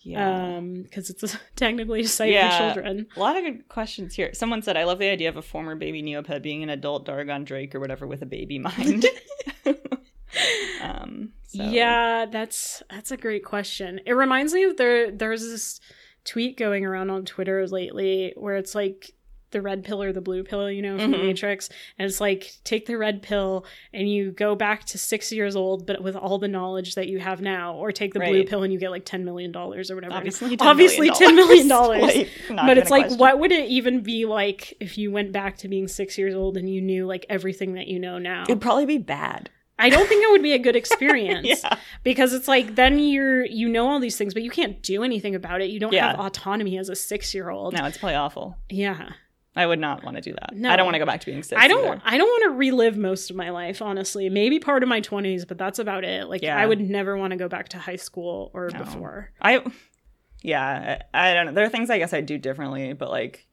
[0.01, 0.55] Yeah.
[0.57, 2.49] um because it's technically a site Yeah.
[2.73, 4.33] for children a lot of good questions here.
[4.33, 7.45] Someone said, I love the idea of a former baby Neopet being an adult Dargon
[7.45, 9.05] Drake or whatever with a baby mind.
[10.81, 15.79] um, so- yeah that's that's a great question it reminds me of there there's this
[16.25, 19.11] tweet going around on twitter lately where it's like
[19.53, 21.25] the red pill or the blue pill you know from the Mhm.
[21.27, 25.55] matrix and it's like take the red pill and you go back to six years
[25.55, 28.63] old but with all the knowledge that you have now or take the blue pill
[28.63, 31.31] and you get like 10 million dollars or whatever Obviously, $10 Obviously million.
[31.31, 31.67] $10 million.
[32.49, 33.19] Like, but it's like question.
[33.19, 36.57] what would it even be like if you went back to being six years old
[36.57, 39.49] and you knew like everything that you know now It'd probably be bad.
[39.79, 41.77] i don't think it would be a good experience Yeah.
[42.03, 45.35] because it's like then you're you know all these things but you can't do anything
[45.35, 46.11] about it you don't Yeah.
[46.11, 48.55] have autonomy as a six year old No, it's probably awful.
[48.69, 49.13] yeah
[49.55, 50.55] I would not want to do that.
[50.55, 50.69] No.
[50.71, 51.61] I don't want to go back to being six.
[51.61, 52.01] i don't either.
[52.05, 55.47] i don't want to relive most of my life honestly maybe part of my 20s
[55.47, 56.57] but that's about it like Yeah.
[56.57, 58.79] i would never want to go back to high school or No.
[58.79, 59.63] before I,
[60.41, 61.51] yeah, I, I don't know.
[61.53, 63.47] There are things I guess I'd do differently, but like,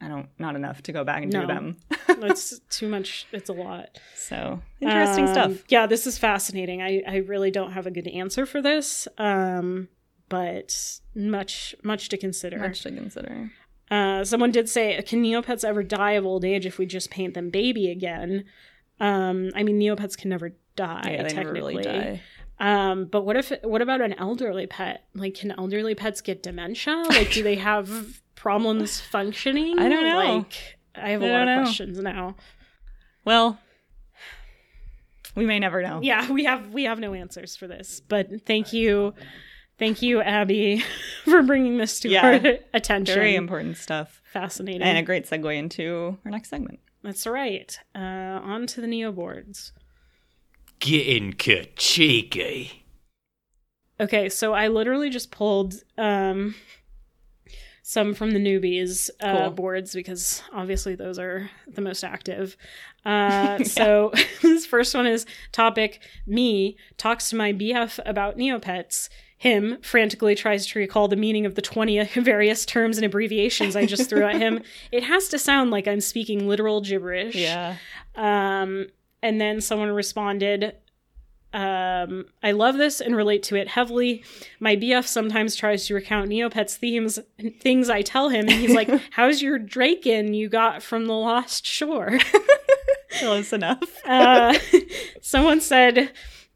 [0.00, 1.76] I don't, not enough to go back and do them.
[2.08, 5.64] it's too much it's a lot so interesting Um, stuff.
[5.68, 6.82] Yeah, this is fascinating.
[6.82, 9.88] I, I really don't have a good answer for this, um,
[10.28, 12.58] but much much to consider.
[12.58, 13.50] Much to consider.
[13.94, 17.34] Uh, someone did say, "Can Neopets ever die of old age if we just paint
[17.34, 18.44] them baby again?"
[19.00, 21.02] Um, I mean, Neopets can never die.
[21.04, 21.76] yeah, they never technically.
[21.76, 22.20] really die.
[22.60, 23.52] Um, but what if?
[23.62, 25.04] What about an elderly pet?
[25.14, 27.02] Like, can elderly pets get dementia?
[27.08, 29.78] Like, do they have problems functioning?
[29.78, 30.36] I don't know.
[30.38, 31.62] Like, I have a I lot of know.
[31.64, 32.36] questions now.
[33.24, 33.58] Well,
[35.34, 36.00] we may never know.
[36.02, 39.12] yeah we have we have no answers for this but thank you
[39.80, 40.84] thank you abby
[41.30, 42.26] for bringing this to Yeah.
[42.26, 44.20] our attention Very important stuff.
[44.32, 46.80] fascinating And a great segue into our next segment.
[47.02, 49.72] that's right uh on to the neo boards
[50.80, 51.32] Getting
[51.76, 52.84] cheeky.
[54.00, 56.54] okay so i literally just pulled um
[57.86, 59.50] some from the newbies uh, Cool.
[59.50, 62.56] boards because obviously those are the most active.
[63.04, 64.10] Uh, So
[64.40, 69.10] this first one is topic me talks to my BF about Neopets.
[69.36, 73.86] Him frantically tries to recall the meaning of the 20 various terms and abbreviations I
[73.86, 74.62] just threw at him.
[74.92, 77.34] It has to sound like I'm speaking literal gibberish.
[77.34, 77.76] Yeah.
[78.14, 78.86] Um,
[79.22, 80.76] and then someone responded,
[81.54, 84.24] um, I love this and relate to it heavily.
[84.58, 87.20] My BF sometimes tries to recount Neopets themes,
[87.60, 91.64] things I tell him, and he's like, How's your Draken you got from the Lost
[91.64, 92.18] Shore?
[93.20, 94.04] Close enough.
[94.04, 94.58] uh,
[95.22, 96.10] someone said,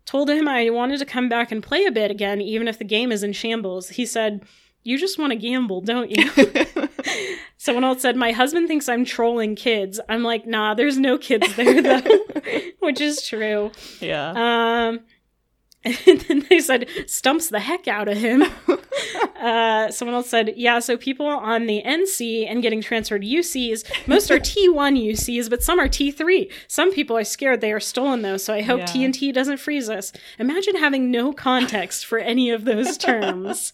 [0.09, 2.85] told him I wanted to come back and play a bit again, even if the
[2.85, 3.91] game is in shambles.
[3.91, 4.43] He said,
[4.83, 6.31] You just want to gamble, don't you?
[7.59, 10.01] Someone else said, My husband thinks I'm trolling kids.
[10.09, 12.19] I'm like, Nah, there's no kids there, though,
[12.79, 13.71] which is true.
[14.01, 14.31] yeah.
[14.89, 15.01] Um,
[16.07, 18.43] and then they said, stumps the heck out of him.
[19.41, 24.31] uh, someone else said, yeah, so people on the NC and getting transferred UCs, most
[24.31, 26.51] are T1 UCs, but some are T3.
[26.67, 28.87] Some people are scared they are stolen, though, so I hope Yeah.
[28.87, 30.13] TNT doesn't freeze us.
[30.39, 33.73] Imagine having no context for any of those terms.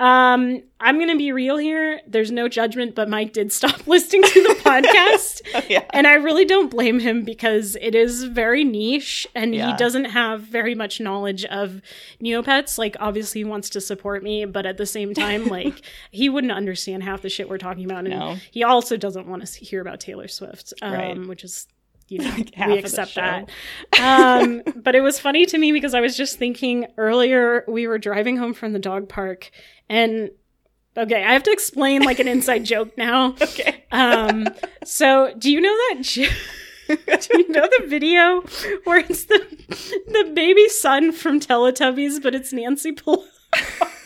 [0.00, 2.00] Um, I'm gonna be real here.
[2.06, 5.40] There's no judgment, but Mike did stop listening to the podcast.
[5.70, 5.84] yeah.
[5.90, 9.70] And I really don't blame him because it is very niche and Yeah.
[9.70, 11.80] he doesn't have very much knowledge of
[12.20, 12.76] Neopets.
[12.76, 15.80] Like, obviously, he wants to support me, but at the same time, like,
[16.10, 18.04] he wouldn't understand half the shit we're talking about.
[18.06, 18.36] And No.
[18.50, 21.26] he also doesn't want to hear about Taylor Swift, um, Right.
[21.28, 21.66] which is.
[22.06, 23.48] You know, half we accept that.
[23.98, 27.96] Um, but it was funny to me because I was just thinking earlier we were
[27.96, 29.50] driving home from the dog park
[29.88, 30.30] and
[30.96, 33.34] okay, I have to explain like an inside joke now.
[33.40, 33.84] Okay.
[33.92, 34.48] Um,
[34.84, 36.02] so do you know that?
[36.02, 36.24] jo-
[36.88, 38.40] do you know the video
[38.84, 39.38] where it's the
[40.06, 43.24] the baby son from Teletubbies, but it's Nancy Pelosi?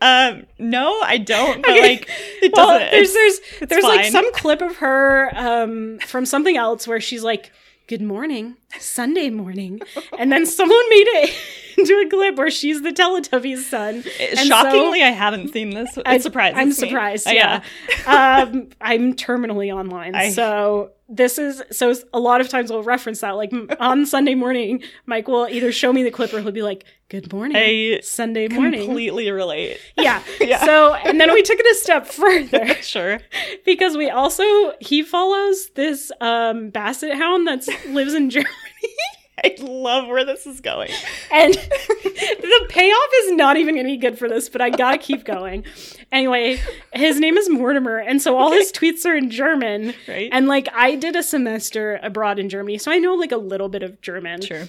[0.00, 1.60] Um, no, I don't.
[1.62, 1.80] But Okay.
[1.80, 2.08] like,
[2.40, 2.90] it Well, doesn't.
[2.92, 7.50] there's there's there's like some clip of her um from something else where she's like,
[7.88, 9.80] "Good morning, Sunday morning,"
[10.18, 11.34] and then someone made it
[11.78, 14.04] into a clip where she's the Teletubbies son.
[14.20, 15.96] And so- shockingly, I haven't seen this.
[15.96, 16.74] It I- surprises I'm me.
[16.74, 17.26] surprised.
[17.28, 17.62] Oh, Yeah,
[18.06, 23.20] um, I'm terminally online, I- so this is so a lot of times we'll reference
[23.20, 23.30] that.
[23.30, 23.50] Like
[23.80, 27.32] on Sunday morning, Mike will either show me the clip or he'll be like, "Good
[27.32, 29.78] morning, I Sunday morning." completely relate.
[29.96, 30.22] Yeah.
[30.40, 30.62] Yeah.
[30.66, 33.20] So and then we took it a step further Sure.
[33.64, 34.44] because we also
[34.80, 38.50] he follows this um basset hound that lives in Germany.
[39.44, 40.90] I love where this is going.
[41.30, 44.98] And the payoff is not even going to be good for this, but I gotta
[44.98, 45.64] keep going.
[46.10, 46.60] Anyway,
[46.92, 49.94] his name is Mortimer, and so all his tweets are in German.
[50.08, 50.28] Right.
[50.32, 53.68] And like, I did a semester abroad in Germany, so I know like a little
[53.68, 54.40] bit of German.
[54.40, 54.68] Sure.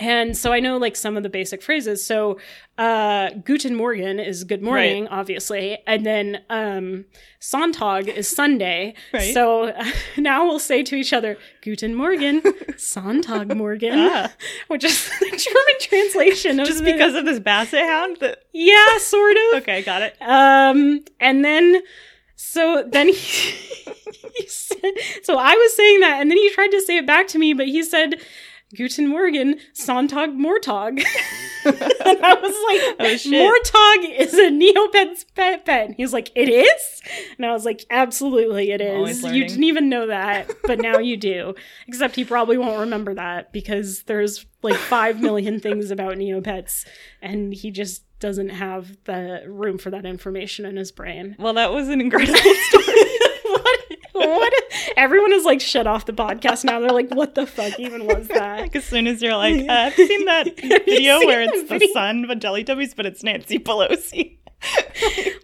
[0.00, 2.04] And so I know like some of the basic phrases.
[2.04, 2.38] So
[2.78, 5.78] uh Guten Morgen is good morning, obviously.
[5.86, 7.04] And then um
[7.40, 8.94] Sonntag is Sunday.
[9.12, 9.32] Right.
[9.32, 9.72] So
[10.16, 12.40] now we'll say to each other, Guten Morgen,
[12.72, 14.32] Sonntag Morgen, Ah.
[14.66, 18.16] which is the German translation of Just the- because of this basset hound?
[18.18, 19.62] That, Yeah, sort of.
[19.62, 20.16] okay, got it.
[20.20, 21.82] Um, and then,
[22.34, 23.14] so then he,
[24.34, 24.92] he said,
[25.22, 27.52] so I was saying that, and then he tried to say it back to me,
[27.52, 28.20] but he said,
[28.74, 30.98] Guten Morgen, Sonntag Mortag.
[31.64, 33.32] and I was like, Oh, shit.
[33.32, 37.02] Mortog is a Neopet's pet he was like, it is?
[37.36, 39.22] And I was like, absolutely it is.
[39.22, 41.54] You didn't even know that, but now you do.
[41.86, 46.84] Except he probably won't remember that because there's like five million things about Neopets
[47.22, 51.36] and he just doesn't have the room for that information in his brain.
[51.38, 52.38] Well, that was an incredible
[52.68, 52.84] story.
[53.44, 53.80] what?
[54.12, 54.63] What?
[54.96, 56.80] Everyone is like shut off the podcast now.
[56.80, 58.60] They're like, what the fuck even was that?
[58.60, 61.78] like as soon as you're like, uh, have seen that video seen where it's the
[61.78, 61.92] video?
[61.92, 64.38] son of Teletubbies, but it's Nancy Pelosi?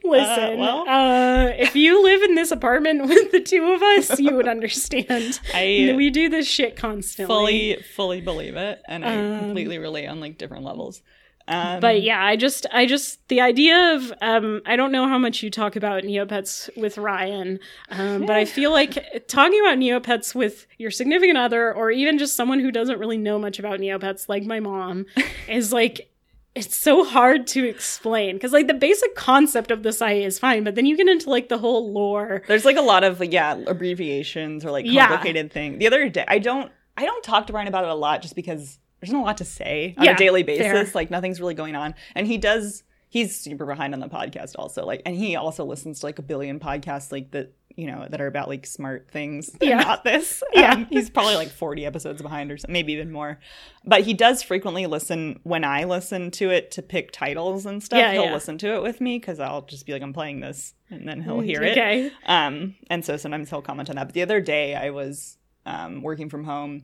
[0.02, 0.88] Listen, well.
[0.88, 5.38] uh, if you live in this apartment with the two of us, you would understand.
[5.52, 7.26] I we do this shit constantly.
[7.26, 11.02] fully, fully believe it, and I Um, completely relate on like different levels.
[11.50, 15.18] Um, but yeah, I just, I just, the idea of, um, I don't know how
[15.18, 17.58] much you talk about Neopets with Ryan,
[17.90, 22.36] um, but I feel like talking about Neopets with your significant other, or even just
[22.36, 25.06] someone who doesn't really know much about Neopets, like my mom,
[25.48, 26.06] is like,
[26.54, 30.64] it's so hard to explain because like the basic concept of the site is fine,
[30.64, 32.42] but then you get into like the whole lore.
[32.48, 35.06] There's like a lot of like, yeah abbreviations or like Yeah.
[35.08, 35.78] complicated things.
[35.78, 38.34] The other day, I don't I don't talk to Brian about it a lot just
[38.34, 40.74] because there's not a lot to say on Yeah, a daily fair.
[40.74, 40.94] basis.
[40.94, 42.82] Like nothing's really going on, and he does.
[43.08, 44.86] He's super behind on the podcast also.
[44.86, 48.20] Like, and he also listens to like a billion podcasts like that you know that
[48.20, 49.50] are about like smart things.
[49.60, 49.76] Yeah.
[49.76, 50.42] not this.
[50.52, 50.72] Yeah.
[50.74, 53.38] Um, he's probably like 40 episodes behind or something, maybe even more.
[53.84, 57.98] But he does frequently listen when I listen to it to pick titles and stuff.
[57.98, 58.34] Yeah, he'll yeah.
[58.34, 61.22] listen to it with me because I'll just be like, I'm playing this, and then
[61.22, 61.72] he'll hear it.
[61.72, 62.10] Okay.
[62.26, 64.08] Um, and so sometimes he'll comment on that.
[64.08, 66.82] But the other day I was um, working from home.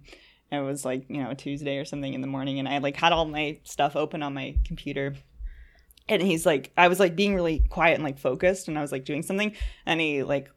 [0.51, 3.13] It was like, you know, Tuesday or something in the morning, and I like had
[3.13, 5.15] all my stuff open on my computer.
[6.09, 8.93] And he's like, I was like being really quiet and like focused, and I was
[8.93, 9.55] like doing something,
[9.85, 10.49] and he like,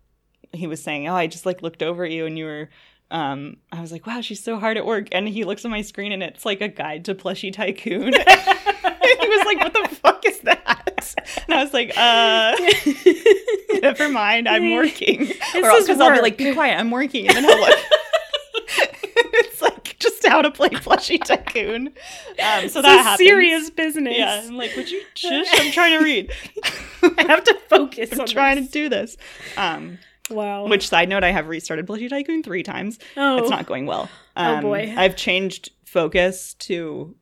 [0.51, 2.69] he was saying, "Oh, I just like looked over at you, and you were."
[3.11, 5.81] Um, I was like, "Wow, she's so hard at work," and he looks at my
[5.81, 8.13] screen, and it's like a guide to Plushie Tycoon.
[8.13, 11.15] he was like, "What the fuck is that?"
[11.47, 12.55] And I was like, "Uh."
[13.81, 15.25] Never mind, I'm working.
[15.25, 17.79] This or else because I'll be like, be quiet, I'm working, and then he'll look.
[19.99, 21.87] just how to play Plushie Tycoon.
[22.43, 24.15] Um, so that serious business.
[24.17, 25.47] Yeah, I'm like, would you shush?
[25.53, 26.31] I'm trying to read.
[27.17, 28.67] I have to focus I'm on trying this.
[28.67, 29.17] to do this.
[29.57, 29.97] Um,
[30.29, 30.67] Wow.
[30.67, 32.99] which side note, I have restarted Plushie Tycoon three times.
[33.17, 34.07] oh, It's not going well.
[34.37, 34.93] Oh, Um, boy.
[34.95, 37.15] I've changed focus to.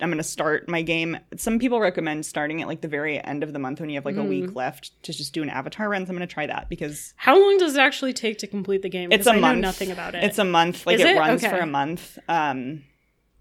[0.00, 1.18] I'm going to start my game.
[1.36, 4.04] Some people recommend starting at like the very end of the month when you have
[4.04, 4.28] like a Mm.
[4.28, 6.04] week left to just do an avatar run.
[6.04, 8.82] So I'm going to try that because How long does it actually take to complete
[8.82, 9.10] the game?
[9.10, 9.56] It's a I month.
[9.56, 10.22] know nothing about it.
[10.24, 10.86] It's a month.
[10.86, 11.18] Like it, it?
[11.18, 11.54] runs Okay.
[11.56, 12.18] for a month.
[12.28, 12.82] Um,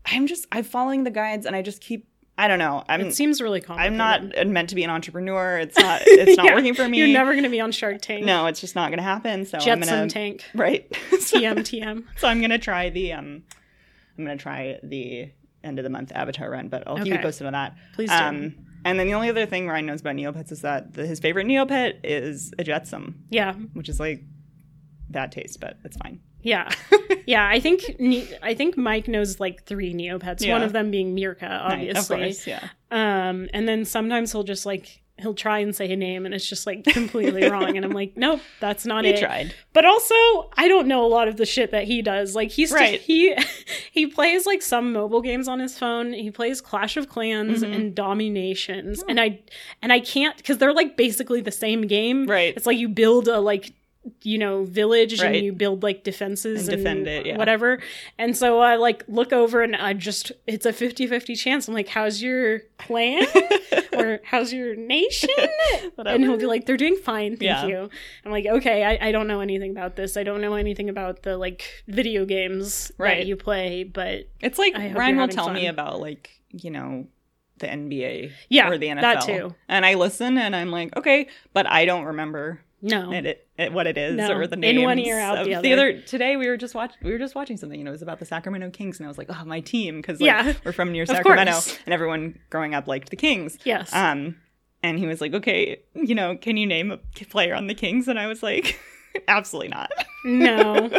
[0.05, 2.07] I'm just I'm following the guides and I just keep.
[2.37, 2.83] I don't know.
[2.89, 3.93] I'm it seems really complicated.
[3.93, 5.57] I'm not meant to be an entrepreneur.
[5.57, 6.01] It's not.
[6.05, 6.99] It's not Yeah, working for me.
[6.99, 8.25] You're never going to be on Shark Tank.
[8.25, 9.45] No, it's just not going to happen.
[9.45, 10.43] So I'm Jetson gonna Tank.
[10.53, 10.89] right.
[11.11, 12.03] TM TM.
[12.17, 13.43] so I'm gonna try the um,
[14.17, 15.31] I'm gonna try the
[15.65, 17.23] end of the month Avatar run, but I'll keep you Okay.
[17.23, 17.75] posted on that.
[17.93, 18.15] Please do.
[18.15, 18.55] Um,
[18.85, 21.47] and then the only other thing Ryan knows about Neopets is that the, his favorite
[21.47, 23.53] Neopet is a Jetsam, Yeah.
[23.73, 24.23] which is like
[25.09, 26.19] bad taste, but it's fine.
[26.41, 26.69] Yeah.
[27.25, 30.63] yeah, I think Ne- I think Mike knows like three Neopets, one Yeah.
[30.63, 32.15] of them being Meerca, Nice, obviously.
[32.21, 32.69] of course, yeah.
[32.91, 36.47] Um, and then sometimes he'll just like he'll try and say a name and it's
[36.47, 39.19] just like completely wrong, and I'm like, nope, that's not He it.
[39.19, 39.53] tried.
[39.73, 40.13] But also,
[40.57, 42.35] I don't know a lot of the shit that he does.
[42.35, 42.99] Like he's Right.
[42.99, 43.35] he
[43.91, 46.13] he plays like some mobile games on his phone.
[46.13, 47.73] He plays Clash of Clans Mm-hmm.
[47.73, 49.39] and Dominations, and I
[49.81, 52.25] and I can't because they're like basically the same game.
[52.27, 52.53] Right.
[52.55, 53.73] It's like you build a like
[54.23, 55.35] you know village Right.
[55.37, 57.37] and you build like defenses And and, defend it, yeah.
[57.37, 57.79] whatever
[58.19, 61.87] and so i like look over and i just it's a 50-50 chance i'm like
[61.87, 63.23] how's your clan
[63.93, 65.29] or how's your nation
[65.97, 67.65] and he'll be like they're doing fine thank Yeah.
[67.65, 67.89] you
[68.25, 71.23] i'm like okay I, I don't know anything about this i don't know anything about
[71.23, 73.19] the like video games Right.
[73.19, 77.07] that you play but It's like Ryan will tell me about like you know
[77.57, 79.55] the NBA Yeah, or the NFL, that too.
[79.69, 83.73] and I listen and I'm like, okay, but I don't remember no it, it, it-
[83.73, 84.31] what it is No.
[84.37, 85.73] or the name In one ear, out the The other.
[85.73, 87.77] other today we were just watching we were just watching something.
[87.79, 89.97] You know, it was about the Sacramento Kings, and I was like, oh, my team
[89.97, 90.53] because like, Yeah.
[90.63, 93.57] we're from near Sacramento, and everyone growing up liked the Kings.
[93.65, 94.35] yes Um,
[94.83, 96.97] and he was like, okay, you know, can you name a
[97.29, 98.07] player on the Kings?
[98.07, 98.79] And I was like,
[99.27, 99.91] absolutely not.
[100.25, 100.89] no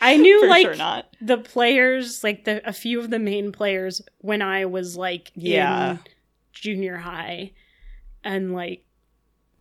[0.00, 1.06] i knew like sure not.
[1.22, 5.92] the players like the a few of the main players when i was like Yeah.
[5.92, 5.98] in
[6.52, 7.52] junior high
[8.22, 8.84] and like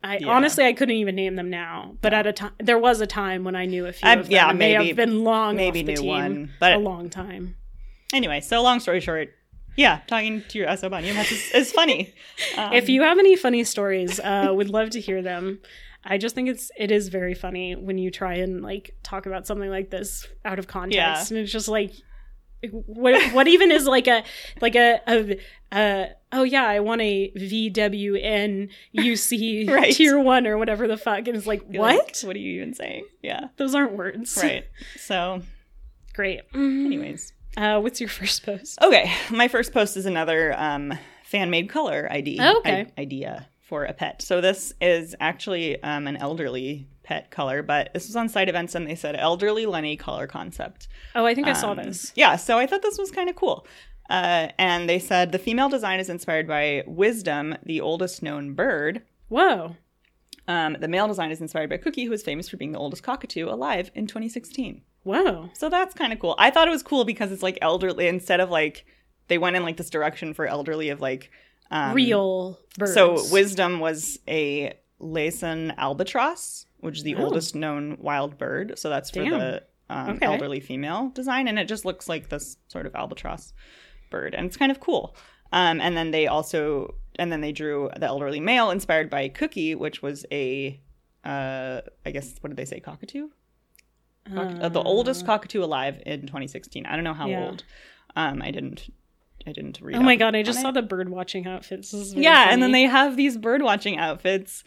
[0.03, 0.27] I Yeah.
[0.27, 3.43] honestly I couldn't even name them now, but at a time there was a time
[3.43, 4.31] when I knew a few I- of them.
[4.31, 7.09] yeah, and they maybe- have been long maybe off the team one, but- a long
[7.09, 7.55] time.
[8.13, 9.29] Anyway, so long story short,
[9.75, 12.13] yeah, talking to your Asobanium is, is funny.
[12.57, 15.59] Um, if you have any funny stories, uh, would love to hear them.
[16.05, 19.47] I just think it's it is very funny when you try and like talk about
[19.47, 21.25] something like this out of context, Yeah.
[21.37, 21.93] and it's just like,
[22.71, 24.23] what what even is like a
[24.61, 25.37] like a a,
[25.71, 29.93] a oh yeah, I want a VWN UC Right.
[29.93, 31.97] tier one or whatever the fuck, and it's like you're what?
[31.97, 33.05] like, what are you even saying?
[33.21, 34.65] Yeah, Those aren't words, right.
[34.97, 35.41] So,
[36.13, 36.41] Great.
[36.53, 38.81] anyways, Uh, what's your first post?
[38.81, 42.87] okay, my first post is another um, fan made color ID Oh, okay.
[42.97, 44.21] i- idea for a pet.
[44.21, 48.75] So this is actually um, an elderly pet color, but this was on site events
[48.75, 50.87] and they said elderly Lenny color concept.
[51.15, 52.11] Oh, I think I saw Um, this.
[52.15, 53.67] Yeah, so I thought this was kind of cool.
[54.09, 59.01] Uh, and they said the female design is inspired by Wisdom, the oldest known bird.
[59.29, 59.75] Whoa.
[60.47, 63.01] Um, the male design is inspired by Cookie, who is famous for being the oldest
[63.03, 64.81] cockatoo alive in 2016.
[65.03, 65.49] Whoa.
[65.53, 66.35] So that's kind of cool.
[66.37, 68.85] I thought it was cool because it's like elderly instead of like
[69.29, 71.31] they went in like this direction for elderly of like
[71.71, 72.93] um, Real birds.
[72.93, 77.23] So Wisdom was a Laysan albatross, which is the Oh.
[77.25, 78.77] oldest known wild bird.
[78.77, 80.25] So that's for the um, Okay.
[80.25, 83.53] elderly female design, and it just looks like this sort of albatross
[84.09, 85.15] bird, and it's kind of cool.
[85.51, 89.75] Um, and then they also and then they drew the elderly male inspired by Cookie,
[89.75, 90.79] which was a
[91.25, 93.29] uh, I guess what did they say cockatoo?
[94.33, 96.85] Cock- uh, the oldest cockatoo alive in 2016.
[96.85, 97.45] I don't know how Yeah.
[97.45, 97.63] old.
[98.15, 98.89] Um, I didn't.
[99.45, 99.97] I didn't read.
[99.97, 100.61] Oh my god, I just it.
[100.61, 101.91] saw the bird watching outfits.
[101.91, 104.63] This is very Yeah, and then they have these bird watching outfits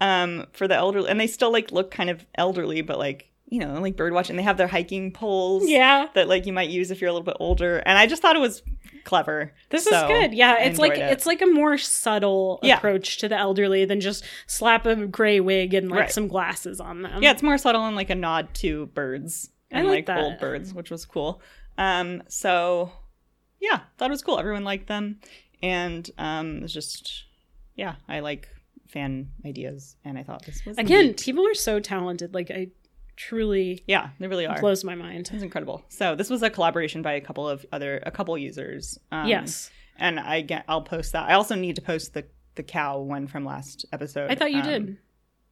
[0.00, 3.60] um, for the elderly, and they still like look kind of elderly, but like you
[3.60, 4.34] know, like bird watching.
[4.34, 5.68] They have their hiking poles.
[5.68, 6.08] Yeah.
[6.14, 7.78] that like you might use if you're a little bit older.
[7.86, 8.60] And I just thought it was
[9.04, 9.52] clever.
[9.70, 10.34] This So, is good.
[10.34, 10.98] Yeah, I it's like it.
[11.12, 12.78] it's like a more subtle Yeah.
[12.78, 16.10] approach to the elderly than just slap a gray wig and like Right.
[16.10, 17.22] some glasses on them.
[17.22, 20.40] yeah, it's more subtle and like a nod to birds I and like like, old
[20.40, 21.40] birds, which was cool.
[21.78, 22.90] Um, so
[23.60, 24.40] yeah, thought it was cool.
[24.40, 25.20] Everyone liked them,
[25.62, 27.26] and um, it's just
[27.76, 28.48] yeah, I like
[28.88, 31.20] fan ideas, and I thought this was Again, neat.
[31.20, 32.34] people are so talented.
[32.34, 32.68] Like I
[33.16, 34.60] truly yeah, they really are.
[34.60, 35.30] blows my mind.
[35.32, 35.82] It's incredible.
[35.88, 38.98] So this was a collaboration by a couple of other a couple users.
[39.10, 39.70] Um, yes.
[39.98, 41.28] and I get I'll post that.
[41.28, 44.30] I also need to post the the cow one from last episode.
[44.30, 44.98] I thought you Um, did.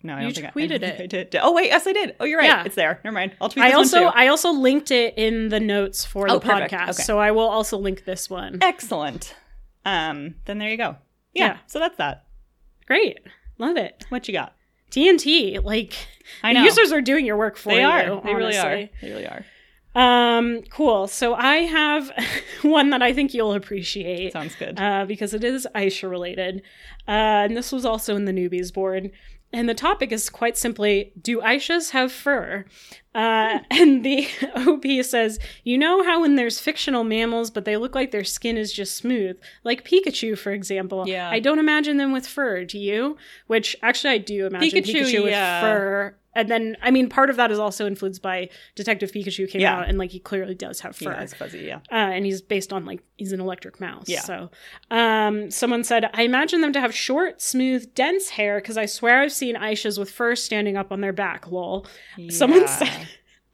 [0.03, 1.01] No, I You don't think I- I tweeted don't it.
[1.01, 1.37] I did.
[1.41, 2.15] Oh wait, yes, I did.
[2.21, 2.47] Oh, you're right.
[2.47, 2.65] Yeah.
[2.65, 3.01] It's there.
[3.05, 3.33] Never mind.
[3.41, 3.65] I'll tweet.
[3.65, 4.05] It I also.
[4.05, 6.73] I also linked it in the notes for Oh, the perfect.
[6.73, 7.03] podcast, Okay.
[7.05, 8.59] so I will also link this one.
[8.61, 9.35] excellent.
[9.87, 10.97] Um, then there you go.
[11.33, 11.47] Yeah.
[11.47, 11.59] Yeah.
[11.67, 12.24] So that's that.
[12.87, 13.21] Great,
[13.59, 14.05] love it.
[14.11, 14.55] What you got?
[14.91, 15.95] TNT, like
[16.43, 16.65] I the know.
[16.67, 17.87] users are doing your work for They you.
[17.87, 18.21] are.
[18.23, 18.77] They really are.
[18.77, 19.45] They really are.
[19.97, 21.07] Um, cool.
[21.09, 22.11] So I have
[22.63, 24.33] one that I think you'll appreciate.
[24.33, 24.79] Sounds good.
[24.79, 26.63] uh, because it is Aisha related.
[27.07, 29.11] Uh, and this was also in the newbies board.
[29.53, 32.65] And the topic is quite simply Do Aishas have fur?
[33.15, 34.27] Uh, and the
[34.57, 38.57] OP says, You know how when there's fictional mammals, but they look like their skin
[38.57, 39.39] is just smooth?
[39.63, 41.07] Like Pikachu, for example.
[41.07, 41.31] Yeah.
[41.31, 43.17] I don't imagine them with fur, do you?
[43.47, 45.61] Which actually, I do imagine Pikachu, Pikachu, with yeah.
[45.61, 46.17] fur.
[46.37, 49.79] And then, I mean, part of that is also influenced by Detective Pikachu came Yeah.
[49.79, 51.61] out, and like he clearly does have fur yeah, it's fuzzy.
[51.61, 51.77] Yeah.
[51.93, 54.09] uh, and he's based on like he's an electric mouse.
[54.09, 54.21] Yeah.
[54.23, 54.51] So,
[54.91, 59.21] um, someone said, I imagine them to have short, smooth, dense hair because I swear
[59.21, 61.53] I've seen Aishas with fur standing up on their back.
[61.53, 61.87] Lol.
[62.31, 63.04] Someone said,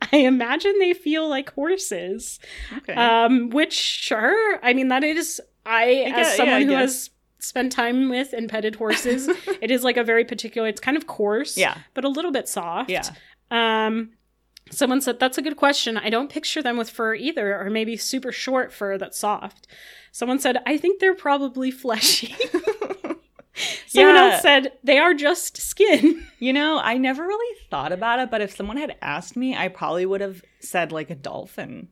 [0.12, 2.38] I imagine they feel like horses.
[2.78, 2.94] Okay.
[2.94, 6.80] Um, which sure, I mean that is I I as someone yeah, I who guess.
[6.80, 9.28] has spent time with and petted horses,
[9.60, 10.68] it is like a very particular.
[10.68, 11.78] It's kind of coarse, yeah.
[11.94, 12.90] but a little bit soft.
[12.90, 13.04] Yeah.
[13.50, 14.10] Um,
[14.70, 15.96] someone said that's a good question.
[15.96, 19.66] I don't picture them with fur either, or maybe super short fur that's soft.
[20.12, 22.34] Someone said I think they're probably fleshy.
[23.86, 24.30] Someone Yeah.
[24.32, 26.26] else said they are just skin.
[26.42, 29.68] You know, I never really thought about it, but if someone had asked me, I
[29.68, 31.88] probably would have said like a dolphin.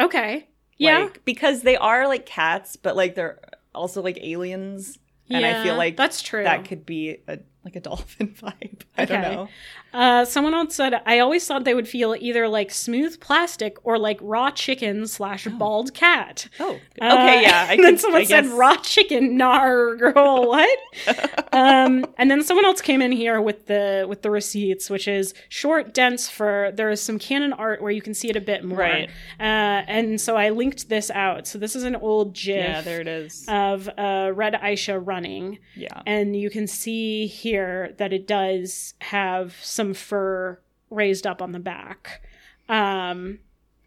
[0.00, 0.48] Okay.
[0.78, 1.10] Yeah.
[1.26, 3.40] Because they are like cats, but like they're
[3.74, 4.98] also like aliens.
[5.28, 6.44] And I feel like that's true.
[6.44, 8.82] That could be a like a dolphin vibe.
[8.96, 9.48] I don't know.
[9.92, 13.98] Uh, someone else said, I always thought they would feel either like smooth plastic or
[13.98, 16.46] like raw chicken slash bald cat.
[16.60, 17.66] Oh, Uh, okay, yeah.
[17.68, 19.36] I and then someone I said guess- raw chicken.
[19.36, 20.78] Nar, girl, what?
[21.52, 25.34] um, and then someone else came in here with the with the receipts, which is
[25.48, 26.70] short, dense fur.
[26.70, 28.78] There is some canon art where you can see it a bit more.
[28.78, 29.08] Right.
[29.40, 31.46] Uh, and so I linked this out.
[31.48, 33.44] So this is an old GIF Yeah, there it is.
[33.48, 36.02] of uh, Red Aisha running yeah.
[36.06, 40.58] and you can see here that it does have some fur
[40.90, 42.22] raised up on the back.
[42.68, 43.38] Um,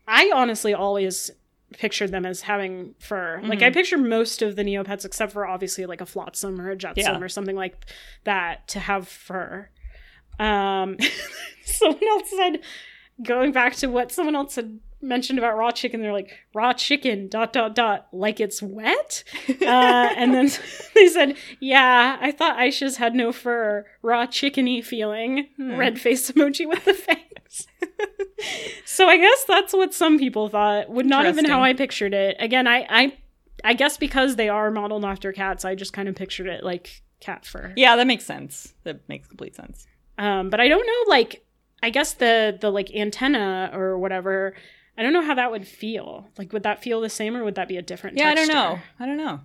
[0.08, 1.32] I honestly always
[1.74, 3.40] pictured them as having fur.
[3.44, 3.64] Like Mm-hmm.
[3.64, 7.04] I picture most of the Neopets, except for obviously like a Flotsam or a Jetsam
[7.20, 7.20] Yeah.
[7.20, 7.86] or something like
[8.26, 9.70] that, to have fur.
[10.40, 10.98] Um,
[11.66, 12.60] someone else said,
[13.24, 17.28] going back to what someone else had mentioned about raw chicken, they're like raw chicken
[17.28, 19.24] dot dot dot like it's wet.
[19.64, 20.50] Uh, and then
[20.96, 25.78] they said, "Yeah, I thought Aisha's had no fur, raw chickeny feeling." Hmm.
[25.78, 27.68] Red face emoji with the fangs.
[28.86, 30.90] so I guess that's what some people thought.
[30.90, 32.36] Would not have been how I pictured it.
[32.40, 33.18] Again, I I
[33.64, 37.02] I guess because they are modeled after cats, I just kind of pictured it like
[37.20, 37.74] cat fur.
[37.76, 38.74] Yeah, that makes sense.
[38.84, 39.88] That makes complete sense.
[40.18, 41.46] Um, but I don't know, like,
[41.82, 44.54] I guess the the like antenna or whatever.
[44.98, 46.28] I don't know how that would feel.
[46.38, 48.18] Like, would that feel the same, or would that be a different?
[48.18, 48.80] Yeah, I don't know.
[49.00, 49.42] I don't know.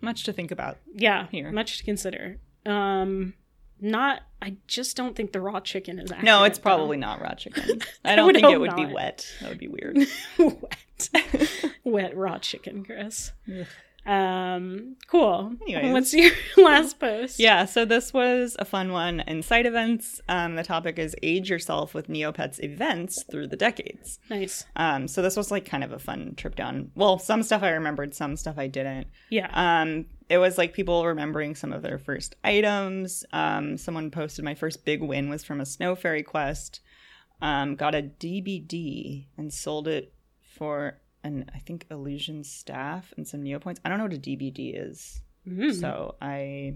[0.00, 0.76] Much to think about.
[0.94, 1.50] Yeah, Here.
[1.50, 2.38] much to consider.
[2.66, 3.34] Um,
[3.80, 4.20] not.
[4.42, 6.10] I just don't think the raw chicken is.
[6.10, 6.62] Accurate, No, it's though.
[6.62, 7.80] probably not raw chicken.
[8.04, 9.26] I I don't would think it would be wet.
[9.40, 9.96] That would be weird.
[10.38, 11.10] wet,
[11.84, 13.32] wet raw chicken, Chris.
[13.48, 13.66] Ugh.
[14.06, 15.54] Um, cool.
[15.62, 15.92] Anyways.
[15.92, 17.38] What's your last post?
[17.38, 20.20] Yeah, so this was a fun one in side events.
[20.28, 24.18] Um, the topic is age yourself with Neopets events through the decades.
[24.28, 24.64] nice.
[24.76, 26.90] Um, so this was like kind of a fun trip down.
[26.94, 29.06] Well, some stuff I remembered, some stuff I didn't.
[29.30, 29.48] Yeah.
[29.52, 33.24] Um, it was like people remembering some of their first items.
[33.32, 36.80] Um, someone posted my first big win was from a snow fairy quest.
[37.42, 40.12] Um, got a DBD and sold it
[40.56, 43.78] for an I think Illusen staff and some neopoints.
[43.84, 45.74] I don't know what a DBD is, Mm.
[45.78, 46.74] so I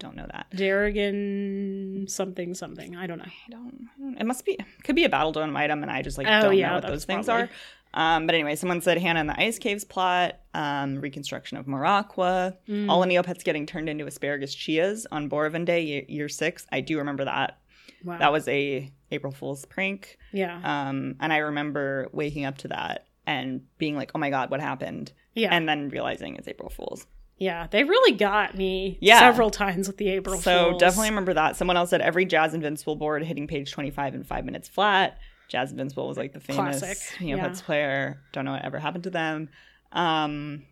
[0.00, 0.46] don't know that.
[0.54, 2.96] Darigan something something.
[2.96, 3.24] I don't know.
[3.24, 4.18] I don't, I don't.
[4.20, 4.58] It must be.
[4.82, 6.86] Could be a battle dome item, and I just like Oh, don't yeah, know what
[6.86, 7.50] those things probably- are.
[7.96, 12.56] Um, but anyway, someone said Hannah and the Ice Caves plot, um, reconstruction of Maraqua,
[12.68, 12.90] Mm.
[12.90, 16.66] all the Neopets getting turned into asparagus chias on Borovan Day, year, year six.
[16.72, 17.60] I do remember that.
[18.02, 18.18] Wow.
[18.18, 20.18] That was a April Fool's prank.
[20.32, 20.56] yeah.
[20.88, 24.60] Um, and I remember waking up to that and being like, "Oh my god, what
[24.60, 25.48] happened?" yeah.
[25.54, 27.06] And then realizing it's April Fool's.
[27.36, 29.18] Yeah, they really got me Yeah.
[29.18, 30.40] several times with the April So
[30.70, 30.74] Fools.
[30.74, 31.56] So definitely remember that.
[31.56, 35.18] Someone else said every Jazz Invincible board hitting page 25 in five minutes flat.
[35.48, 37.66] Jazz Invincible was like the famous Classic, Neopets yeah.
[37.66, 38.20] player.
[38.32, 39.48] Don't know what ever happened to them.
[39.92, 40.62] Um,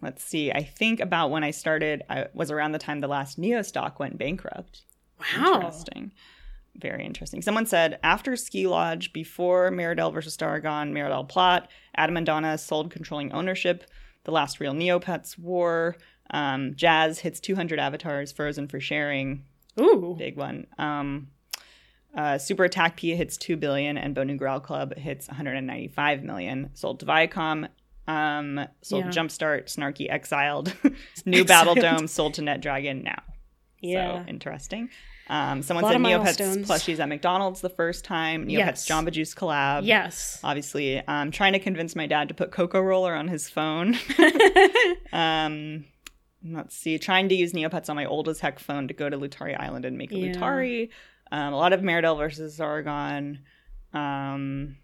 [0.00, 0.52] let's see.
[0.52, 3.98] I think about when I started, I was around the time the last Neo stock
[3.98, 4.82] went bankrupt.
[5.36, 5.56] wow.
[5.56, 6.12] Interesting.
[6.76, 7.42] Very interesting.
[7.42, 12.90] Someone said after Ski Lodge, before Meridell versus Darigan, Meridell plot, Adam and Donna sold
[12.90, 13.84] controlling ownership.
[14.24, 15.96] The last real Neopets war.
[16.30, 19.44] Um, Jazz hits 200 avatars frozen for sharing.
[19.80, 20.14] Ooh.
[20.18, 20.66] big one.
[20.78, 21.28] Um,
[22.16, 26.70] uh, Super Attack P hits two billion, and Bonu Growl Club hits 195 million.
[26.74, 27.68] Sold to Viacom.
[28.06, 29.10] Um, sold Yeah.
[29.10, 30.74] to Jumpstart, Snarky Exiled,
[31.26, 33.22] New Battle Dome, sold to NetDragon now.
[33.80, 34.24] Yeah.
[34.24, 34.90] So interesting.
[35.32, 38.44] Um, someone said Neopets plushies at McDonald's the first time.
[38.46, 38.88] Neopets Yes.
[38.88, 39.86] Jamba Juice collab.
[39.86, 40.38] yes.
[40.44, 43.96] Obviously, um, trying to convince my dad to put Cocoa Roller on his phone.
[45.12, 45.84] um,
[46.44, 49.16] let's see, trying to use Neopets on my old as heck phone to go to
[49.18, 50.34] Lutari Island and make a Yeah.
[50.34, 50.90] Lutari.
[51.30, 53.38] Um, a lot of Meridell versus Darigan.
[53.94, 54.76] Um,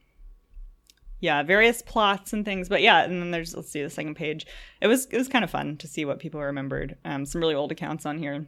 [1.20, 2.68] yeah, various plots and things.
[2.70, 4.46] But yeah, and then there's let's see the second page.
[4.80, 6.96] It was it was kind of fun to see what people remembered.
[7.04, 8.46] Um, some really old accounts on here.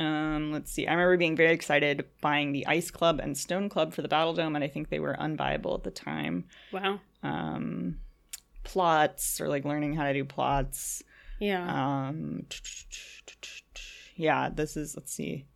[0.00, 0.86] Um, let's see.
[0.86, 4.32] I remember being very excited buying the Ice Club and Stone Club for the Battle
[4.32, 6.46] Dome, and I think they were unbuyable at the time.
[6.72, 7.00] Wow.
[7.22, 7.98] Um,
[8.64, 11.02] plots or like learning how to do plots.
[11.38, 11.98] Yeah.
[11.98, 12.46] Um,
[14.16, 15.46] yeah, this is let's see.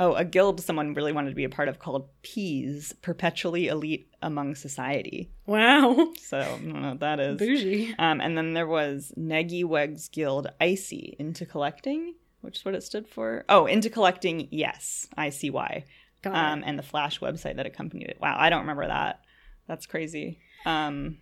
[0.00, 4.08] Oh, a guild someone really wanted to be a part of called Peas, Perpetually Elite
[4.22, 5.30] Among Society.
[5.46, 6.12] wow.
[6.18, 7.38] So I don't know what that is.
[7.38, 7.94] Bougie.
[7.98, 12.82] Um, and then there was Negi Wegs Guild Icy into collecting, which is what it
[12.82, 13.44] stood for.
[13.48, 15.84] Oh, into collecting, yes, I see why.
[16.24, 18.18] Um, and the Flash website that accompanied it.
[18.20, 19.22] Wow, I don't remember that.
[19.66, 20.38] That's crazy.
[20.64, 21.18] Um,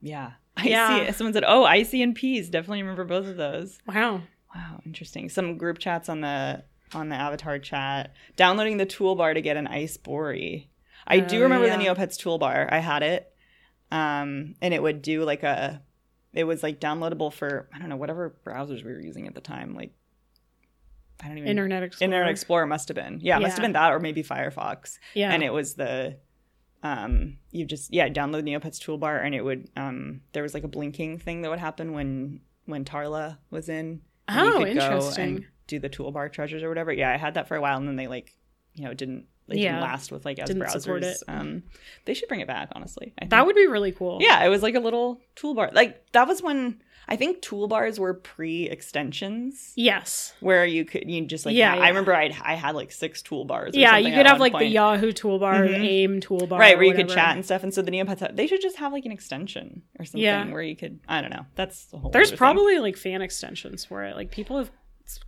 [0.00, 1.06] yeah, I Yeah.
[1.06, 1.12] see.
[1.12, 3.78] Someone said, "Oh, Icy and Peas." Definitely remember both of those.
[3.86, 4.22] Wow.
[4.54, 5.28] Wow, interesting.
[5.28, 6.64] Some group chats on the
[6.94, 8.14] on the avatar chat.
[8.36, 10.70] Downloading the toolbar to get an ice Bori.
[11.06, 11.76] I do Oh, remember yeah.
[11.76, 12.72] the Neopets toolbar.
[12.72, 13.32] I had it.
[13.90, 15.82] Um and it would do like a
[16.32, 19.40] it was like downloadable for I don't know whatever browsers we were using at the
[19.40, 19.92] time like
[21.22, 22.04] I don't even Internet Explorer.
[22.06, 23.18] Internet Explorer must have been.
[23.20, 24.98] Yeah, it must have been that or maybe Firefox.
[25.14, 25.32] Yeah.
[25.32, 26.16] And it was the
[26.84, 30.68] um you just yeah, download Neopets toolbar and it would um there was like a
[30.68, 34.02] blinking thing that would happen when when Tarla was in.
[34.28, 35.36] and you Oh, could go interesting.
[35.36, 36.92] and do the toolbar treasures or whatever.
[36.92, 38.34] Yeah, I had that for a while and then they like
[38.74, 39.80] you know, didn't they Yeah.
[39.80, 41.22] last with like as Didn't browsers.
[41.28, 41.62] Um
[42.04, 43.12] they should bring it back, honestly.
[43.20, 44.18] I that would be really cool.
[44.20, 45.72] Yeah, it was like a little toolbar.
[45.74, 46.80] Like that was when
[47.10, 50.34] I think toolbars were pre-extensions Yes.
[50.40, 51.74] where you could you just like Yeah.
[51.74, 53.74] I remember I I had like six toolbars.
[53.74, 54.66] or Yeah, you could have like the.
[54.66, 55.84] Yahoo toolbar, Mhm.
[55.84, 56.58] AIM toolbar.
[56.58, 57.62] right where you could chat and stuff.
[57.62, 60.50] And so the Neopets they should just have like an extension or something Yeah.
[60.52, 61.46] where you could I don't know.
[61.54, 62.10] That's the whole.
[62.10, 62.38] There's other thing.
[62.38, 64.14] probably like fan extensions for it.
[64.16, 64.70] Like people have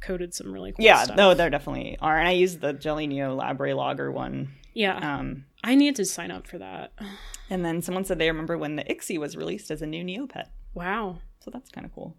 [0.01, 1.16] coded some really cool yeah stuff.
[1.16, 4.52] no there definitely are and I used the JellyNeo Library Logger one.
[4.73, 5.16] Yeah.
[5.16, 6.93] Um, I need to sign up for that.
[7.51, 10.47] and then someone said they remember when the Ixie was released as a new Neopet.
[10.74, 11.19] Wow.
[11.40, 12.16] So that's kind of cool.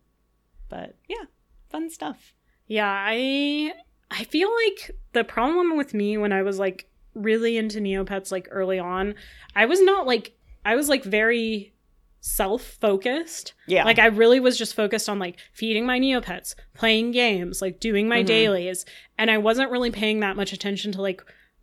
[0.70, 1.26] But yeah,
[1.70, 2.34] fun stuff.
[2.68, 3.74] Yeah, I
[4.10, 8.48] I feel like the problem with me when I was like really into Neopets like
[8.52, 9.16] early on,
[9.56, 10.34] I was not like
[10.66, 11.74] I was like very
[12.22, 13.54] self-focused.
[13.68, 13.84] Yeah.
[13.84, 18.08] Like I really was just focused on like feeding my Neopets, playing games, like doing
[18.08, 18.28] my Mhm.
[18.28, 18.86] dailies,
[19.18, 21.22] and I wasn't really paying that much attention to like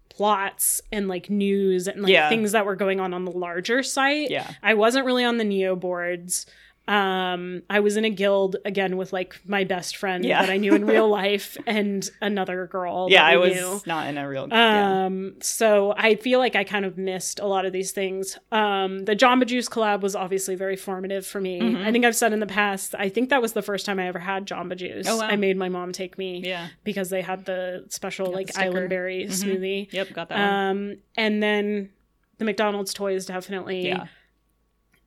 [0.09, 2.29] plots and like news and like Yeah.
[2.29, 4.31] things that were going on on the larger site.
[4.31, 4.51] yeah.
[4.63, 6.45] I wasn't really on the Neo boards.
[6.89, 10.41] Um, I was in a guild again with like my best friend Yeah.
[10.41, 13.09] that I knew in real life and another girl.
[13.11, 13.81] Yeah, I was knew.
[13.87, 15.05] not in a real yeah.
[15.05, 18.39] Um, so I feel like I kind of missed a lot of these things.
[18.51, 21.61] Um, the Jamba Juice collab was obviously very formative for me.
[21.61, 21.85] Mhm.
[21.85, 24.09] I think I've said in the past, I think that was the first time I
[24.09, 25.07] ever had Jamba Juice.
[25.09, 25.27] Oh, wow.
[25.27, 26.69] I made my mom take me Yeah.
[26.85, 28.65] because they had the special Got like sticker.
[28.65, 29.31] island berry Mhm.
[29.45, 29.93] smoothie.
[29.93, 30.49] Yep, got that one.
[30.93, 31.91] Um, and then
[32.39, 33.89] the McDonald's toys definitely.
[33.89, 34.07] Yeah.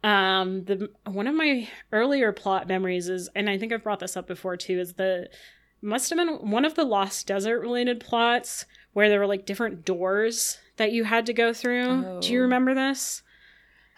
[0.03, 4.18] Um, the one of my earlier plot memories is, and I think I've brought this
[4.18, 5.30] up before too, is the
[5.82, 9.86] must have been one of the Lost Desert related plots where there were like different
[9.86, 12.19] doors that you had to go through.
[12.22, 12.44] Do you Oh.
[12.44, 13.23] remember this?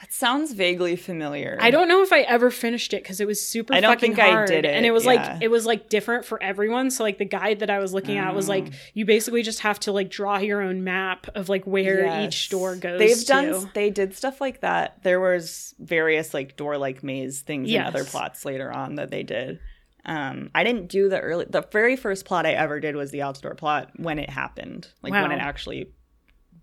[0.04, 1.58] That sounds vaguely familiar.
[1.62, 3.74] I don't know if I ever finished it because it was super.
[3.74, 5.14] I don't fucking think I did it, and it was yeah.
[5.14, 6.92] like it was like different for everyone.
[6.92, 8.76] So like the guide that I was looking at was like Oh.
[8.94, 12.28] you basically just have to like draw your own map of like where Yes.
[12.28, 13.00] each door goes.
[13.00, 15.02] They've done they did stuff like that.
[15.04, 17.88] There was various like door like maze things Yes.
[17.88, 19.62] and other plots later on that they did.
[20.04, 23.20] Um, I didn't do the early the very first plot I ever did was the
[23.20, 24.90] Altador plot when it happened.
[25.02, 25.94] Like when it actually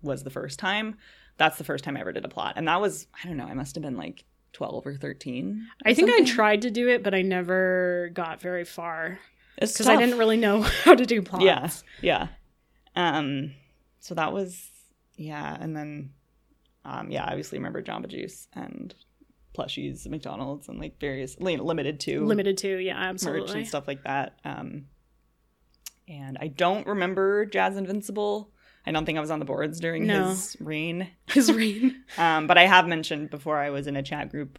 [0.03, 0.99] was the first time.
[1.37, 2.53] That's the first time I ever did a plot.
[2.57, 5.67] And that was I don't know, I must have been like 12 or 13.
[5.85, 9.19] or I think I tried to do it, but I never got very far
[9.59, 11.43] because I didn't really know how to do plots.
[11.43, 11.69] Yeah,
[12.01, 12.27] yeah.
[12.95, 13.53] Um,
[13.99, 14.69] so that was
[15.15, 16.11] yeah, and then
[16.83, 18.93] um, yeah, I obviously remember Jamba Juice and
[19.57, 23.59] plushies, McDonald's, and like various li- limited to limited to yeah, merch absolutely.
[23.59, 24.39] and stuff like that.
[24.43, 24.85] Um,
[26.07, 28.51] and I don't remember Jazz Invincible.
[28.85, 30.29] I don't think I was on the boards during No.
[30.29, 31.07] his reign.
[31.27, 34.57] His reign, Um, but I have mentioned before I was in a chat group,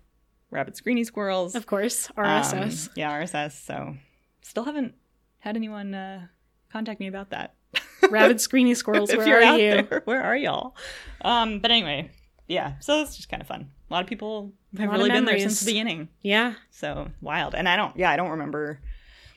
[0.50, 1.54] Rabbit Screeny Squirrels.
[1.54, 2.88] of course, Um, RSS.
[2.94, 3.52] yeah, RSS.
[3.64, 3.96] So
[4.42, 4.94] still haven't
[5.40, 6.26] had anyone uh,
[6.70, 7.54] contact me about that.
[8.10, 9.82] Rabbit screeny squirrels, where are you?
[9.88, 10.76] there, where are y'all?
[11.22, 12.10] Um, but anyway,
[12.48, 12.74] yeah.
[12.80, 13.70] So it's just kind of fun.
[13.88, 16.08] A lot of people have really been there since the beginning.
[16.20, 16.54] Yeah.
[16.70, 17.54] So wild.
[17.54, 17.96] And I don't.
[17.96, 18.80] Yeah, I don't remember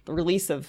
[0.06, 0.68] the release of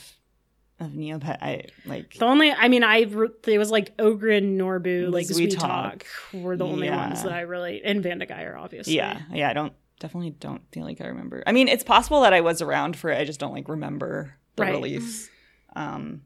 [0.80, 1.38] of Neopet.
[1.40, 2.14] I like.
[2.14, 2.98] The only, I mean, I
[3.46, 6.04] it was like Ogre and Norbu, like Sweet Talk.
[6.04, 6.96] Talk, were the only Yeah.
[7.08, 8.94] ones that I really, and Vandagyre, obviously.
[8.96, 9.48] Yeah, yeah.
[9.48, 11.42] I don't definitely don't feel like I remember.
[11.46, 13.18] I mean, it's possible that I was around for it.
[13.18, 14.72] I just don't like remember the Right.
[14.72, 15.30] release.
[15.74, 16.22] Um,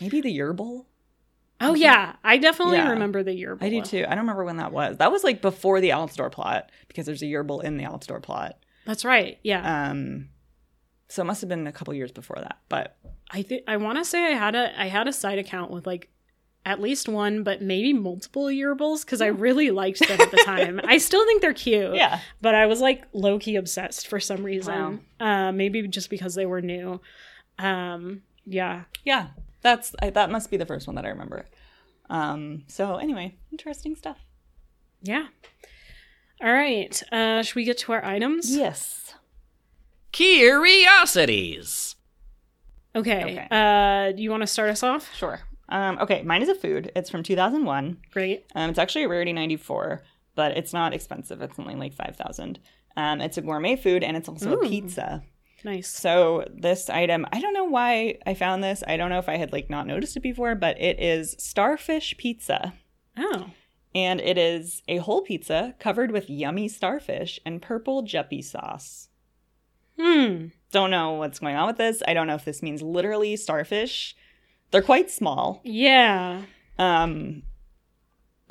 [0.00, 0.84] maybe the Yurble.
[1.60, 2.90] Oh yeah, I definitely Yeah.
[2.90, 3.58] remember the year.
[3.60, 4.04] I do too.
[4.06, 4.98] I don't remember when that was.
[4.98, 8.58] That was like before the Altador plot because there's a Yurble in the Altador plot.
[8.86, 9.38] That's right.
[9.42, 10.28] Yeah, Um,
[11.08, 12.58] so it must have been a couple years before that.
[12.68, 12.96] But
[13.30, 15.86] I think I want to say I had a I had a side account with
[15.86, 16.10] like
[16.66, 20.80] at least one, but maybe multiple Yurbles because I really liked them at the time.
[20.84, 21.94] I still think they're cute.
[21.94, 25.00] yeah, but I was like low key obsessed for some reason.
[25.18, 27.00] Uh, maybe just because they were new.
[27.58, 28.84] Um, yeah.
[29.04, 29.28] yeah.
[29.62, 31.46] That's I, that must be the first one that I remember.
[32.10, 32.64] Um.
[32.68, 34.18] So anyway, interesting stuff.
[35.02, 35.26] Yeah.
[36.42, 37.02] All right.
[37.12, 38.54] Uh, should we get to our items?
[38.54, 39.14] Yes.
[40.12, 41.96] Curiosities.
[42.94, 43.22] Okay.
[43.22, 43.48] Okay.
[43.50, 45.14] Uh, do you want to start us off?
[45.14, 45.40] Sure.
[45.68, 45.98] Um.
[46.00, 46.22] Okay.
[46.22, 46.90] Mine is a food.
[46.96, 47.98] It's from 2001.
[48.12, 48.46] Great.
[48.54, 50.02] Um, it's actually a rarity 94,
[50.34, 51.42] but it's not expensive.
[51.42, 52.58] It's only like 5,000.
[52.96, 54.60] Um, it's a gourmet food and it's also Ooh.
[54.60, 55.22] a pizza.
[55.64, 55.88] Nice.
[55.88, 58.82] So this item, I don't know why I found this.
[58.86, 62.16] I don't know if I had like not noticed it before, but it is starfish
[62.16, 62.74] pizza.
[63.16, 63.50] Oh.
[63.94, 69.07] And it is a whole pizza covered with yummy starfish and purple juppie sauce.
[70.00, 70.46] Hmm.
[70.70, 72.02] Don't know what's going on with this.
[72.06, 74.14] I don't know if this means literally starfish.
[74.70, 75.60] They're quite small.
[75.64, 76.42] Yeah.
[76.78, 77.42] Um,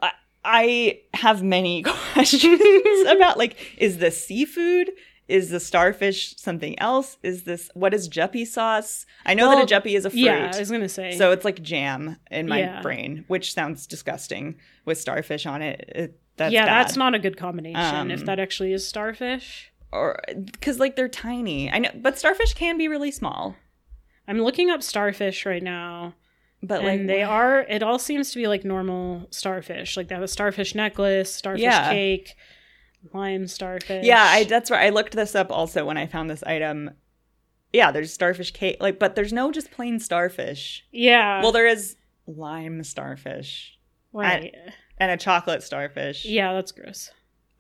[0.01, 0.11] I,
[0.43, 1.83] I have many
[2.13, 2.59] questions
[3.07, 4.91] about like, is this seafood?
[5.27, 7.17] Is the starfish something else?
[7.21, 9.05] Is this what is juppie sauce?
[9.25, 10.21] I know Well, that a juppie is a fruit.
[10.21, 10.51] Yeah.
[10.55, 11.17] I was gonna say.
[11.17, 12.81] so it's like jam in my Yeah.
[12.81, 14.55] brain, which sounds disgusting
[14.85, 15.83] with starfish on it.
[15.93, 16.85] it that's yeah, bad.
[16.85, 18.09] that's not a good combination.
[18.09, 19.69] if Um, that actually is starfish.
[19.97, 20.19] Or
[20.51, 21.71] because like they're tiny.
[21.71, 23.55] I know, but starfish can be really small.
[24.27, 26.13] I'm looking up starfish right now.
[26.63, 30.15] But like and they are it all seems to be like normal starfish like they
[30.15, 31.91] have a starfish necklace starfish Yeah.
[31.91, 32.35] cake
[33.13, 34.87] lime starfish Yeah, I that's right.
[34.87, 36.91] I looked this up also when I found this item.
[37.73, 40.83] Yeah, there's starfish cake, like, but there's no just plain starfish.
[40.91, 41.95] yeah Well, there is
[42.25, 43.77] lime starfish
[44.11, 44.53] right
[44.97, 46.25] and a chocolate starfish.
[46.25, 47.11] yeah that's gross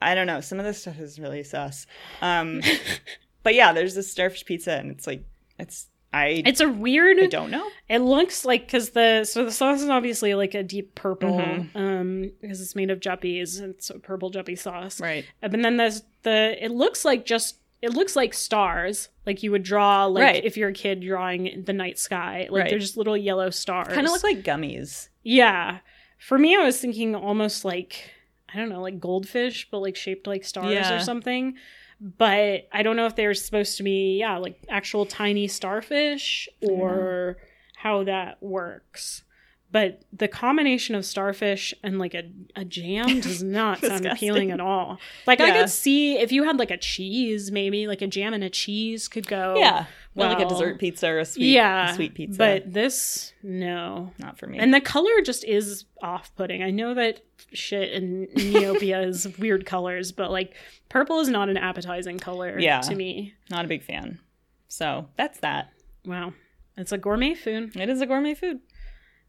[0.01, 0.41] I don't know.
[0.41, 1.87] Some of this stuff is really sus.
[2.21, 2.61] Um,
[3.43, 5.23] but yeah, there's this starfish pizza, and it's like
[5.57, 7.67] it's I it's a weird I don't know.
[7.89, 11.75] it looks like because the so the sauce is obviously like a deep purple Mhm.
[11.75, 15.25] um because it's made of juppies it's a purple juppie sauce Right.
[15.43, 19.51] Uh, but then there's the it looks like just it looks like stars like you
[19.51, 20.45] would draw like Right.
[20.45, 22.69] if you're a kid drawing the night sky like Right.
[22.69, 25.09] they're just little yellow stars Kind of look like gummies.
[25.23, 25.79] Yeah.
[26.19, 28.11] For me, I was thinking almost like,
[28.53, 30.95] I don't know, like goldfish, but like shaped like stars Yeah.
[30.95, 31.55] or something.
[31.99, 36.47] But I don't know if they were supposed to be, yeah, like actual tiny starfish
[36.61, 37.37] or
[37.75, 39.23] how that works.
[39.69, 42.23] But the combination of starfish and like a,
[42.55, 44.97] a jam does not sound appealing at all.
[45.25, 48.43] Like I could see if you had like a cheese, maybe like a jam and
[48.43, 49.55] a cheese could go.
[49.57, 49.85] yeah.
[50.17, 51.91] Well, like a dessert pizza or a sweet, yeah.
[51.91, 52.37] a sweet pizza.
[52.37, 54.11] But this, no.
[54.17, 54.57] not for me.
[54.57, 56.63] And the color just is off putting.
[56.63, 57.21] I know that
[57.53, 60.55] shit in Neopia is weird colors, but like
[60.89, 62.81] purple is not an appetizing color Yeah.
[62.81, 63.35] to me.
[63.51, 64.19] not a big fan.
[64.67, 65.69] So that's that.
[66.05, 66.33] Wow.
[66.77, 67.75] It's a gourmet food.
[67.75, 68.59] It is a gourmet food.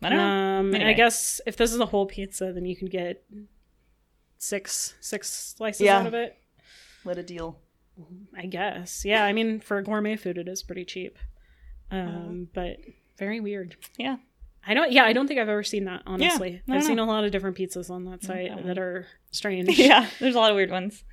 [0.03, 0.25] I don't know.
[0.61, 3.25] Um and I guess if this is a whole pizza, then you can get
[4.39, 5.99] six six slices Yeah.
[5.99, 6.37] out of it.
[7.05, 7.59] What a deal.
[8.37, 9.05] I guess.
[9.05, 11.19] Yeah, I mean for gourmet food it is pretty cheap.
[11.91, 12.33] Um Uh-huh.
[12.55, 12.77] but
[13.19, 13.77] very weird.
[13.97, 14.17] Yeah.
[14.67, 16.63] I don't yeah, I don't think I've ever seen that, honestly.
[16.69, 19.79] I I've seen a lot of different pizzas on that site that that are strange.
[19.79, 20.09] yeah.
[20.21, 21.05] There's a lot of weird ones.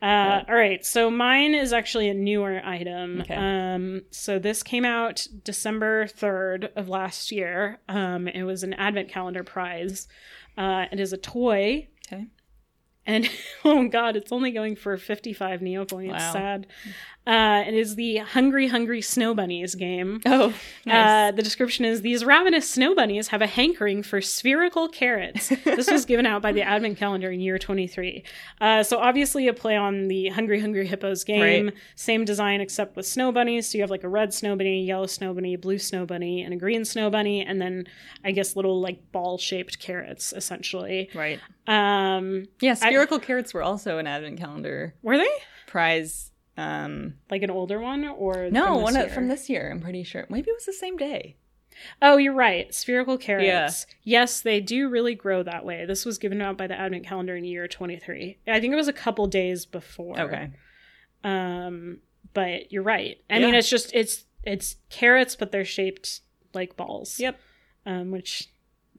[0.00, 3.20] Uh, all right, so mine is actually a newer item.
[3.22, 3.34] Okay.
[3.34, 7.80] Um, so this came out December third of last year.
[7.88, 10.06] Um, it was an advent calendar prize.
[10.56, 12.26] Uh, it is a toy, Okay.
[13.08, 13.28] And
[13.64, 16.12] oh god, it's only going for fifty-five neo points.
[16.12, 16.32] Wow.
[16.32, 16.66] Sad.
[17.26, 20.18] Uh, it is the Hungry Hungry Snow Bunnies game.
[20.24, 20.54] Oh,
[20.86, 25.48] Uh, the description is these ravenous snow bunnies have a hankering for spherical carrots.
[25.64, 28.24] this was given out by the Advent calendar in year 23.
[28.62, 31.66] Uh, so obviously a play on the Hungry Hungry Hippos game.
[31.66, 31.74] Right.
[31.96, 33.68] Same design except with snow bunnies.
[33.68, 36.54] So you have like a red snow bunny, yellow snow bunny, blue snow bunny, and
[36.54, 37.84] a green snow bunny, and then
[38.24, 41.10] I guess little like ball shaped carrots essentially.
[41.14, 41.40] right.
[41.68, 45.28] Um, Yeah, spherical carrots were also an advent calendar were they
[45.66, 46.32] prize.
[46.56, 49.08] Um, like an older one or no, from one year?
[49.10, 49.70] from this year.
[49.70, 50.26] I'm pretty sure.
[50.28, 51.36] Maybe it was the same day.
[52.02, 52.74] Oh, you're right.
[52.74, 53.86] Spherical carrots.
[54.02, 55.84] Yes, they do really grow that way.
[55.86, 58.38] This was given out by the Advent calendar in year 23.
[58.48, 60.18] I think it was a couple days before.
[60.18, 60.50] Okay.
[61.22, 61.98] Um,
[62.34, 63.18] but you're right.
[63.30, 66.22] I mean, it's just it's it's carrots, but they're shaped
[66.54, 67.20] like balls.
[67.20, 67.38] Yep.
[67.86, 68.48] Um, which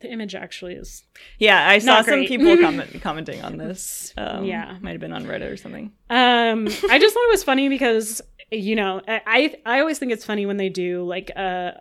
[0.01, 1.03] the image actually is.
[1.37, 4.13] Yeah, I saw some people comment, commenting on this.
[4.17, 4.77] Um, Yeah.
[4.81, 5.91] might have been on Reddit or something.
[6.09, 8.21] Um, I just thought it was funny because
[8.51, 11.71] you know I I, always think it's funny when they do like uh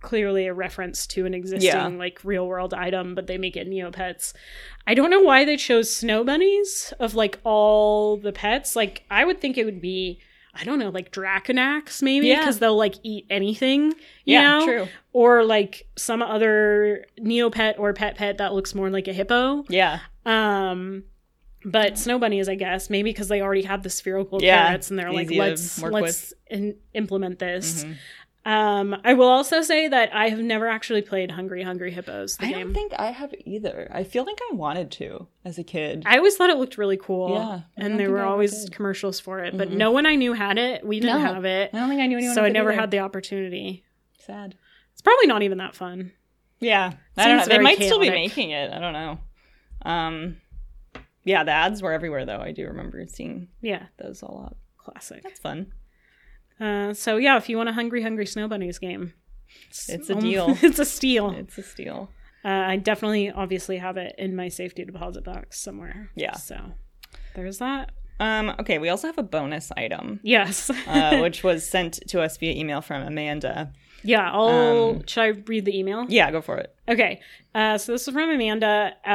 [0.00, 1.86] clearly a reference to an existing Yeah.
[1.88, 4.32] like real world item, but they make it Neopets.
[4.86, 8.74] I don't know why they chose snow bunnies of like all the pets.
[8.74, 10.20] Like I would think it would be.
[10.54, 12.40] I don't know, like Draconax maybe, Yeah.
[12.40, 13.86] because they'll like eat anything,
[14.24, 14.64] you Yeah, know?
[14.66, 14.88] true.
[15.12, 19.64] Or like some other Neopet or Pet Pet that looks more like a hippo.
[19.68, 20.00] Yeah.
[20.24, 21.04] Um,
[21.64, 24.98] but snow bunnies, I guess, maybe because they already have the spherical Yeah, carrots, and
[24.98, 27.84] they're like, let's let's in- implement this.
[27.84, 27.94] Mhm.
[28.46, 32.44] Um, I will also say that I have never actually played Hungry Hungry Hippos, the
[32.46, 32.60] I game.
[32.60, 33.90] don't think I have either.
[33.90, 36.02] I feel like I wanted to as a kid.
[36.04, 37.30] I always thought it looked really cool.
[37.30, 38.66] Yeah, I and there were I always did.
[38.66, 38.74] Mm-hmm.
[38.76, 40.84] commercials for it, but no one I knew had it.
[40.86, 42.34] We didn't No, have it, I don't think I knew anyone.
[42.34, 42.80] so I never either.
[42.82, 43.82] had the opportunity.
[44.18, 44.56] Sad.
[44.92, 46.12] It's probably not even that fun.
[46.60, 47.44] Yeah, I don't know.
[47.46, 48.70] They might still be making it.
[48.72, 49.18] I don't know.
[49.82, 50.36] Um,
[51.24, 52.40] yeah, the ads were everywhere though.
[52.40, 54.56] I do remember seeing Yeah, those a lot.
[54.76, 55.22] classic.
[55.22, 55.72] That's fun.
[56.60, 59.12] Uh, so yeah, if you want a Hungry Hungry Snow Bunnies game,
[59.88, 60.46] It's a um, deal.
[60.62, 61.30] it's a steal.
[61.30, 62.10] It's a steal.
[62.44, 66.10] Uh, I definitely, obviously, have it in my safety deposit box somewhere.
[66.14, 66.34] Yeah.
[66.34, 66.58] So
[67.34, 67.92] there's that.
[68.20, 70.70] Um, okay, we also have a bonus item, Yes.
[70.70, 73.72] uh, which was sent to us via email from Amanda.
[74.04, 74.30] Yeah.
[74.30, 74.90] I'll.
[74.96, 76.06] um, should I read the email?
[76.08, 76.74] Yeah, go for it.
[76.88, 77.20] Okay.
[77.54, 79.08] Uh, so this is from Amanda uh,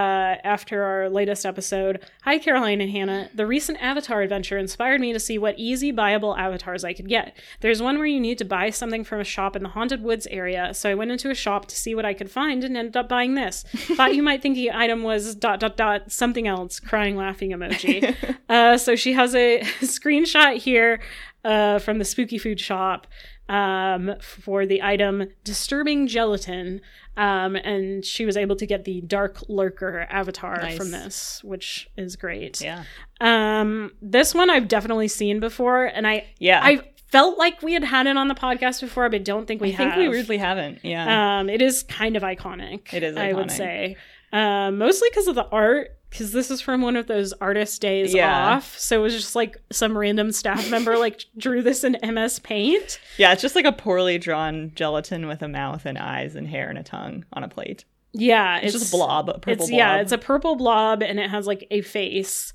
[0.43, 1.99] after our latest episode.
[2.23, 3.29] Hi, Caroline and Hannah.
[3.35, 7.35] The recent Avatar adventure inspired me to see what easy buyable avatars I could get.
[7.59, 10.25] There's one where you need to buy something from a shop in the Haunted Woods
[10.31, 12.95] area, so I went into a shop to see what I could find and ended
[12.95, 13.63] up buying this.
[13.75, 18.15] Thought you might think the item was dot dot dot something else, crying laughing emoji.
[18.49, 21.01] uh, so she has a screenshot here
[21.43, 23.05] uh, from the spooky food shop
[23.49, 26.79] um, for the item disturbing gelatin.
[27.17, 30.77] Um, and she was able to get the dark lurker avatar Nice.
[30.77, 32.61] from this, which is great.
[32.61, 32.85] Yeah.
[33.19, 36.61] Um, this one I've definitely seen before, and I Yeah.
[36.63, 36.79] I
[37.11, 39.75] felt like we had had it on the podcast before, but don't think we I
[39.75, 40.79] think we weirdly haven't.
[40.85, 41.39] Yeah.
[41.39, 42.93] Um, it is kind of iconic.
[42.93, 43.97] It is I would say,
[44.31, 45.97] um, mostly because of the art.
[46.09, 48.55] Because this is from one of those artist days Yeah.
[48.55, 52.39] off, so it was just like some random staff member like drew this in MS
[52.39, 52.99] Paint.
[53.17, 56.67] yeah, it's just like a poorly drawn gelatin with a mouth and eyes and hair
[56.69, 57.85] and a tongue on a plate.
[58.11, 59.77] Yeah, It's, just a blob, a purple it's blob.
[59.77, 62.53] yeah, it's a purple blob, and it has like a face,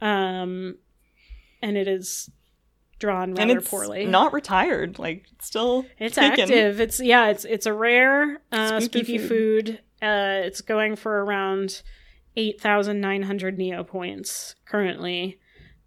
[0.00, 0.76] um,
[1.60, 2.30] and it is
[3.00, 4.06] drawn and rather it's poorly.
[4.06, 4.98] not retired.
[4.98, 6.80] Like it's still It's active.
[6.80, 7.26] It's yeah.
[7.28, 9.80] It's it's a rare uh, Spooky spooky, food.
[10.00, 11.82] Uh, it's going for around
[12.36, 15.38] eight thousand nine hundred neo points currently.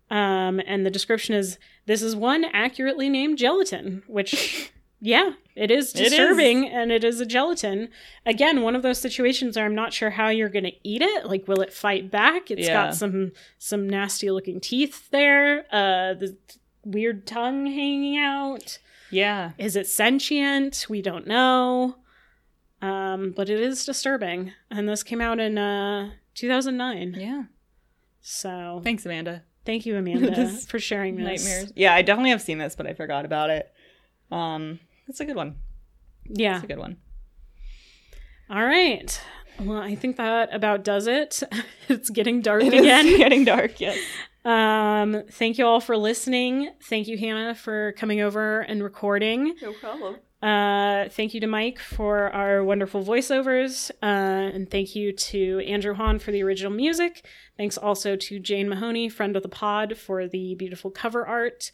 [0.10, 4.72] Um, and the description is this is one accurately named gelatin, which
[5.02, 6.10] yeah, it is It is.
[6.12, 7.90] disturbing, and it is a gelatin.
[8.26, 11.26] Again, one of those situations where I'm not sure how you're going to eat it.
[11.26, 12.50] Like, will it fight back?
[12.50, 12.86] It's Yeah.
[12.88, 15.66] got some some nasty looking teeth there.
[15.72, 16.38] Uh, the
[16.86, 18.80] weird tongue hanging out.
[19.12, 19.52] Yeah.
[19.58, 20.86] Is it sentient?
[20.90, 21.98] We don't know.
[22.82, 24.54] Um, but it is disturbing.
[24.72, 27.16] And this came out in uh 2009.
[27.18, 27.44] Yeah.
[28.22, 29.44] So Thanks, Amanda.
[29.66, 31.44] thank you, Amanda, This for sharing this.
[31.46, 31.74] Nightmares.
[31.76, 33.72] Yeah, I definitely have seen this, but I forgot about it.
[34.32, 35.58] Um, it's a good one.
[36.26, 36.56] Yeah.
[36.56, 36.98] It's a good one.
[38.50, 39.20] All right.
[39.60, 41.42] Well, I think that about does it.
[41.90, 43.06] it's getting dark It again.
[43.18, 43.80] getting dark.
[43.80, 43.98] Yes.
[44.46, 46.70] Um, thank you all for listening.
[46.84, 49.56] Thank you, Hannah, for coming over and recording.
[49.62, 50.18] No problem.
[50.42, 53.90] Uh, thank you to Mike for our wonderful voiceovers.
[54.04, 57.26] Uh, and thank you to Andrew Hahn for the original music.
[57.58, 61.72] Thanks also to Jane Mahoney, friend of the pod, for the beautiful cover art.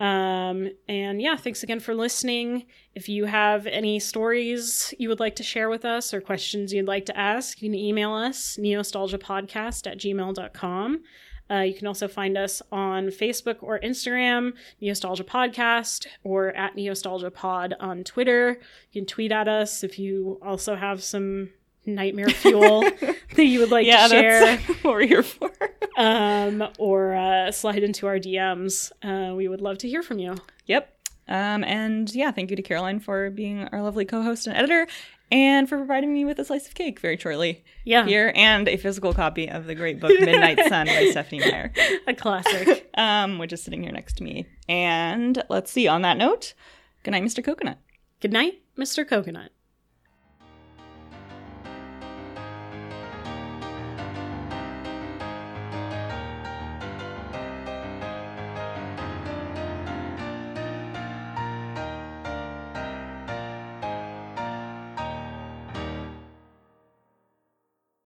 [0.00, 2.66] Um, and yeah, thanks again for listening.
[2.94, 6.86] If you have any stories you would like to share with us or questions you'd
[6.86, 11.02] like to ask, you can email us, neostalgiapodcast at gmail.com.
[11.50, 14.52] Uh, you can also find us on Facebook or Instagram,
[14.82, 18.58] Neostalgia Podcast, or at Neostalgia Pod on Twitter.
[18.92, 21.50] You can tweet at us if you also have some
[21.86, 22.80] nightmare fuel
[23.34, 25.50] that you would like yeah, to share, that's what we're here for.
[25.96, 28.92] um, or uh, slide into our DMs.
[29.02, 30.36] Uh, we would love to hear from you.
[30.66, 30.94] Yep.
[31.28, 34.86] Um, and yeah, thank you to Caroline for being our lovely co-host and editor,
[35.30, 38.76] and for providing me with a slice of cake very shortly Yeah, here, and a
[38.76, 41.72] physical copy of the great book Midnight Sun by Stephenie Meyer,
[42.06, 42.90] a classic.
[42.94, 44.46] um, which is sitting here next to me.
[44.68, 45.88] And let's see.
[45.88, 46.54] On that note,
[47.02, 47.44] good night, Mr.
[47.44, 47.78] Coconut.
[48.20, 49.06] Good night, Mr.
[49.06, 49.50] Coconut.